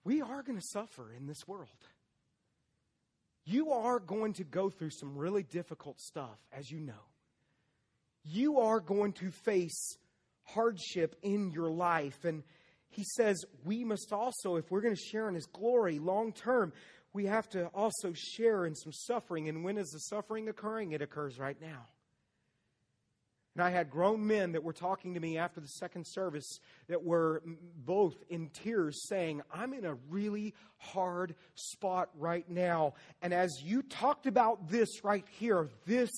we 0.05 0.21
are 0.21 0.43
going 0.43 0.59
to 0.59 0.67
suffer 0.73 1.13
in 1.13 1.27
this 1.27 1.47
world. 1.47 1.69
You 3.45 3.71
are 3.71 4.01
going 4.01 4.35
to 4.35 4.45
go 4.45 4.71
through 4.71 4.91
some 4.91 5.17
really 5.17 5.43
difficult 5.43 6.01
stuff, 6.01 6.39
as 6.53 6.71
you 6.71 6.81
know. 6.81 6.93
You 8.25 8.61
are 8.61 8.81
going 8.81 9.13
to 9.15 9.31
face 9.31 9.97
hardship 10.45 11.17
in 11.23 11.51
your 11.51 11.71
life. 11.71 12.25
And 12.25 12.43
he 12.91 13.05
says 13.17 13.45
we 13.65 13.85
must 13.85 14.13
also, 14.13 14.57
if 14.57 14.71
we're 14.71 14.81
going 14.81 14.95
to 14.95 15.01
share 15.01 15.29
in 15.29 15.35
his 15.35 15.47
glory 15.47 15.99
long 15.99 16.33
term, 16.33 16.73
we 17.13 17.27
have 17.27 17.49
to 17.51 17.67
also 17.69 18.13
share 18.15 18.65
in 18.67 18.75
some 18.75 18.93
suffering. 18.93 19.49
And 19.49 19.65
when 19.65 19.79
is 19.79 19.89
the 19.91 19.99
suffering 19.99 20.49
occurring? 20.49 20.93
It 20.93 21.03
occurs 21.03 21.39
right 21.39 21.61
now. 21.61 21.87
And 23.55 23.63
I 23.63 23.69
had 23.69 23.91
grown 23.91 24.27
men 24.27 24.53
that 24.53 24.65
were 24.65 24.73
talking 24.73 25.13
to 25.13 25.21
me 25.21 25.37
after 25.37 25.61
the 25.61 25.67
second 25.69 26.07
service 26.07 26.59
that 26.89 27.05
were 27.05 27.43
both 27.77 28.15
in 28.31 28.49
tears 28.49 29.07
saying, 29.09 29.43
I'm 29.53 29.75
in 29.75 29.85
a 29.85 29.95
really 30.09 30.55
hard 30.79 31.35
spot 31.55 32.09
right 32.19 32.49
now. 32.49 32.95
And 33.21 33.35
as 33.35 33.51
you 33.63 33.83
talked 33.83 34.27
about 34.27 34.71
this 34.71 35.05
right 35.05 35.27
here, 35.39 35.69
this 35.85 36.11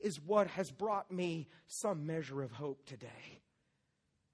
is 0.00 0.20
what 0.20 0.48
has 0.48 0.70
brought 0.72 1.12
me 1.12 1.46
some 1.68 2.06
measure 2.06 2.42
of 2.42 2.50
hope 2.50 2.84
today. 2.86 3.39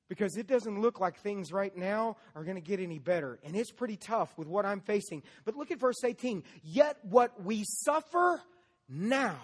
Because 0.08 0.36
it 0.36 0.46
doesn't 0.46 0.80
look 0.80 1.00
like 1.00 1.18
things 1.18 1.52
right 1.52 1.76
now 1.76 2.16
are 2.34 2.44
going 2.44 2.56
to 2.56 2.60
get 2.60 2.78
any 2.78 2.98
better. 2.98 3.40
And 3.44 3.56
it's 3.56 3.72
pretty 3.72 3.96
tough 3.96 4.36
with 4.38 4.46
what 4.46 4.64
I'm 4.64 4.80
facing. 4.80 5.22
But 5.44 5.56
look 5.56 5.70
at 5.70 5.80
verse 5.80 6.04
18. 6.04 6.44
Yet 6.62 6.98
what 7.02 7.42
we 7.42 7.64
suffer 7.64 8.40
now 8.88 9.40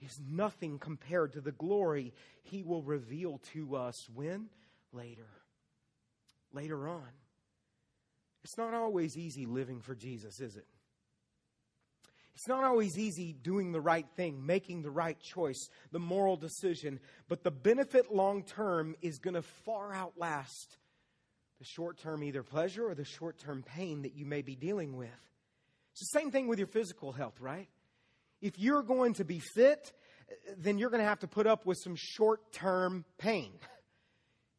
is 0.00 0.18
nothing 0.26 0.78
compared 0.78 1.34
to 1.34 1.40
the 1.40 1.52
glory 1.52 2.14
he 2.42 2.62
will 2.62 2.82
reveal 2.82 3.40
to 3.52 3.76
us 3.76 4.08
when? 4.14 4.48
Later. 4.92 5.28
Later 6.52 6.88
on. 6.88 7.08
It's 8.44 8.58
not 8.58 8.74
always 8.74 9.16
easy 9.16 9.46
living 9.46 9.80
for 9.80 9.94
Jesus, 9.94 10.40
is 10.40 10.56
it? 10.56 10.66
It's 12.34 12.48
not 12.48 12.64
always 12.64 12.98
easy 12.98 13.34
doing 13.34 13.72
the 13.72 13.80
right 13.80 14.06
thing, 14.16 14.44
making 14.44 14.82
the 14.82 14.90
right 14.90 15.20
choice, 15.20 15.68
the 15.90 15.98
moral 15.98 16.36
decision, 16.36 16.98
but 17.28 17.44
the 17.44 17.50
benefit 17.50 18.12
long 18.12 18.42
term 18.42 18.96
is 19.02 19.18
going 19.18 19.34
to 19.34 19.42
far 19.42 19.92
outlast 19.92 20.78
the 21.58 21.64
short 21.64 21.98
term 21.98 22.24
either 22.24 22.42
pleasure 22.42 22.88
or 22.88 22.94
the 22.94 23.04
short 23.04 23.38
term 23.38 23.62
pain 23.62 24.02
that 24.02 24.16
you 24.16 24.24
may 24.24 24.42
be 24.42 24.56
dealing 24.56 24.96
with. 24.96 25.08
It's 25.92 26.10
the 26.10 26.18
same 26.18 26.30
thing 26.30 26.48
with 26.48 26.58
your 26.58 26.68
physical 26.68 27.12
health, 27.12 27.38
right? 27.40 27.68
If 28.40 28.58
you're 28.58 28.82
going 28.82 29.14
to 29.14 29.24
be 29.24 29.40
fit, 29.54 29.92
then 30.56 30.78
you're 30.78 30.90
going 30.90 31.02
to 31.02 31.08
have 31.08 31.20
to 31.20 31.28
put 31.28 31.46
up 31.46 31.66
with 31.66 31.78
some 31.78 31.94
short 31.96 32.52
term 32.52 33.04
pain. 33.18 33.52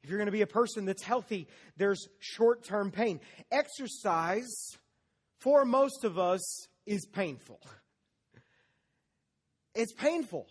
If 0.03 0.09
you're 0.09 0.19
going 0.19 0.27
to 0.27 0.33
be 0.33 0.41
a 0.41 0.47
person 0.47 0.85
that's 0.85 1.03
healthy, 1.03 1.47
there's 1.77 2.07
short 2.19 2.63
term 2.63 2.91
pain. 2.91 3.19
Exercise, 3.51 4.53
for 5.39 5.65
most 5.65 6.03
of 6.03 6.19
us, 6.19 6.41
is 6.85 7.05
painful. 7.05 7.59
It's 9.75 9.93
painful 9.93 10.47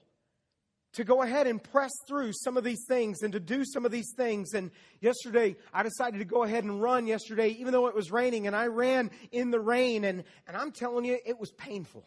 to 0.95 1.05
go 1.05 1.22
ahead 1.22 1.47
and 1.47 1.62
press 1.62 1.91
through 2.07 2.33
some 2.35 2.57
of 2.57 2.64
these 2.64 2.85
things 2.87 3.22
and 3.22 3.33
to 3.33 3.41
do 3.41 3.64
some 3.64 3.87
of 3.87 3.93
these 3.93 4.12
things. 4.16 4.53
And 4.53 4.70
yesterday, 5.01 5.57
I 5.72 5.83
decided 5.83 6.18
to 6.18 6.24
go 6.24 6.43
ahead 6.43 6.64
and 6.64 6.83
run 6.83 7.07
yesterday, 7.07 7.49
even 7.51 7.72
though 7.72 7.87
it 7.87 7.95
was 7.95 8.11
raining, 8.11 8.47
and 8.47 8.55
I 8.55 8.66
ran 8.66 9.11
in 9.30 9.51
the 9.51 9.61
rain. 9.61 10.05
And, 10.05 10.24
and 10.47 10.57
I'm 10.57 10.70
telling 10.70 11.05
you, 11.05 11.18
it 11.24 11.39
was 11.39 11.51
painful. 11.53 12.05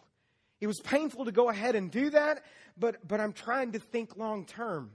It 0.61 0.67
was 0.67 0.79
painful 0.83 1.25
to 1.25 1.31
go 1.31 1.49
ahead 1.49 1.75
and 1.75 1.91
do 1.91 2.11
that, 2.11 2.43
but, 2.77 3.07
but 3.07 3.19
I'm 3.19 3.33
trying 3.33 3.71
to 3.73 3.79
think 3.79 4.17
long 4.17 4.45
term. 4.45 4.91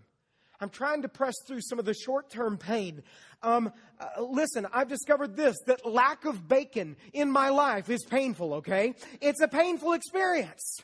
I'm 0.61 0.69
trying 0.69 1.03
to 1.03 1.09
press 1.09 1.35
through 1.47 1.63
some 1.63 1.79
of 1.79 1.85
the 1.85 1.95
short 1.95 2.31
term 2.31 2.59
pain. 2.59 3.03
Um, 3.43 3.73
uh, 3.99 4.23
listen, 4.23 4.67
I've 4.73 4.89
discovered 4.89 5.35
this 5.37 5.57
that 5.67 5.87
lack 5.87 6.27
of 6.27 6.47
bacon 6.47 6.97
in 7.13 7.31
my 7.31 7.49
life 7.49 7.89
is 7.89 8.05
painful, 8.05 8.55
okay? 8.55 8.95
It's 9.21 9.41
a 9.41 9.49
painful 9.49 9.95
experience. 9.95 10.77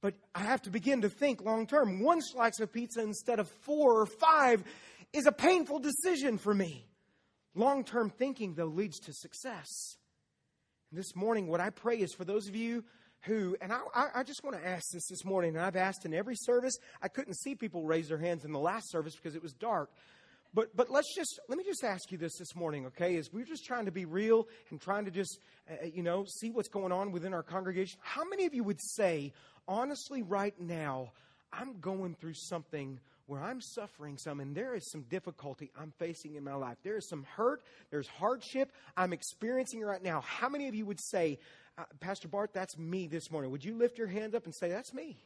But 0.00 0.14
I 0.34 0.40
have 0.40 0.62
to 0.62 0.70
begin 0.70 1.02
to 1.02 1.08
think 1.08 1.42
long 1.42 1.66
term. 1.66 2.00
One 2.00 2.20
slice 2.22 2.58
of 2.60 2.72
pizza 2.72 3.02
instead 3.02 3.38
of 3.38 3.48
four 3.48 4.00
or 4.00 4.06
five 4.06 4.64
is 5.12 5.26
a 5.26 5.32
painful 5.32 5.78
decision 5.78 6.38
for 6.38 6.54
me. 6.54 6.86
Long 7.54 7.84
term 7.84 8.10
thinking, 8.10 8.54
though, 8.54 8.64
leads 8.66 8.98
to 9.00 9.12
success. 9.12 9.68
And 10.90 10.98
this 10.98 11.14
morning, 11.14 11.46
what 11.46 11.60
I 11.60 11.70
pray 11.70 11.98
is 11.98 12.14
for 12.14 12.24
those 12.24 12.48
of 12.48 12.56
you 12.56 12.84
who, 13.22 13.56
and 13.60 13.72
I, 13.72 13.80
I, 14.14 14.22
just 14.24 14.42
want 14.42 14.56
to 14.56 14.66
ask 14.66 14.84
this 14.92 15.06
this 15.08 15.24
morning, 15.24 15.54
and 15.54 15.64
I've 15.64 15.76
asked 15.76 16.04
in 16.04 16.12
every 16.12 16.34
service. 16.34 16.76
I 17.00 17.08
couldn't 17.08 17.34
see 17.34 17.54
people 17.54 17.84
raise 17.84 18.08
their 18.08 18.18
hands 18.18 18.44
in 18.44 18.52
the 18.52 18.58
last 18.58 18.90
service 18.90 19.14
because 19.14 19.36
it 19.36 19.42
was 19.42 19.52
dark. 19.52 19.90
But, 20.54 20.76
but 20.76 20.90
let's 20.90 21.14
just, 21.14 21.40
let 21.48 21.56
me 21.56 21.64
just 21.64 21.82
ask 21.82 22.12
you 22.12 22.18
this 22.18 22.36
this 22.36 22.54
morning, 22.54 22.86
okay? 22.86 23.16
As 23.16 23.32
we're 23.32 23.44
just 23.44 23.64
trying 23.64 23.86
to 23.86 23.92
be 23.92 24.04
real 24.04 24.48
and 24.70 24.80
trying 24.80 25.06
to 25.06 25.10
just, 25.10 25.38
uh, 25.70 25.86
you 25.86 26.02
know, 26.02 26.24
see 26.26 26.50
what's 26.50 26.68
going 26.68 26.92
on 26.92 27.10
within 27.10 27.32
our 27.32 27.42
congregation. 27.42 27.98
How 28.02 28.24
many 28.24 28.44
of 28.44 28.54
you 28.54 28.64
would 28.64 28.80
say, 28.82 29.32
honestly, 29.66 30.22
right 30.22 30.54
now, 30.60 31.12
I'm 31.52 31.80
going 31.80 32.16
through 32.20 32.34
something 32.34 32.98
where 33.26 33.42
I'm 33.42 33.60
suffering 33.60 34.18
some 34.18 34.40
and 34.40 34.54
there 34.54 34.74
is 34.74 34.90
some 34.90 35.02
difficulty 35.02 35.70
I'm 35.80 35.92
facing 35.98 36.34
in 36.34 36.44
my 36.44 36.54
life. 36.54 36.76
There 36.82 36.96
is 36.96 37.08
some 37.08 37.24
hurt, 37.36 37.62
there's 37.90 38.08
hardship 38.08 38.72
I'm 38.96 39.12
experiencing 39.12 39.80
right 39.80 40.02
now. 40.02 40.20
How 40.20 40.48
many 40.48 40.68
of 40.68 40.74
you 40.74 40.84
would 40.84 41.00
say, 41.00 41.38
uh, 41.78 41.84
Pastor 42.00 42.28
Bart, 42.28 42.52
that's 42.52 42.76
me 42.76 43.06
this 43.06 43.30
morning. 43.30 43.50
Would 43.50 43.64
you 43.64 43.76
lift 43.76 43.98
your 43.98 44.06
hand 44.06 44.34
up 44.34 44.44
and 44.44 44.54
say, 44.54 44.68
That's 44.68 44.92
me? 44.92 45.16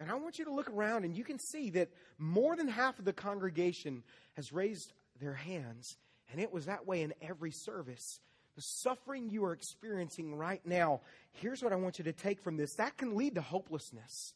And 0.00 0.10
I 0.10 0.14
want 0.14 0.38
you 0.38 0.44
to 0.44 0.52
look 0.52 0.70
around 0.70 1.04
and 1.04 1.16
you 1.16 1.24
can 1.24 1.40
see 1.40 1.70
that 1.70 1.90
more 2.18 2.54
than 2.54 2.68
half 2.68 2.98
of 2.98 3.04
the 3.04 3.12
congregation 3.12 4.04
has 4.34 4.52
raised 4.52 4.92
their 5.20 5.34
hands, 5.34 5.96
and 6.30 6.40
it 6.40 6.52
was 6.52 6.66
that 6.66 6.86
way 6.86 7.02
in 7.02 7.12
every 7.20 7.50
service. 7.50 8.20
The 8.54 8.62
suffering 8.62 9.28
you 9.30 9.44
are 9.44 9.52
experiencing 9.52 10.34
right 10.34 10.64
now, 10.64 11.00
here's 11.32 11.62
what 11.62 11.72
I 11.72 11.76
want 11.76 11.98
you 11.98 12.04
to 12.04 12.12
take 12.12 12.40
from 12.40 12.56
this 12.56 12.74
that 12.74 12.96
can 12.96 13.16
lead 13.16 13.34
to 13.34 13.40
hopelessness 13.40 14.34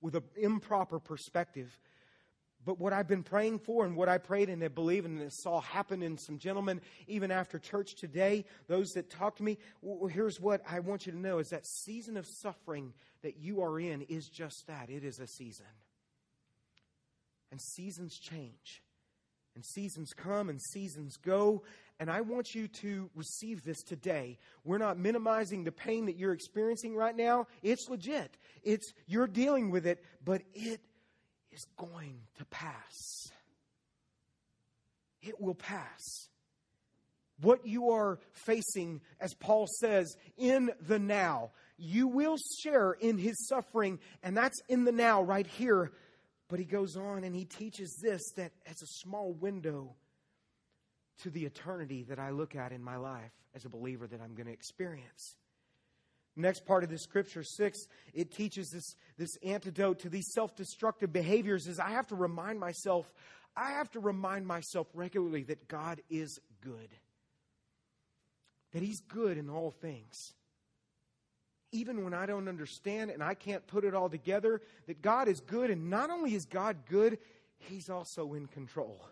with 0.00 0.14
an 0.14 0.22
improper 0.36 0.98
perspective. 0.98 1.76
But 2.64 2.78
what 2.78 2.92
I've 2.92 3.08
been 3.08 3.22
praying 3.22 3.60
for 3.60 3.86
and 3.86 3.96
what 3.96 4.08
I 4.08 4.18
prayed 4.18 4.48
and 4.48 4.62
I 4.62 4.68
believe 4.68 5.04
and 5.04 5.32
saw 5.32 5.60
happen 5.60 6.02
in 6.02 6.18
some 6.18 6.38
gentlemen, 6.38 6.80
even 7.06 7.30
after 7.30 7.58
church 7.58 7.94
today, 7.94 8.44
those 8.66 8.90
that 8.90 9.10
talked 9.10 9.38
to 9.38 9.42
me, 9.42 9.58
well, 9.80 10.08
here's 10.08 10.40
what 10.40 10.62
I 10.68 10.80
want 10.80 11.06
you 11.06 11.12
to 11.12 11.18
know 11.18 11.38
is 11.38 11.48
that 11.48 11.66
season 11.66 12.16
of 12.16 12.26
suffering 12.26 12.92
that 13.22 13.38
you 13.38 13.62
are 13.62 13.80
in 13.80 14.02
is 14.02 14.28
just 14.28 14.66
that. 14.66 14.90
It 14.90 15.04
is 15.04 15.18
a 15.18 15.26
season. 15.26 15.66
And 17.50 17.60
seasons 17.60 18.18
change. 18.18 18.82
And 19.54 19.64
seasons 19.64 20.12
come 20.12 20.48
and 20.50 20.60
seasons 20.60 21.16
go. 21.16 21.62
And 21.98 22.10
I 22.10 22.20
want 22.20 22.54
you 22.54 22.68
to 22.68 23.10
receive 23.16 23.64
this 23.64 23.82
today. 23.82 24.38
We're 24.62 24.78
not 24.78 24.98
minimizing 24.98 25.64
the 25.64 25.72
pain 25.72 26.06
that 26.06 26.16
you're 26.16 26.32
experiencing 26.32 26.94
right 26.94 27.16
now. 27.16 27.48
It's 27.62 27.88
legit. 27.88 28.36
It's 28.62 28.92
you're 29.06 29.26
dealing 29.26 29.70
with 29.70 29.84
it, 29.86 30.04
but 30.24 30.42
it 30.54 30.80
is 31.58 31.66
going 31.76 32.20
to 32.36 32.44
pass. 32.46 33.32
It 35.22 35.40
will 35.40 35.56
pass. 35.56 36.28
What 37.40 37.66
you 37.66 37.90
are 37.90 38.20
facing, 38.32 39.00
as 39.20 39.34
Paul 39.34 39.66
says, 39.80 40.16
in 40.36 40.70
the 40.86 41.00
now, 41.00 41.50
you 41.76 42.06
will 42.06 42.36
share 42.62 42.92
in 42.92 43.18
his 43.18 43.48
suffering, 43.48 43.98
and 44.22 44.36
that's 44.36 44.60
in 44.68 44.84
the 44.84 44.92
now, 44.92 45.22
right 45.22 45.46
here. 45.46 45.92
But 46.48 46.60
he 46.60 46.64
goes 46.64 46.96
on 46.96 47.24
and 47.24 47.34
he 47.34 47.44
teaches 47.44 47.98
this 48.02 48.22
that 48.36 48.52
as 48.66 48.80
a 48.80 48.86
small 48.86 49.32
window 49.32 49.94
to 51.22 51.30
the 51.30 51.44
eternity 51.44 52.04
that 52.08 52.18
I 52.18 52.30
look 52.30 52.54
at 52.54 52.72
in 52.72 52.82
my 52.82 52.96
life 52.96 53.32
as 53.54 53.64
a 53.64 53.68
believer 53.68 54.06
that 54.06 54.20
I'm 54.20 54.34
going 54.34 54.46
to 54.46 54.52
experience. 54.52 55.36
Next 56.38 56.64
part 56.64 56.84
of 56.84 56.88
the 56.88 56.98
scripture, 56.98 57.42
six, 57.42 57.88
it 58.14 58.30
teaches 58.30 58.70
this, 58.70 58.94
this 59.18 59.36
antidote 59.44 59.98
to 60.00 60.08
these 60.08 60.32
self 60.32 60.54
destructive 60.54 61.12
behaviors 61.12 61.66
is 61.66 61.80
I 61.80 61.90
have 61.90 62.06
to 62.06 62.14
remind 62.14 62.60
myself, 62.60 63.12
I 63.56 63.72
have 63.72 63.90
to 63.90 64.00
remind 64.00 64.46
myself 64.46 64.86
regularly 64.94 65.42
that 65.44 65.66
God 65.66 66.00
is 66.08 66.38
good. 66.60 66.90
That 68.72 68.82
He's 68.82 69.00
good 69.00 69.36
in 69.36 69.50
all 69.50 69.72
things. 69.72 70.32
Even 71.72 72.04
when 72.04 72.14
I 72.14 72.24
don't 72.24 72.48
understand 72.48 73.10
and 73.10 73.20
I 73.20 73.34
can't 73.34 73.66
put 73.66 73.84
it 73.84 73.92
all 73.92 74.08
together, 74.08 74.62
that 74.86 75.02
God 75.02 75.26
is 75.26 75.40
good, 75.40 75.70
and 75.70 75.90
not 75.90 76.08
only 76.08 76.36
is 76.36 76.46
God 76.46 76.76
good, 76.88 77.18
He's 77.58 77.90
also 77.90 78.34
in 78.34 78.46
control. 78.46 79.04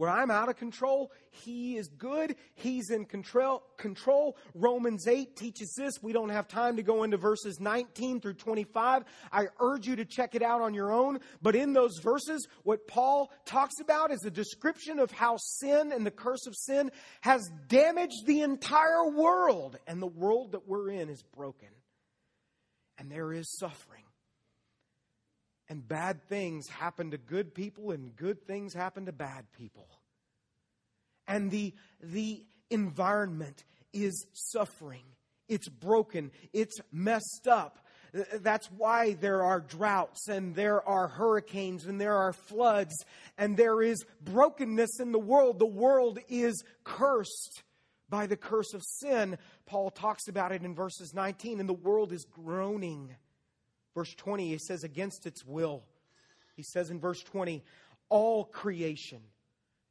Where 0.00 0.08
I'm 0.08 0.30
out 0.30 0.48
of 0.48 0.56
control, 0.56 1.12
He 1.30 1.76
is 1.76 1.88
good. 1.88 2.36
He's 2.54 2.88
in 2.88 3.04
control. 3.04 3.62
control. 3.76 4.38
Romans 4.54 5.06
8 5.06 5.36
teaches 5.36 5.74
this. 5.76 6.02
We 6.02 6.14
don't 6.14 6.30
have 6.30 6.48
time 6.48 6.76
to 6.76 6.82
go 6.82 7.02
into 7.02 7.18
verses 7.18 7.60
19 7.60 8.22
through 8.22 8.32
25. 8.32 9.04
I 9.30 9.48
urge 9.60 9.86
you 9.86 9.96
to 9.96 10.06
check 10.06 10.34
it 10.34 10.40
out 10.40 10.62
on 10.62 10.72
your 10.72 10.90
own. 10.90 11.18
But 11.42 11.54
in 11.54 11.74
those 11.74 11.98
verses, 11.98 12.48
what 12.62 12.88
Paul 12.88 13.30
talks 13.44 13.78
about 13.78 14.10
is 14.10 14.24
a 14.24 14.30
description 14.30 15.00
of 15.00 15.10
how 15.10 15.36
sin 15.36 15.92
and 15.92 16.06
the 16.06 16.10
curse 16.10 16.46
of 16.46 16.56
sin 16.56 16.90
has 17.20 17.50
damaged 17.68 18.24
the 18.24 18.40
entire 18.40 19.06
world. 19.06 19.76
And 19.86 20.00
the 20.00 20.06
world 20.06 20.52
that 20.52 20.66
we're 20.66 20.92
in 20.92 21.10
is 21.10 21.22
broken. 21.36 21.68
And 22.96 23.12
there 23.12 23.34
is 23.34 23.54
suffering. 23.58 24.04
And 25.70 25.86
bad 25.86 26.28
things 26.28 26.68
happen 26.68 27.12
to 27.12 27.16
good 27.16 27.54
people, 27.54 27.92
and 27.92 28.14
good 28.16 28.46
things 28.46 28.74
happen 28.74 29.06
to 29.06 29.12
bad 29.12 29.44
people. 29.56 29.88
And 31.28 31.50
the, 31.50 31.72
the 32.02 32.44
environment 32.70 33.64
is 33.92 34.26
suffering. 34.32 35.04
It's 35.48 35.68
broken. 35.68 36.32
It's 36.52 36.76
messed 36.92 37.46
up. 37.48 37.78
That's 38.40 38.66
why 38.72 39.14
there 39.14 39.44
are 39.44 39.60
droughts 39.60 40.26
and 40.26 40.56
there 40.56 40.86
are 40.88 41.06
hurricanes 41.06 41.86
and 41.86 42.00
there 42.00 42.16
are 42.16 42.32
floods 42.32 43.04
and 43.38 43.56
there 43.56 43.80
is 43.80 44.04
brokenness 44.22 44.98
in 44.98 45.12
the 45.12 45.18
world. 45.20 45.60
The 45.60 45.66
world 45.66 46.18
is 46.28 46.64
cursed 46.82 47.62
by 48.08 48.26
the 48.26 48.36
curse 48.36 48.74
of 48.74 48.82
sin. 48.82 49.38
Paul 49.66 49.90
talks 49.90 50.26
about 50.26 50.50
it 50.50 50.62
in 50.62 50.74
verses 50.74 51.14
19, 51.14 51.60
and 51.60 51.68
the 51.68 51.72
world 51.72 52.12
is 52.12 52.24
groaning. 52.24 53.14
Verse 54.00 54.14
20, 54.14 54.48
he 54.48 54.56
says, 54.56 54.82
against 54.82 55.26
its 55.26 55.44
will. 55.44 55.82
He 56.56 56.62
says 56.62 56.88
in 56.88 57.00
verse 57.00 57.22
20, 57.22 57.62
all 58.08 58.44
creation. 58.46 59.20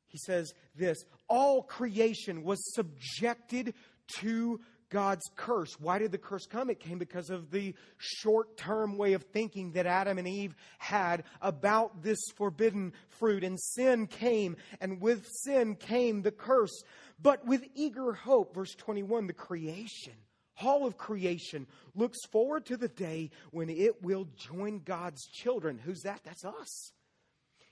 He 0.07 0.17
says 0.17 0.51
this 0.75 0.97
all 1.27 1.61
creation 1.61 2.41
was 2.41 2.57
subjected 2.73 3.75
to 4.21 4.61
God's 4.89 5.29
curse. 5.35 5.79
Why 5.79 5.99
did 5.99 6.11
the 6.11 6.17
curse 6.17 6.47
come? 6.47 6.71
It 6.71 6.79
came 6.79 6.97
because 6.97 7.29
of 7.29 7.51
the 7.51 7.75
short 7.99 8.57
term 8.57 8.97
way 8.97 9.13
of 9.13 9.21
thinking 9.25 9.73
that 9.73 9.85
Adam 9.85 10.17
and 10.17 10.27
Eve 10.27 10.55
had 10.79 11.23
about 11.39 12.01
this 12.01 12.17
forbidden 12.35 12.93
fruit. 13.09 13.43
And 13.43 13.59
sin 13.59 14.07
came, 14.07 14.57
and 14.81 14.99
with 14.99 15.27
sin 15.43 15.75
came 15.75 16.23
the 16.23 16.31
curse. 16.31 16.81
But 17.21 17.45
with 17.45 17.63
eager 17.75 18.13
hope, 18.13 18.55
verse 18.55 18.73
21, 18.73 19.27
the 19.27 19.33
creation, 19.33 20.13
all 20.61 20.85
of 20.85 20.97
creation, 20.97 21.67
looks 21.95 22.17
forward 22.31 22.65
to 22.67 22.77
the 22.77 22.87
day 22.87 23.31
when 23.51 23.69
it 23.69 24.03
will 24.03 24.27
join 24.35 24.79
God's 24.79 25.25
children. 25.27 25.79
Who's 25.83 26.01
that? 26.01 26.21
That's 26.23 26.45
us. 26.45 26.91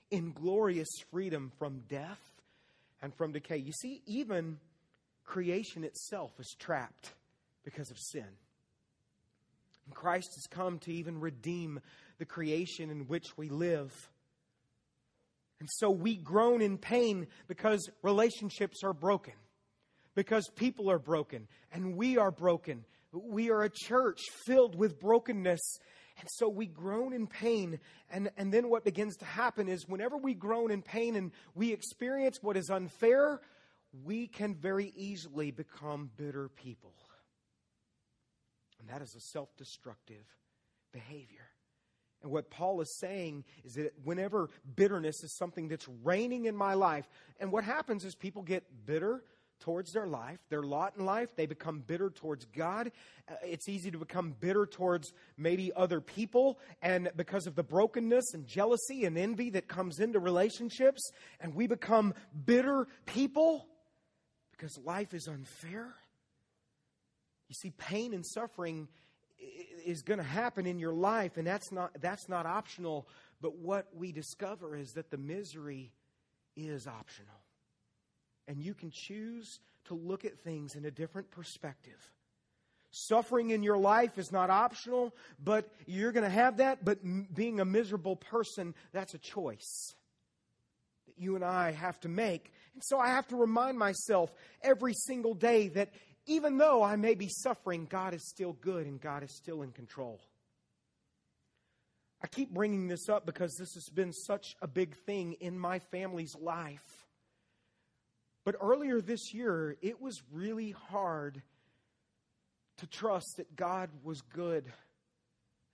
In 0.09 0.31
glorious 0.31 0.89
freedom 1.11 1.51
from 1.59 1.81
death 1.89 2.21
and 3.01 3.13
from 3.13 3.31
decay. 3.31 3.57
You 3.57 3.73
see, 3.73 4.01
even 4.05 4.57
creation 5.25 5.83
itself 5.83 6.31
is 6.39 6.55
trapped 6.57 7.13
because 7.63 7.91
of 7.91 7.97
sin. 7.99 8.27
And 9.85 9.95
Christ 9.95 10.29
has 10.35 10.47
come 10.49 10.79
to 10.79 10.93
even 10.93 11.19
redeem 11.19 11.79
the 12.17 12.25
creation 12.25 12.89
in 12.89 13.07
which 13.07 13.37
we 13.37 13.49
live. 13.49 13.93
And 15.59 15.69
so 15.71 15.89
we 15.89 16.15
groan 16.15 16.61
in 16.61 16.77
pain 16.77 17.27
because 17.47 17.89
relationships 18.03 18.83
are 18.83 18.93
broken, 18.93 19.33
because 20.17 20.49
people 20.55 20.89
are 20.89 20.97
broken, 20.97 21.47
and 21.71 21.95
we 21.95 22.17
are 22.17 22.31
broken. 22.31 22.83
We 23.13 23.51
are 23.51 23.61
a 23.61 23.69
church 23.69 24.19
filled 24.47 24.75
with 24.75 24.99
brokenness. 24.99 25.77
And 26.19 26.27
so 26.31 26.49
we 26.49 26.65
groan 26.65 27.13
in 27.13 27.27
pain. 27.27 27.79
And, 28.09 28.31
and 28.35 28.51
then 28.51 28.67
what 28.67 28.83
begins 28.83 29.15
to 29.17 29.25
happen 29.25 29.69
is 29.69 29.87
whenever 29.87 30.17
we 30.17 30.33
groan 30.33 30.71
in 30.71 30.81
pain 30.81 31.15
and 31.15 31.31
we 31.53 31.71
experience 31.71 32.39
what 32.41 32.57
is 32.57 32.71
unfair, 32.71 33.41
we 34.03 34.25
can 34.25 34.55
very 34.55 34.91
easily 34.95 35.51
become 35.51 36.09
bitter 36.17 36.49
people. 36.49 36.95
And 38.79 38.89
that 38.89 39.03
is 39.03 39.13
a 39.15 39.21
self 39.21 39.55
destructive 39.55 40.25
behavior. 40.93 41.45
And 42.23 42.31
what 42.31 42.49
Paul 42.49 42.81
is 42.81 42.97
saying 42.97 43.43
is 43.63 43.73
that 43.73 43.93
whenever 44.03 44.49
bitterness 44.75 45.23
is 45.23 45.37
something 45.37 45.67
that's 45.67 45.87
reigning 46.03 46.45
in 46.45 46.55
my 46.55 46.73
life, 46.73 47.07
and 47.39 47.51
what 47.51 47.63
happens 47.63 48.03
is 48.03 48.15
people 48.15 48.41
get 48.41 48.63
bitter 48.87 49.21
towards 49.59 49.91
their 49.91 50.07
life, 50.07 50.39
their 50.49 50.63
lot 50.63 50.93
in 50.97 51.05
life, 51.05 51.29
they 51.35 51.45
become 51.45 51.79
bitter 51.79 52.09
towards 52.09 52.45
God. 52.45 52.91
Uh, 53.29 53.35
it's 53.43 53.67
easy 53.67 53.91
to 53.91 53.97
become 53.97 54.35
bitter 54.39 54.65
towards 54.65 55.13
maybe 55.37 55.71
other 55.75 56.01
people, 56.01 56.59
and 56.81 57.09
because 57.15 57.47
of 57.47 57.55
the 57.55 57.63
brokenness 57.63 58.33
and 58.33 58.47
jealousy 58.47 59.05
and 59.05 59.17
envy 59.17 59.49
that 59.51 59.67
comes 59.67 59.99
into 59.99 60.19
relationships, 60.19 61.11
and 61.39 61.55
we 61.55 61.67
become 61.67 62.13
bitter 62.45 62.87
people 63.05 63.67
because 64.51 64.77
life 64.79 65.13
is 65.13 65.27
unfair. 65.27 65.93
You 67.47 67.53
see, 67.53 67.71
pain 67.71 68.13
and 68.13 68.25
suffering 68.25 68.87
is 69.85 70.01
going 70.01 70.17
to 70.17 70.23
happen 70.23 70.65
in 70.65 70.79
your 70.79 70.93
life, 70.93 71.37
and 71.37 71.47
that's 71.47 71.71
not, 71.71 71.91
that's 72.01 72.27
not 72.27 72.45
optional. 72.45 73.07
But 73.39 73.57
what 73.57 73.87
we 73.95 74.11
discover 74.11 74.75
is 74.75 74.93
that 74.93 75.11
the 75.11 75.17
misery 75.17 75.91
is 76.55 76.87
optional. 76.87 77.35
And 78.47 78.61
you 78.61 78.73
can 78.73 78.91
choose 78.91 79.59
to 79.85 79.93
look 79.93 80.25
at 80.25 80.39
things 80.39 80.75
in 80.75 80.85
a 80.85 80.91
different 80.91 81.31
perspective. 81.31 82.11
Suffering 82.91 83.49
in 83.49 83.63
your 83.63 83.77
life 83.77 84.17
is 84.17 84.31
not 84.31 84.49
optional, 84.49 85.13
but 85.43 85.69
you're 85.85 86.11
going 86.11 86.23
to 86.23 86.29
have 86.29 86.57
that. 86.57 86.85
But 86.85 86.99
m- 87.03 87.27
being 87.33 87.59
a 87.59 87.65
miserable 87.65 88.15
person, 88.15 88.73
that's 88.93 89.13
a 89.13 89.19
choice 89.19 89.93
that 91.07 91.19
you 91.19 91.35
and 91.35 91.43
I 91.43 91.71
have 91.71 91.99
to 92.01 92.09
make. 92.09 92.51
And 92.73 92.83
so 92.83 92.97
I 92.97 93.09
have 93.09 93.27
to 93.27 93.35
remind 93.35 93.77
myself 93.77 94.31
every 94.61 94.93
single 94.93 95.33
day 95.33 95.67
that 95.69 95.89
even 96.27 96.57
though 96.57 96.81
I 96.83 96.95
may 96.95 97.15
be 97.15 97.29
suffering, 97.29 97.87
God 97.89 98.13
is 98.13 98.27
still 98.27 98.53
good 98.53 98.85
and 98.85 98.99
God 98.99 99.23
is 99.23 99.35
still 99.35 99.61
in 99.61 99.71
control. 99.71 100.19
I 102.21 102.27
keep 102.27 102.53
bringing 102.53 102.87
this 102.87 103.09
up 103.09 103.25
because 103.25 103.55
this 103.57 103.73
has 103.75 103.89
been 103.93 104.11
such 104.11 104.55
a 104.61 104.67
big 104.67 104.95
thing 105.05 105.33
in 105.33 105.57
my 105.57 105.79
family's 105.79 106.35
life. 106.35 107.06
But 108.47 108.55
earlier 108.61 109.01
this 109.01 109.33
year, 109.33 109.75
it 109.81 110.01
was 110.01 110.23
really 110.31 110.71
hard 110.71 111.41
to 112.77 112.87
trust 112.87 113.35
that 113.35 113.57
God 113.57 113.89
was 114.05 114.21
good 114.21 114.63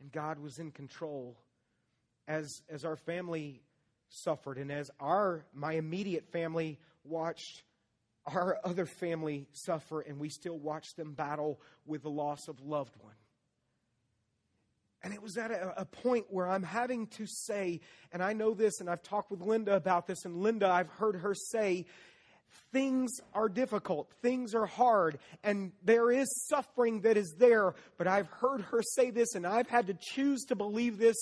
and 0.02 0.12
God 0.12 0.40
was 0.40 0.58
in 0.58 0.72
control 0.72 1.38
as, 2.28 2.64
as 2.72 2.84
our 2.84 2.96
family 2.96 3.62
suffered 4.10 4.58
and 4.58 4.72
as 4.72 4.90
our 5.00 5.46
my 5.54 5.74
immediate 5.74 6.32
family 6.32 6.80
watched 7.04 7.62
our 8.26 8.58
other 8.64 8.88
family 8.88 9.46
suffer 9.52 10.02
and 10.02 10.18
we 10.18 10.30
still 10.30 10.58
watch 10.58 10.96
them 10.96 11.14
battle 11.14 11.62
with 11.86 12.02
the 12.02 12.10
loss 12.10 12.48
of 12.48 12.60
loved 12.60 12.96
one. 13.00 13.14
And 15.04 15.14
it 15.14 15.22
was 15.22 15.38
at 15.38 15.52
a, 15.52 15.82
a, 15.82 15.86
point 15.86 16.26
where 16.30 16.48
I'm 16.48 16.64
having 16.64 17.06
to 17.18 17.28
say, 17.28 17.82
and 18.12 18.24
I 18.24 18.34
know 18.34 18.56
this, 18.56 18.80
and 18.80 18.90
I've 18.90 19.04
talked 19.04 19.30
with 19.30 19.42
Linda 19.42 19.76
about 19.76 20.08
this, 20.08 20.26
and 20.26 20.38
Linda, 20.38 20.68
I've 20.68 20.90
heard 20.90 21.18
her 21.18 21.36
say, 21.36 21.86
things 22.72 23.12
are 23.34 23.50
difficult, 23.50 24.12
things 24.22 24.56
are 24.56 24.66
hard, 24.66 25.20
and 25.44 25.72
there 25.84 26.12
is 26.12 26.48
suffering 26.48 27.02
that 27.02 27.18
is 27.18 27.36
there. 27.38 27.76
But 27.98 28.08
I've 28.08 28.28
heard 28.28 28.62
her 28.62 28.82
say 28.82 29.12
this, 29.12 29.36
and 29.36 29.46
I've 29.46 29.70
had 29.70 29.88
to 29.88 29.98
choose 30.00 30.44
to 30.46 30.56
believe 30.56 30.98
this 30.98 31.18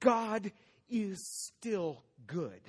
God 0.00 0.52
is 0.88 1.24
still 1.26 2.02
good. 2.26 2.60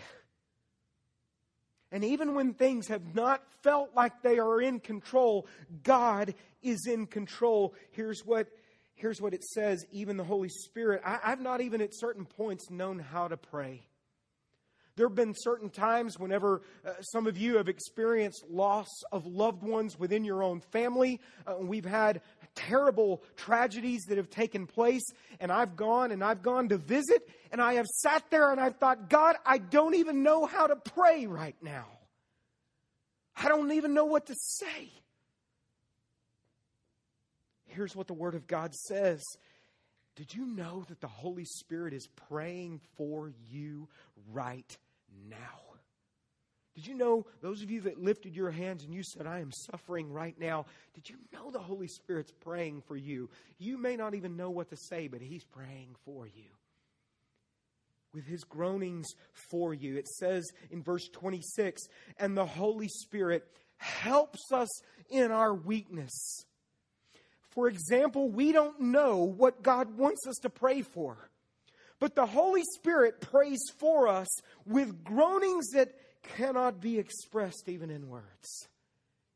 And 1.91 2.06
even 2.06 2.36
when 2.36 2.54
things 2.54 2.88
have 2.88 3.14
not 3.14 3.43
felt 3.64 3.89
like 3.95 4.22
they 4.22 4.39
are 4.39 4.62
in 4.62 4.80
control, 4.80 5.47
God 5.84 6.34
is 6.62 6.88
in 6.88 7.06
control. 7.06 7.74
Here's 7.91 8.22
what, 8.26 8.47
here's 8.95 9.20
what 9.20 9.34
it 9.34 9.43
says 9.43 9.86
even 9.91 10.16
the 10.16 10.24
Holy 10.24 10.47
Spirit. 10.47 11.02
I, 11.06 11.20
I've 11.24 11.41
not 11.41 11.60
even 11.60 11.82
at 11.82 11.93
certain 11.93 12.26
points 12.26 12.70
known 12.70 12.99
how 12.99 13.28
to 13.28 13.36
pray. 13.36 13.84
There 14.96 15.08
have 15.08 15.16
been 15.16 15.34
certain 15.38 15.70
times 15.70 16.20
whenever 16.20 16.62
uh, 16.86 17.02
some 17.02 17.28
of 17.28 17.38
you 17.38 17.58
have 17.58 17.70
experienced 17.70 18.44
loss 18.50 18.89
of 19.12 19.26
loved 19.26 19.64
ones 19.64 19.98
within 19.98 20.24
your 20.26 20.44
own 20.44 20.60
family. 20.60 21.22
Uh, 21.48 21.56
we've 21.60 21.86
had 21.86 22.22
terrible 22.56 23.24
tragedies 23.38 24.04
that 24.10 24.18
have 24.18 24.30
taken 24.30 24.68
place, 24.68 25.06
and 25.39 25.52
I've 25.52 25.76
gone 25.76 26.12
and 26.12 26.24
I've 26.24 26.42
gone 26.42 26.70
to 26.70 26.78
visit, 26.78 27.28
and 27.52 27.62
I 27.62 27.76
have 27.76 27.88
sat 27.88 28.30
there 28.30 28.52
and 28.52 28.60
I've 28.60 28.78
thought, 28.78 29.10
God, 29.10 29.38
I 29.46 29.58
don't 29.58 29.96
even 29.96 30.24
know 30.24 30.46
how 30.46 30.68
to 30.68 30.76
pray 30.76 31.26
right 31.26 31.56
now. 31.62 31.86
I 33.36 33.48
don't 33.48 33.72
even 33.72 33.94
know 33.94 34.06
what 34.06 34.28
to 34.28 34.36
say. 34.36 34.92
Here's 37.68 37.96
what 37.96 38.08
the 38.08 38.14
Word 38.14 38.36
of 38.36 38.48
God 38.48 38.76
says. 38.76 39.24
Did 40.16 40.34
you 40.34 40.45
know 40.45 40.84
that 40.89 41.01
the 41.01 41.07
Holy 41.07 41.45
Spirit 41.45 41.93
is 41.93 42.07
praying 42.30 42.82
for 42.97 43.32
you 43.49 43.88
right 44.32 44.78
now? 45.30 45.62
Did 46.76 46.88
you 46.88 46.95
know, 46.95 47.26
those 47.41 47.62
of 47.62 47.70
you 47.70 47.82
that 47.82 48.01
lifted 48.01 48.36
your 48.36 48.49
hands 48.49 48.84
and 48.84 48.93
you 48.93 49.03
said, 49.03 49.28
I 49.28 49.39
am 49.39 49.51
suffering 49.51 50.12
right 50.12 50.38
now, 50.39 50.66
did 50.93 51.09
you 51.09 51.18
know 51.34 51.51
the 51.51 51.59
Holy 51.59 51.88
Spirit's 51.88 52.32
praying 52.32 52.82
for 52.88 52.95
you? 52.95 53.30
You 53.57 53.78
may 53.78 53.97
not 53.97 54.14
even 54.16 54.38
know 54.38 54.49
what 54.49 54.70
to 54.70 54.78
say, 54.78 55.07
but 55.07 55.22
He's 55.22 55.43
praying 55.43 55.95
for 56.05 56.26
you. 56.26 56.49
With 58.14 58.26
His 58.26 58.43
groanings 58.45 59.07
for 59.49 59.74
you. 59.74 59.97
It 59.97 60.07
says 60.07 60.49
in 60.70 60.82
verse 60.82 61.07
26 61.09 61.82
and 62.18 62.38
the 62.38 62.45
Holy 62.45 62.88
Spirit 62.88 63.45
helps 63.78 64.51
us 64.53 64.70
in 65.09 65.30
our 65.32 65.53
weakness. 65.53 66.45
For 67.52 67.68
example, 67.68 68.30
we 68.30 68.52
don't 68.52 68.80
know 68.80 69.18
what 69.18 69.62
God 69.62 69.97
wants 69.97 70.26
us 70.28 70.38
to 70.41 70.49
pray 70.49 70.82
for, 70.82 71.30
but 71.99 72.16
the 72.16 72.26
Holy 72.26 72.64
Spirit 72.76 73.22
prays 73.22 73.62
for 73.78 74.08
us 74.08 74.28
with 74.66 75.04
groanings 75.04 75.70
that 75.72 75.93
cannot 76.24 76.82
be 76.82 76.97
expressed 76.97 77.68
even 77.68 77.89
in 77.89 78.10
words. 78.10 78.68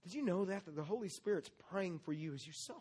Did 0.03 0.13
you 0.13 0.23
know 0.23 0.45
that? 0.45 0.65
That 0.65 0.75
the 0.75 0.83
Holy 0.83 1.09
Spirit's 1.09 1.49
praying 1.69 1.99
for 1.99 2.13
you 2.13 2.33
as 2.33 2.45
you 2.45 2.53
suffer. 2.53 2.79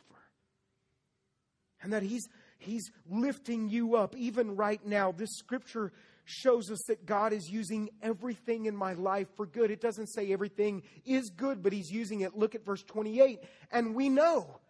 And 1.83 1.93
that 1.93 2.03
He's, 2.03 2.29
he's 2.59 2.91
lifting 3.11 3.69
you 3.69 3.97
up 3.97 4.15
even 4.17 4.57
right 4.57 4.85
now. 4.87 5.13
This 5.13 5.37
scripture 5.37 5.93
shows 6.25 6.71
us 6.71 6.83
that 6.89 7.07
God 7.07 7.33
is 7.33 7.51
using 7.51 7.91
everything 8.03 8.67
in 8.67 8.77
my 8.77 8.93
life 8.95 9.29
for 9.37 9.47
good. 9.47 9.71
It 9.71 9.81
doesn't 9.81 10.07
say 10.07 10.33
everything 10.33 10.83
is 11.05 11.31
good, 11.31 11.63
but 11.63 11.73
He's 11.73 11.91
using 11.91 12.21
it. 12.21 12.37
Look 12.37 12.55
at 12.55 12.65
verse 12.65 12.83
28. 12.83 13.41
And 13.73 13.95
we 13.95 14.09
know. 14.09 14.61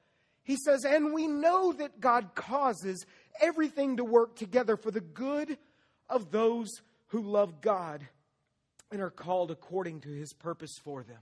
He 0.45 0.57
says, 0.57 0.85
and 0.85 1.13
we 1.13 1.27
know 1.27 1.73
that 1.73 2.01
God 2.01 2.35
causes 2.35 3.07
everything 3.41 3.97
to 3.97 4.05
work 4.05 4.37
together 4.37 4.77
for 4.77 4.91
the 4.91 5.01
good 5.01 5.59
of 6.09 6.31
those 6.31 6.83
who 7.09 7.23
love 7.23 7.61
God 7.61 8.07
and 8.93 9.01
are 9.01 9.11
called 9.11 9.51
according 9.51 10.01
to 10.03 10.11
his 10.11 10.33
purpose 10.33 10.79
for 10.85 11.03
them. 11.03 11.19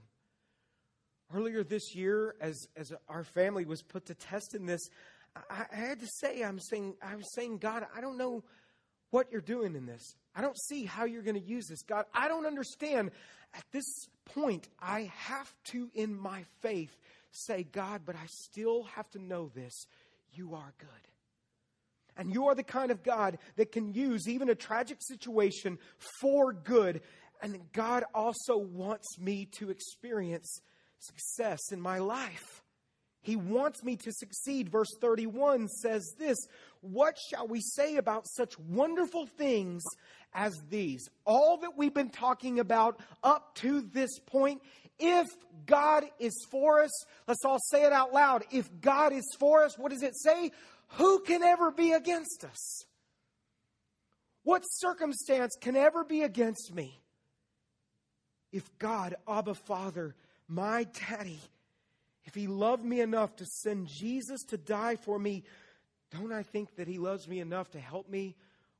Earlier 1.33 1.63
this 1.63 1.95
year, 1.95 2.35
as, 2.39 2.67
as 2.75 2.93
our 3.07 3.23
family 3.23 3.65
was 3.65 3.81
put 3.81 4.05
to 4.07 4.13
test 4.13 4.53
in 4.53 4.65
this, 4.65 4.89
I, 5.49 5.65
I 5.71 5.75
had 5.75 5.99
to 6.01 6.07
say, 6.07 6.43
I'm 6.43 6.59
saying, 6.59 6.95
I 7.01 7.15
was 7.15 7.33
saying, 7.33 7.57
God, 7.57 7.87
I 7.95 8.01
don't 8.01 8.17
know 8.17 8.43
what 9.09 9.31
you're 9.31 9.41
doing 9.41 9.75
in 9.75 9.85
this. 9.85 10.15
I 10.35 10.41
don't 10.41 10.59
see 10.59 10.85
how 10.85 11.05
you're 11.05 11.23
going 11.23 11.39
to 11.39 11.47
use 11.47 11.67
this. 11.67 11.81
God, 11.83 12.05
I 12.13 12.27
don't 12.27 12.45
understand. 12.45 13.11
At 13.53 13.63
this 13.71 13.85
point, 14.25 14.67
I 14.79 15.11
have 15.15 15.51
to, 15.65 15.89
in 15.93 16.15
my 16.15 16.43
faith, 16.61 16.95
say, 17.33 17.63
God, 17.63 18.01
but 18.05 18.15
I 18.15 18.25
still 18.27 18.83
have 18.95 19.09
to 19.11 19.19
know 19.19 19.51
this. 19.53 19.85
You 20.33 20.55
are 20.55 20.73
good. 20.77 20.89
And 22.15 22.31
you 22.31 22.47
are 22.47 22.55
the 22.55 22.63
kind 22.63 22.91
of 22.91 23.03
God 23.03 23.39
that 23.55 23.71
can 23.71 23.93
use 23.93 24.27
even 24.27 24.49
a 24.49 24.55
tragic 24.55 24.97
situation 25.01 25.79
for 26.21 26.53
good. 26.53 27.01
And 27.41 27.59
God 27.73 28.03
also 28.13 28.57
wants 28.57 29.17
me 29.19 29.47
to 29.57 29.69
experience 29.69 30.61
success 30.99 31.71
in 31.71 31.81
my 31.81 31.97
life. 31.97 32.63
He 33.23 33.35
wants 33.37 33.83
me 33.83 33.95
to 33.97 34.11
succeed. 34.11 34.69
Verse 34.69 34.93
31 34.99 35.69
says 35.69 36.13
this 36.19 36.37
What 36.81 37.17
shall 37.29 37.47
we 37.47 37.61
say 37.61 37.95
about 37.95 38.27
such 38.27 38.59
wonderful 38.59 39.25
things 39.25 39.81
as 40.33 40.53
these? 40.69 41.09
All 41.25 41.57
that 41.57 41.77
we've 41.77 41.93
been 41.93 42.09
talking 42.09 42.59
about 42.59 42.99
up 43.23 43.55
to 43.55 43.81
this 43.81 44.19
point, 44.19 44.61
if 44.99 45.27
God 45.65 46.05
is 46.19 46.33
for 46.51 46.83
us, 46.83 46.91
let's 47.27 47.45
all 47.45 47.59
say 47.71 47.83
it 47.83 47.93
out 47.93 48.13
loud. 48.13 48.43
If 48.51 48.69
God 48.81 49.13
is 49.13 49.27
for 49.39 49.63
us, 49.63 49.77
what 49.77 49.91
does 49.91 50.03
it 50.03 50.15
say? 50.15 50.51
Who 50.95 51.19
can 51.19 51.43
ever 51.43 51.71
be 51.71 51.91
against 51.93 52.43
us? 52.43 52.85
What 54.43 54.61
circumstance 54.65 55.55
can 55.59 55.75
ever 55.75 56.03
be 56.03 56.21
against 56.21 56.73
me? 56.73 56.99
If 58.51 58.77
God, 58.77 59.15
Abba 59.27 59.55
Father, 59.55 60.15
my 60.47 60.85
daddy, 61.09 61.39
if 62.25 62.35
he 62.35 62.47
loved 62.47 62.83
me 62.83 63.01
enough 63.01 63.35
to 63.37 63.45
send 63.45 63.87
Jesus 63.87 64.43
to 64.49 64.57
die 64.57 64.97
for 64.97 65.17
me, 65.17 65.43
don't 66.11 66.31
I 66.31 66.43
think 66.43 66.75
that 66.75 66.87
he 66.87 66.99
loves 66.99 67.27
me 67.27 67.39
enough 67.39 67.71
to 67.71 67.79
help 67.79 68.07
me 68.09 68.35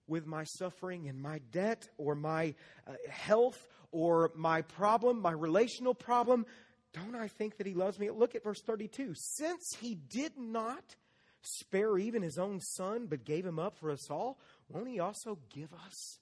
with 0.08 0.28
my 0.28 0.44
suffering 0.44 1.08
and 1.08 1.20
my 1.20 1.40
debt 1.52 1.88
or 1.98 2.14
my 2.14 2.54
uh, 2.86 2.94
health 3.10 3.68
or 3.94 4.32
my 4.36 4.64
problem, 4.64 5.22
my 5.22 5.32
relational 5.32 5.94
problem? 5.94 6.46
Don't 6.94 7.16
I 7.16 7.28
think 7.28 7.58
that 7.58 7.68
he 7.68 7.74
loves 7.74 7.98
me? 7.98 8.10
Look 8.10 8.36
at 8.36 8.44
verse 8.44 8.62
32. 8.62 9.14
Since 9.16 9.78
he 9.80 9.96
did 9.96 10.34
not 10.38 10.96
spare 11.42 11.98
even 11.98 12.22
his 12.22 12.38
own 12.38 12.60
son, 12.60 13.08
but 13.08 13.24
gave 13.24 13.46
him 13.46 13.60
up 13.60 13.78
for 13.78 13.92
us 13.92 14.10
all, 14.10 14.40
won't 14.70 14.90
he 14.90 15.00
also 15.00 15.40
give 15.54 15.72
us 15.86 16.20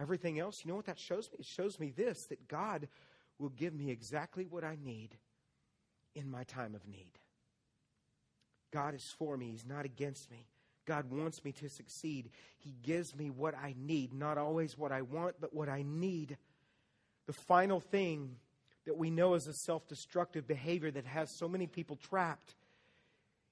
everything 0.00 0.38
else? 0.38 0.62
You 0.64 0.70
know 0.70 0.76
what 0.76 0.86
that 0.86 0.98
shows 0.98 1.28
me? 1.30 1.38
It 1.40 1.46
shows 1.46 1.78
me 1.78 1.90
this 1.90 2.26
that 2.26 2.48
God 2.48 2.88
will 3.38 3.50
give 3.50 3.74
me 3.74 3.90
exactly 3.90 4.46
what 4.46 4.64
I 4.64 4.76
need 4.82 5.16
in 6.14 6.30
my 6.30 6.44
time 6.44 6.74
of 6.74 6.86
need. 6.86 7.18
God 8.72 8.94
is 8.94 9.14
for 9.18 9.36
me, 9.36 9.50
He's 9.50 9.66
not 9.66 9.84
against 9.84 10.30
me. 10.30 10.46
God 10.86 11.10
wants 11.10 11.44
me 11.44 11.52
to 11.52 11.68
succeed. 11.68 12.30
He 12.56 12.74
gives 12.82 13.14
me 13.14 13.28
what 13.28 13.54
I 13.54 13.74
need, 13.76 14.14
not 14.14 14.38
always 14.38 14.78
what 14.78 14.90
I 14.90 15.02
want, 15.02 15.36
but 15.38 15.54
what 15.54 15.68
I 15.68 15.84
need. 15.86 16.38
The 17.28 17.34
final 17.34 17.78
thing 17.78 18.36
that 18.86 18.96
we 18.96 19.10
know 19.10 19.34
as 19.34 19.46
a 19.46 19.52
self 19.52 19.86
destructive 19.86 20.48
behavior 20.48 20.90
that 20.90 21.04
has 21.04 21.36
so 21.36 21.46
many 21.46 21.66
people 21.66 21.96
trapped 21.96 22.54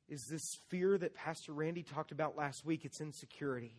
is 0.08 0.26
this 0.30 0.56
fear 0.68 0.96
that 0.96 1.14
Pastor 1.14 1.52
Randy 1.52 1.82
talked 1.82 2.10
about 2.10 2.38
last 2.38 2.64
week. 2.64 2.86
It's 2.86 3.02
insecurity. 3.02 3.74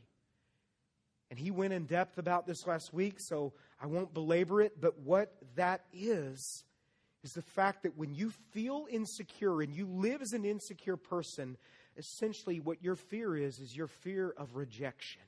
And 1.31 1.39
he 1.39 1.49
went 1.49 1.73
in 1.73 1.85
depth 1.85 2.19
about 2.19 2.45
this 2.45 2.67
last 2.67 2.93
week, 2.93 3.15
so 3.17 3.53
I 3.81 3.87
won't 3.87 4.13
belabor 4.13 4.61
it. 4.61 4.79
But 4.79 4.99
what 4.99 5.33
that 5.55 5.81
is, 5.91 6.63
is 7.23 7.31
the 7.31 7.41
fact 7.41 7.81
that 7.81 7.97
when 7.97 8.13
you 8.13 8.31
feel 8.51 8.85
insecure 8.91 9.63
and 9.63 9.73
you 9.73 9.87
live 9.87 10.21
as 10.21 10.33
an 10.33 10.45
insecure 10.45 10.95
person, 10.95 11.57
essentially 11.97 12.59
what 12.59 12.83
your 12.83 12.95
fear 12.95 13.35
is, 13.35 13.57
is 13.57 13.75
your 13.75 13.87
fear 13.87 14.31
of 14.37 14.55
rejection. 14.55 15.21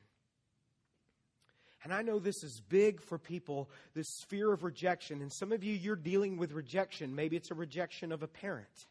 And 1.83 1.93
I 1.93 2.01
know 2.01 2.19
this 2.19 2.43
is 2.43 2.61
big 2.67 3.01
for 3.01 3.17
people, 3.17 3.69
this 3.93 4.23
fear 4.27 4.51
of 4.51 4.63
rejection. 4.63 5.21
And 5.21 5.31
some 5.31 5.51
of 5.51 5.63
you, 5.63 5.73
you're 5.73 5.95
dealing 5.95 6.37
with 6.37 6.51
rejection. 6.51 7.15
Maybe 7.15 7.37
it's 7.37 7.51
a 7.51 7.55
rejection 7.55 8.11
of 8.11 8.23
a 8.23 8.27
parent, 8.27 8.87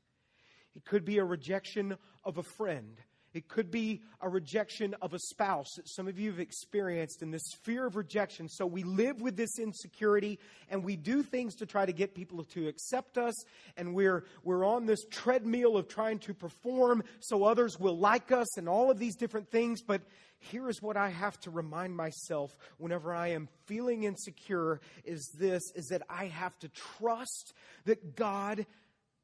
it 0.74 0.84
could 0.84 1.04
be 1.04 1.18
a 1.18 1.24
rejection 1.24 1.96
of 2.24 2.38
a 2.38 2.42
friend. 2.42 2.98
It 3.34 3.48
could 3.48 3.70
be 3.70 4.02
a 4.20 4.28
rejection 4.28 4.94
of 5.02 5.12
a 5.12 5.18
spouse 5.18 5.68
that 5.76 5.88
some 5.88 6.08
of 6.08 6.18
you 6.18 6.30
have 6.30 6.40
experienced 6.40 7.20
and 7.20 7.32
this 7.32 7.52
fear 7.62 7.86
of 7.86 7.96
rejection. 7.96 8.48
So 8.48 8.64
we 8.66 8.84
live 8.84 9.20
with 9.20 9.36
this 9.36 9.58
insecurity 9.58 10.38
and 10.70 10.82
we 10.82 10.96
do 10.96 11.22
things 11.22 11.54
to 11.56 11.66
try 11.66 11.84
to 11.84 11.92
get 11.92 12.14
people 12.14 12.42
to 12.44 12.68
accept 12.68 13.18
us. 13.18 13.34
And 13.76 13.94
we're, 13.94 14.24
we're 14.44 14.64
on 14.64 14.86
this 14.86 15.04
treadmill 15.10 15.76
of 15.76 15.88
trying 15.88 16.20
to 16.20 16.34
perform 16.34 17.04
so 17.20 17.44
others 17.44 17.78
will 17.78 17.98
like 17.98 18.32
us 18.32 18.56
and 18.56 18.68
all 18.68 18.90
of 18.90 18.98
these 18.98 19.16
different 19.16 19.50
things. 19.50 19.82
But 19.82 20.02
here 20.38 20.68
is 20.70 20.80
what 20.80 20.96
I 20.96 21.10
have 21.10 21.38
to 21.40 21.50
remind 21.50 21.96
myself 21.96 22.56
whenever 22.78 23.14
I 23.14 23.28
am 23.28 23.48
feeling 23.66 24.04
insecure 24.04 24.80
is 25.04 25.30
this, 25.38 25.62
is 25.74 25.88
that 25.88 26.02
I 26.08 26.26
have 26.26 26.58
to 26.60 26.68
trust 26.68 27.52
that 27.84 28.16
God, 28.16 28.64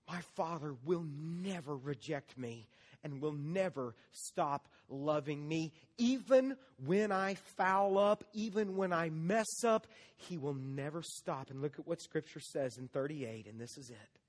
my 0.06 0.20
Father, 0.36 0.74
will 0.84 1.06
never 1.08 1.74
reject 1.74 2.36
me 2.36 2.68
and 3.04 3.20
will 3.20 3.32
never 3.32 3.94
stop 4.10 4.68
loving 4.88 5.46
me. 5.46 5.72
Even 5.98 6.56
when 6.84 7.12
I 7.12 7.34
foul 7.56 7.98
up, 7.98 8.24
even 8.32 8.76
when 8.76 8.92
I 8.92 9.10
mess 9.10 9.62
up, 9.64 9.86
He 10.16 10.38
will 10.38 10.54
never 10.54 11.02
stop. 11.02 11.50
And 11.50 11.60
look 11.62 11.78
at 11.78 11.86
what 11.86 12.00
Scripture 12.00 12.40
says 12.40 12.78
in 12.78 12.88
38, 12.88 13.46
and 13.46 13.60
this 13.60 13.76
is 13.78 13.90
it. 13.90 14.20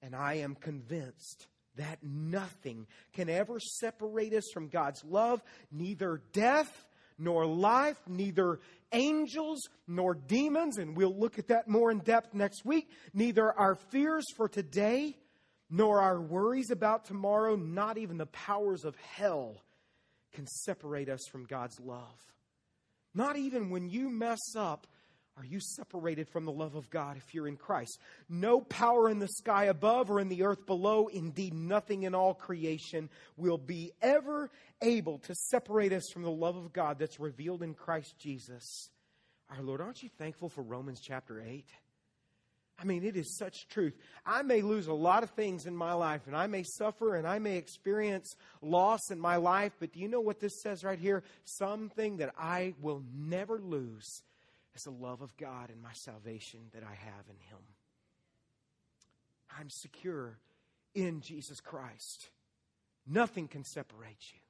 And 0.00 0.14
I 0.14 0.34
am 0.34 0.54
convinced 0.54 1.48
that 1.76 1.98
nothing 2.02 2.86
can 3.12 3.28
ever 3.28 3.58
separate 3.58 4.32
us 4.32 4.48
from 4.54 4.68
God's 4.68 5.04
love, 5.04 5.42
neither 5.72 6.22
death 6.32 6.86
nor 7.18 7.46
life, 7.46 7.98
neither 8.08 8.60
angels 8.92 9.60
nor 9.86 10.14
demons, 10.14 10.78
and 10.78 10.96
we'll 10.96 11.16
look 11.16 11.38
at 11.38 11.48
that 11.48 11.68
more 11.68 11.90
in 11.90 11.98
depth 11.98 12.34
next 12.34 12.64
week, 12.64 12.88
neither 13.12 13.52
our 13.52 13.74
fears 13.74 14.24
for 14.36 14.48
today 14.48 15.16
nor 15.74 16.00
our 16.00 16.20
worries 16.20 16.70
about 16.70 17.04
tomorrow, 17.04 17.56
not 17.56 17.98
even 17.98 18.16
the 18.16 18.26
powers 18.26 18.84
of 18.84 18.94
hell 19.16 19.56
can 20.32 20.46
separate 20.46 21.08
us 21.08 21.26
from 21.32 21.46
God's 21.46 21.80
love. 21.80 22.32
Not 23.12 23.36
even 23.36 23.70
when 23.70 23.88
you 23.88 24.08
mess 24.08 24.54
up 24.56 24.86
are 25.36 25.44
you 25.44 25.58
separated 25.58 26.28
from 26.28 26.44
the 26.44 26.52
love 26.52 26.76
of 26.76 26.90
God 26.90 27.16
if 27.16 27.34
you're 27.34 27.48
in 27.48 27.56
Christ. 27.56 27.98
No 28.28 28.60
power 28.60 29.10
in 29.10 29.18
the 29.18 29.26
sky 29.26 29.64
above 29.64 30.08
or 30.08 30.20
in 30.20 30.28
the 30.28 30.44
earth 30.44 30.64
below, 30.64 31.08
indeed 31.08 31.54
nothing 31.54 32.04
in 32.04 32.14
all 32.14 32.34
creation, 32.34 33.10
will 33.36 33.58
be 33.58 33.90
ever 34.00 34.52
able 34.80 35.18
to 35.18 35.34
separate 35.34 35.92
us 35.92 36.08
from 36.12 36.22
the 36.22 36.30
love 36.30 36.54
of 36.54 36.72
God 36.72 37.00
that's 37.00 37.18
revealed 37.18 37.64
in 37.64 37.74
Christ 37.74 38.14
Jesus. 38.16 38.90
Our 39.50 39.60
Lord, 39.60 39.80
aren't 39.80 40.04
you 40.04 40.08
thankful 40.18 40.50
for 40.50 40.62
Romans 40.62 41.00
chapter 41.00 41.42
8? 41.42 41.64
I 42.78 42.84
mean, 42.84 43.04
it 43.04 43.16
is 43.16 43.36
such 43.36 43.68
truth. 43.68 43.94
I 44.26 44.42
may 44.42 44.60
lose 44.60 44.88
a 44.88 44.92
lot 44.92 45.22
of 45.22 45.30
things 45.30 45.66
in 45.66 45.76
my 45.76 45.92
life, 45.92 46.22
and 46.26 46.36
I 46.36 46.48
may 46.48 46.64
suffer, 46.64 47.14
and 47.14 47.26
I 47.26 47.38
may 47.38 47.56
experience 47.56 48.34
loss 48.62 49.10
in 49.10 49.20
my 49.20 49.36
life, 49.36 49.72
but 49.78 49.92
do 49.92 50.00
you 50.00 50.08
know 50.08 50.20
what 50.20 50.40
this 50.40 50.60
says 50.60 50.82
right 50.82 50.98
here? 50.98 51.22
Something 51.44 52.16
that 52.16 52.34
I 52.36 52.74
will 52.80 53.02
never 53.14 53.60
lose 53.60 54.22
is 54.74 54.82
the 54.82 54.90
love 54.90 55.22
of 55.22 55.36
God 55.36 55.70
and 55.70 55.80
my 55.80 55.92
salvation 55.92 56.60
that 56.72 56.82
I 56.82 56.94
have 56.94 57.24
in 57.28 57.36
Him. 57.48 57.62
I'm 59.58 59.70
secure 59.70 60.38
in 60.94 61.20
Jesus 61.20 61.60
Christ. 61.60 62.30
Nothing 63.06 63.46
can 63.46 63.64
separate 63.64 64.32
you. 64.32 64.40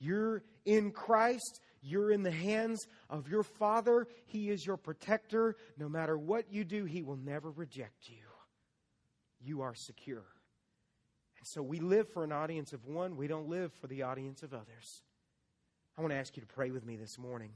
You're 0.00 0.42
in 0.64 0.90
Christ. 0.90 1.60
You're 1.82 2.12
in 2.12 2.22
the 2.22 2.30
hands 2.30 2.86
of 3.10 3.28
your 3.28 3.42
Father. 3.42 4.06
He 4.26 4.50
is 4.50 4.64
your 4.64 4.76
protector. 4.76 5.56
No 5.76 5.88
matter 5.88 6.16
what 6.16 6.52
you 6.52 6.64
do, 6.64 6.84
He 6.84 7.02
will 7.02 7.16
never 7.16 7.50
reject 7.50 8.08
you. 8.08 8.24
You 9.40 9.62
are 9.62 9.74
secure. 9.74 10.24
And 11.38 11.46
so 11.46 11.60
we 11.60 11.80
live 11.80 12.08
for 12.08 12.22
an 12.22 12.30
audience 12.30 12.72
of 12.72 12.86
one, 12.86 13.16
we 13.16 13.26
don't 13.26 13.48
live 13.48 13.72
for 13.80 13.88
the 13.88 14.02
audience 14.02 14.44
of 14.44 14.54
others. 14.54 15.02
I 15.98 16.00
want 16.00 16.12
to 16.12 16.16
ask 16.18 16.36
you 16.36 16.40
to 16.40 16.46
pray 16.46 16.70
with 16.70 16.86
me 16.86 16.96
this 16.96 17.18
morning. 17.18 17.50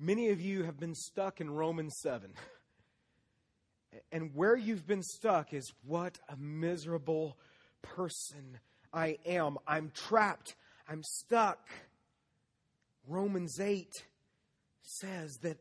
Many 0.00 0.30
of 0.30 0.40
you 0.40 0.64
have 0.64 0.80
been 0.80 0.94
stuck 0.94 1.40
in 1.40 1.50
Romans 1.50 1.94
7. 2.02 2.32
And 4.12 4.34
where 4.34 4.56
you've 4.56 4.86
been 4.86 5.02
stuck 5.02 5.54
is 5.54 5.72
what 5.82 6.18
a 6.28 6.36
miserable 6.36 7.38
person 7.80 8.58
I 8.92 9.16
am. 9.24 9.56
I'm 9.66 9.90
trapped. 9.94 10.54
I'm 10.88 11.02
stuck. 11.02 11.68
Romans 13.08 13.58
8 13.58 13.90
says 14.82 15.38
that 15.42 15.58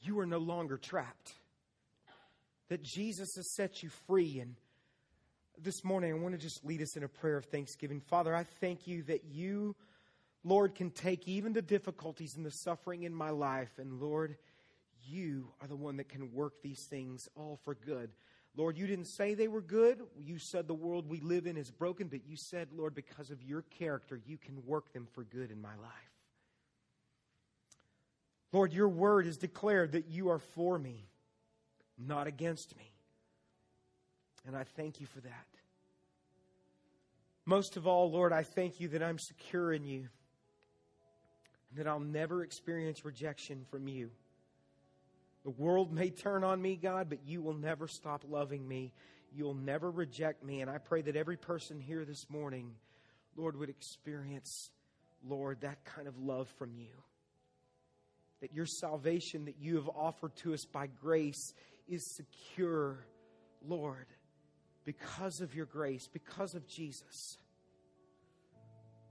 you 0.00 0.18
are 0.18 0.26
no 0.26 0.38
longer 0.38 0.78
trapped, 0.78 1.34
that 2.68 2.82
Jesus 2.82 3.34
has 3.36 3.54
set 3.54 3.82
you 3.82 3.90
free. 4.06 4.40
And 4.40 4.54
this 5.62 5.84
morning, 5.84 6.12
I 6.12 6.18
want 6.18 6.34
to 6.34 6.40
just 6.40 6.64
lead 6.64 6.80
us 6.80 6.96
in 6.96 7.02
a 7.02 7.08
prayer 7.08 7.36
of 7.36 7.44
thanksgiving. 7.46 8.00
Father, 8.00 8.34
I 8.34 8.44
thank 8.44 8.86
you 8.86 9.02
that 9.04 9.24
you, 9.30 9.76
Lord, 10.42 10.74
can 10.74 10.90
take 10.90 11.28
even 11.28 11.52
the 11.52 11.60
difficulties 11.60 12.34
and 12.34 12.46
the 12.46 12.50
suffering 12.50 13.02
in 13.02 13.14
my 13.14 13.30
life, 13.30 13.72
and 13.78 14.00
Lord, 14.00 14.36
you 15.06 15.48
are 15.60 15.68
the 15.68 15.76
one 15.76 15.98
that 15.98 16.08
can 16.08 16.32
work 16.32 16.62
these 16.62 16.86
things 16.88 17.28
all 17.36 17.58
for 17.62 17.74
good. 17.74 18.10
Lord, 18.56 18.76
you 18.76 18.86
didn't 18.86 19.06
say 19.06 19.34
they 19.34 19.48
were 19.48 19.60
good. 19.60 20.00
You 20.18 20.38
said 20.38 20.66
the 20.66 20.74
world 20.74 21.08
we 21.08 21.20
live 21.20 21.46
in 21.46 21.56
is 21.56 21.70
broken, 21.70 22.08
but 22.08 22.26
you 22.26 22.36
said, 22.36 22.68
Lord, 22.76 22.94
because 22.94 23.30
of 23.30 23.42
your 23.42 23.62
character, 23.62 24.20
you 24.26 24.36
can 24.36 24.64
work 24.66 24.92
them 24.92 25.06
for 25.12 25.24
good 25.24 25.50
in 25.50 25.60
my 25.60 25.74
life. 25.80 26.10
Lord, 28.52 28.72
your 28.72 28.88
word 28.88 29.26
has 29.26 29.36
declared 29.36 29.92
that 29.92 30.08
you 30.08 30.30
are 30.30 30.40
for 30.40 30.78
me, 30.78 31.06
not 31.96 32.26
against 32.26 32.76
me. 32.76 32.90
And 34.46 34.56
I 34.56 34.64
thank 34.64 35.00
you 35.00 35.06
for 35.06 35.20
that. 35.20 35.46
Most 37.46 37.76
of 37.76 37.86
all, 37.86 38.10
Lord, 38.10 38.32
I 38.32 38.42
thank 38.42 38.80
you 38.80 38.88
that 38.88 39.02
I'm 39.02 39.18
secure 39.18 39.72
in 39.72 39.84
you, 39.84 40.08
and 41.68 41.78
that 41.78 41.86
I'll 41.86 42.00
never 42.00 42.42
experience 42.42 43.04
rejection 43.04 43.64
from 43.70 43.86
you. 43.86 44.10
The 45.44 45.50
world 45.50 45.92
may 45.92 46.10
turn 46.10 46.44
on 46.44 46.60
me, 46.60 46.76
God, 46.76 47.08
but 47.08 47.24
you 47.24 47.40
will 47.40 47.54
never 47.54 47.88
stop 47.88 48.24
loving 48.28 48.66
me. 48.66 48.92
You'll 49.32 49.54
never 49.54 49.90
reject 49.90 50.44
me. 50.44 50.60
And 50.60 50.70
I 50.70 50.78
pray 50.78 51.02
that 51.02 51.16
every 51.16 51.36
person 51.36 51.80
here 51.80 52.04
this 52.04 52.28
morning, 52.28 52.74
Lord, 53.36 53.56
would 53.56 53.70
experience, 53.70 54.70
Lord, 55.26 55.62
that 55.62 55.84
kind 55.84 56.08
of 56.08 56.18
love 56.18 56.48
from 56.58 56.74
you. 56.74 56.92
That 58.42 58.52
your 58.52 58.66
salvation 58.66 59.46
that 59.46 59.56
you 59.58 59.76
have 59.76 59.88
offered 59.88 60.34
to 60.36 60.52
us 60.52 60.64
by 60.64 60.88
grace 60.88 61.54
is 61.88 62.16
secure, 62.16 63.04
Lord, 63.66 64.06
because 64.84 65.40
of 65.40 65.54
your 65.54 65.66
grace, 65.66 66.08
because 66.12 66.54
of 66.54 66.66
Jesus. 66.66 67.38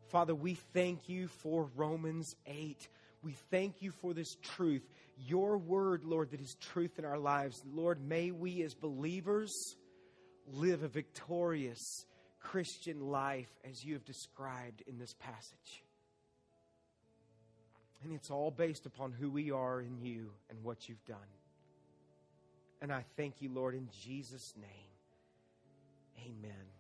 Father, 0.10 0.34
we 0.34 0.56
thank 0.74 1.08
you 1.08 1.28
for 1.28 1.70
Romans 1.76 2.36
8. 2.48 2.88
We 3.22 3.34
thank 3.52 3.82
you 3.82 3.92
for 3.92 4.14
this 4.14 4.36
truth 4.42 4.88
your 5.28 5.58
word, 5.58 6.04
Lord, 6.04 6.32
that 6.32 6.42
is 6.42 6.56
truth 6.60 6.98
in 6.98 7.06
our 7.06 7.20
lives. 7.20 7.62
Lord, 7.72 8.02
may 8.02 8.32
we 8.32 8.64
as 8.64 8.74
believers 8.74 9.76
live 10.54 10.84
a 10.84 10.88
victorious 10.88 12.06
Christian 12.40 13.02
life 13.02 13.50
as 13.70 13.84
you 13.84 13.94
have 13.94 14.06
described 14.06 14.84
in 14.88 14.98
this 14.98 15.14
passage. 15.20 15.84
And 18.04 18.14
it's 18.14 18.32
all 18.32 18.52
based 18.52 18.86
upon 18.86 19.12
who 19.12 19.30
we 19.30 19.52
are 19.52 19.82
in 19.82 20.00
you 20.00 20.32
and 20.50 20.64
what 20.64 20.88
you've 20.88 21.04
done. 21.06 21.18
And 22.82 22.94
I 22.94 23.04
thank 23.18 23.42
you, 23.42 23.52
Lord, 23.54 23.76
in 23.76 23.90
Jesus' 24.04 24.54
name. 24.56 24.90
Amen. 26.26 26.79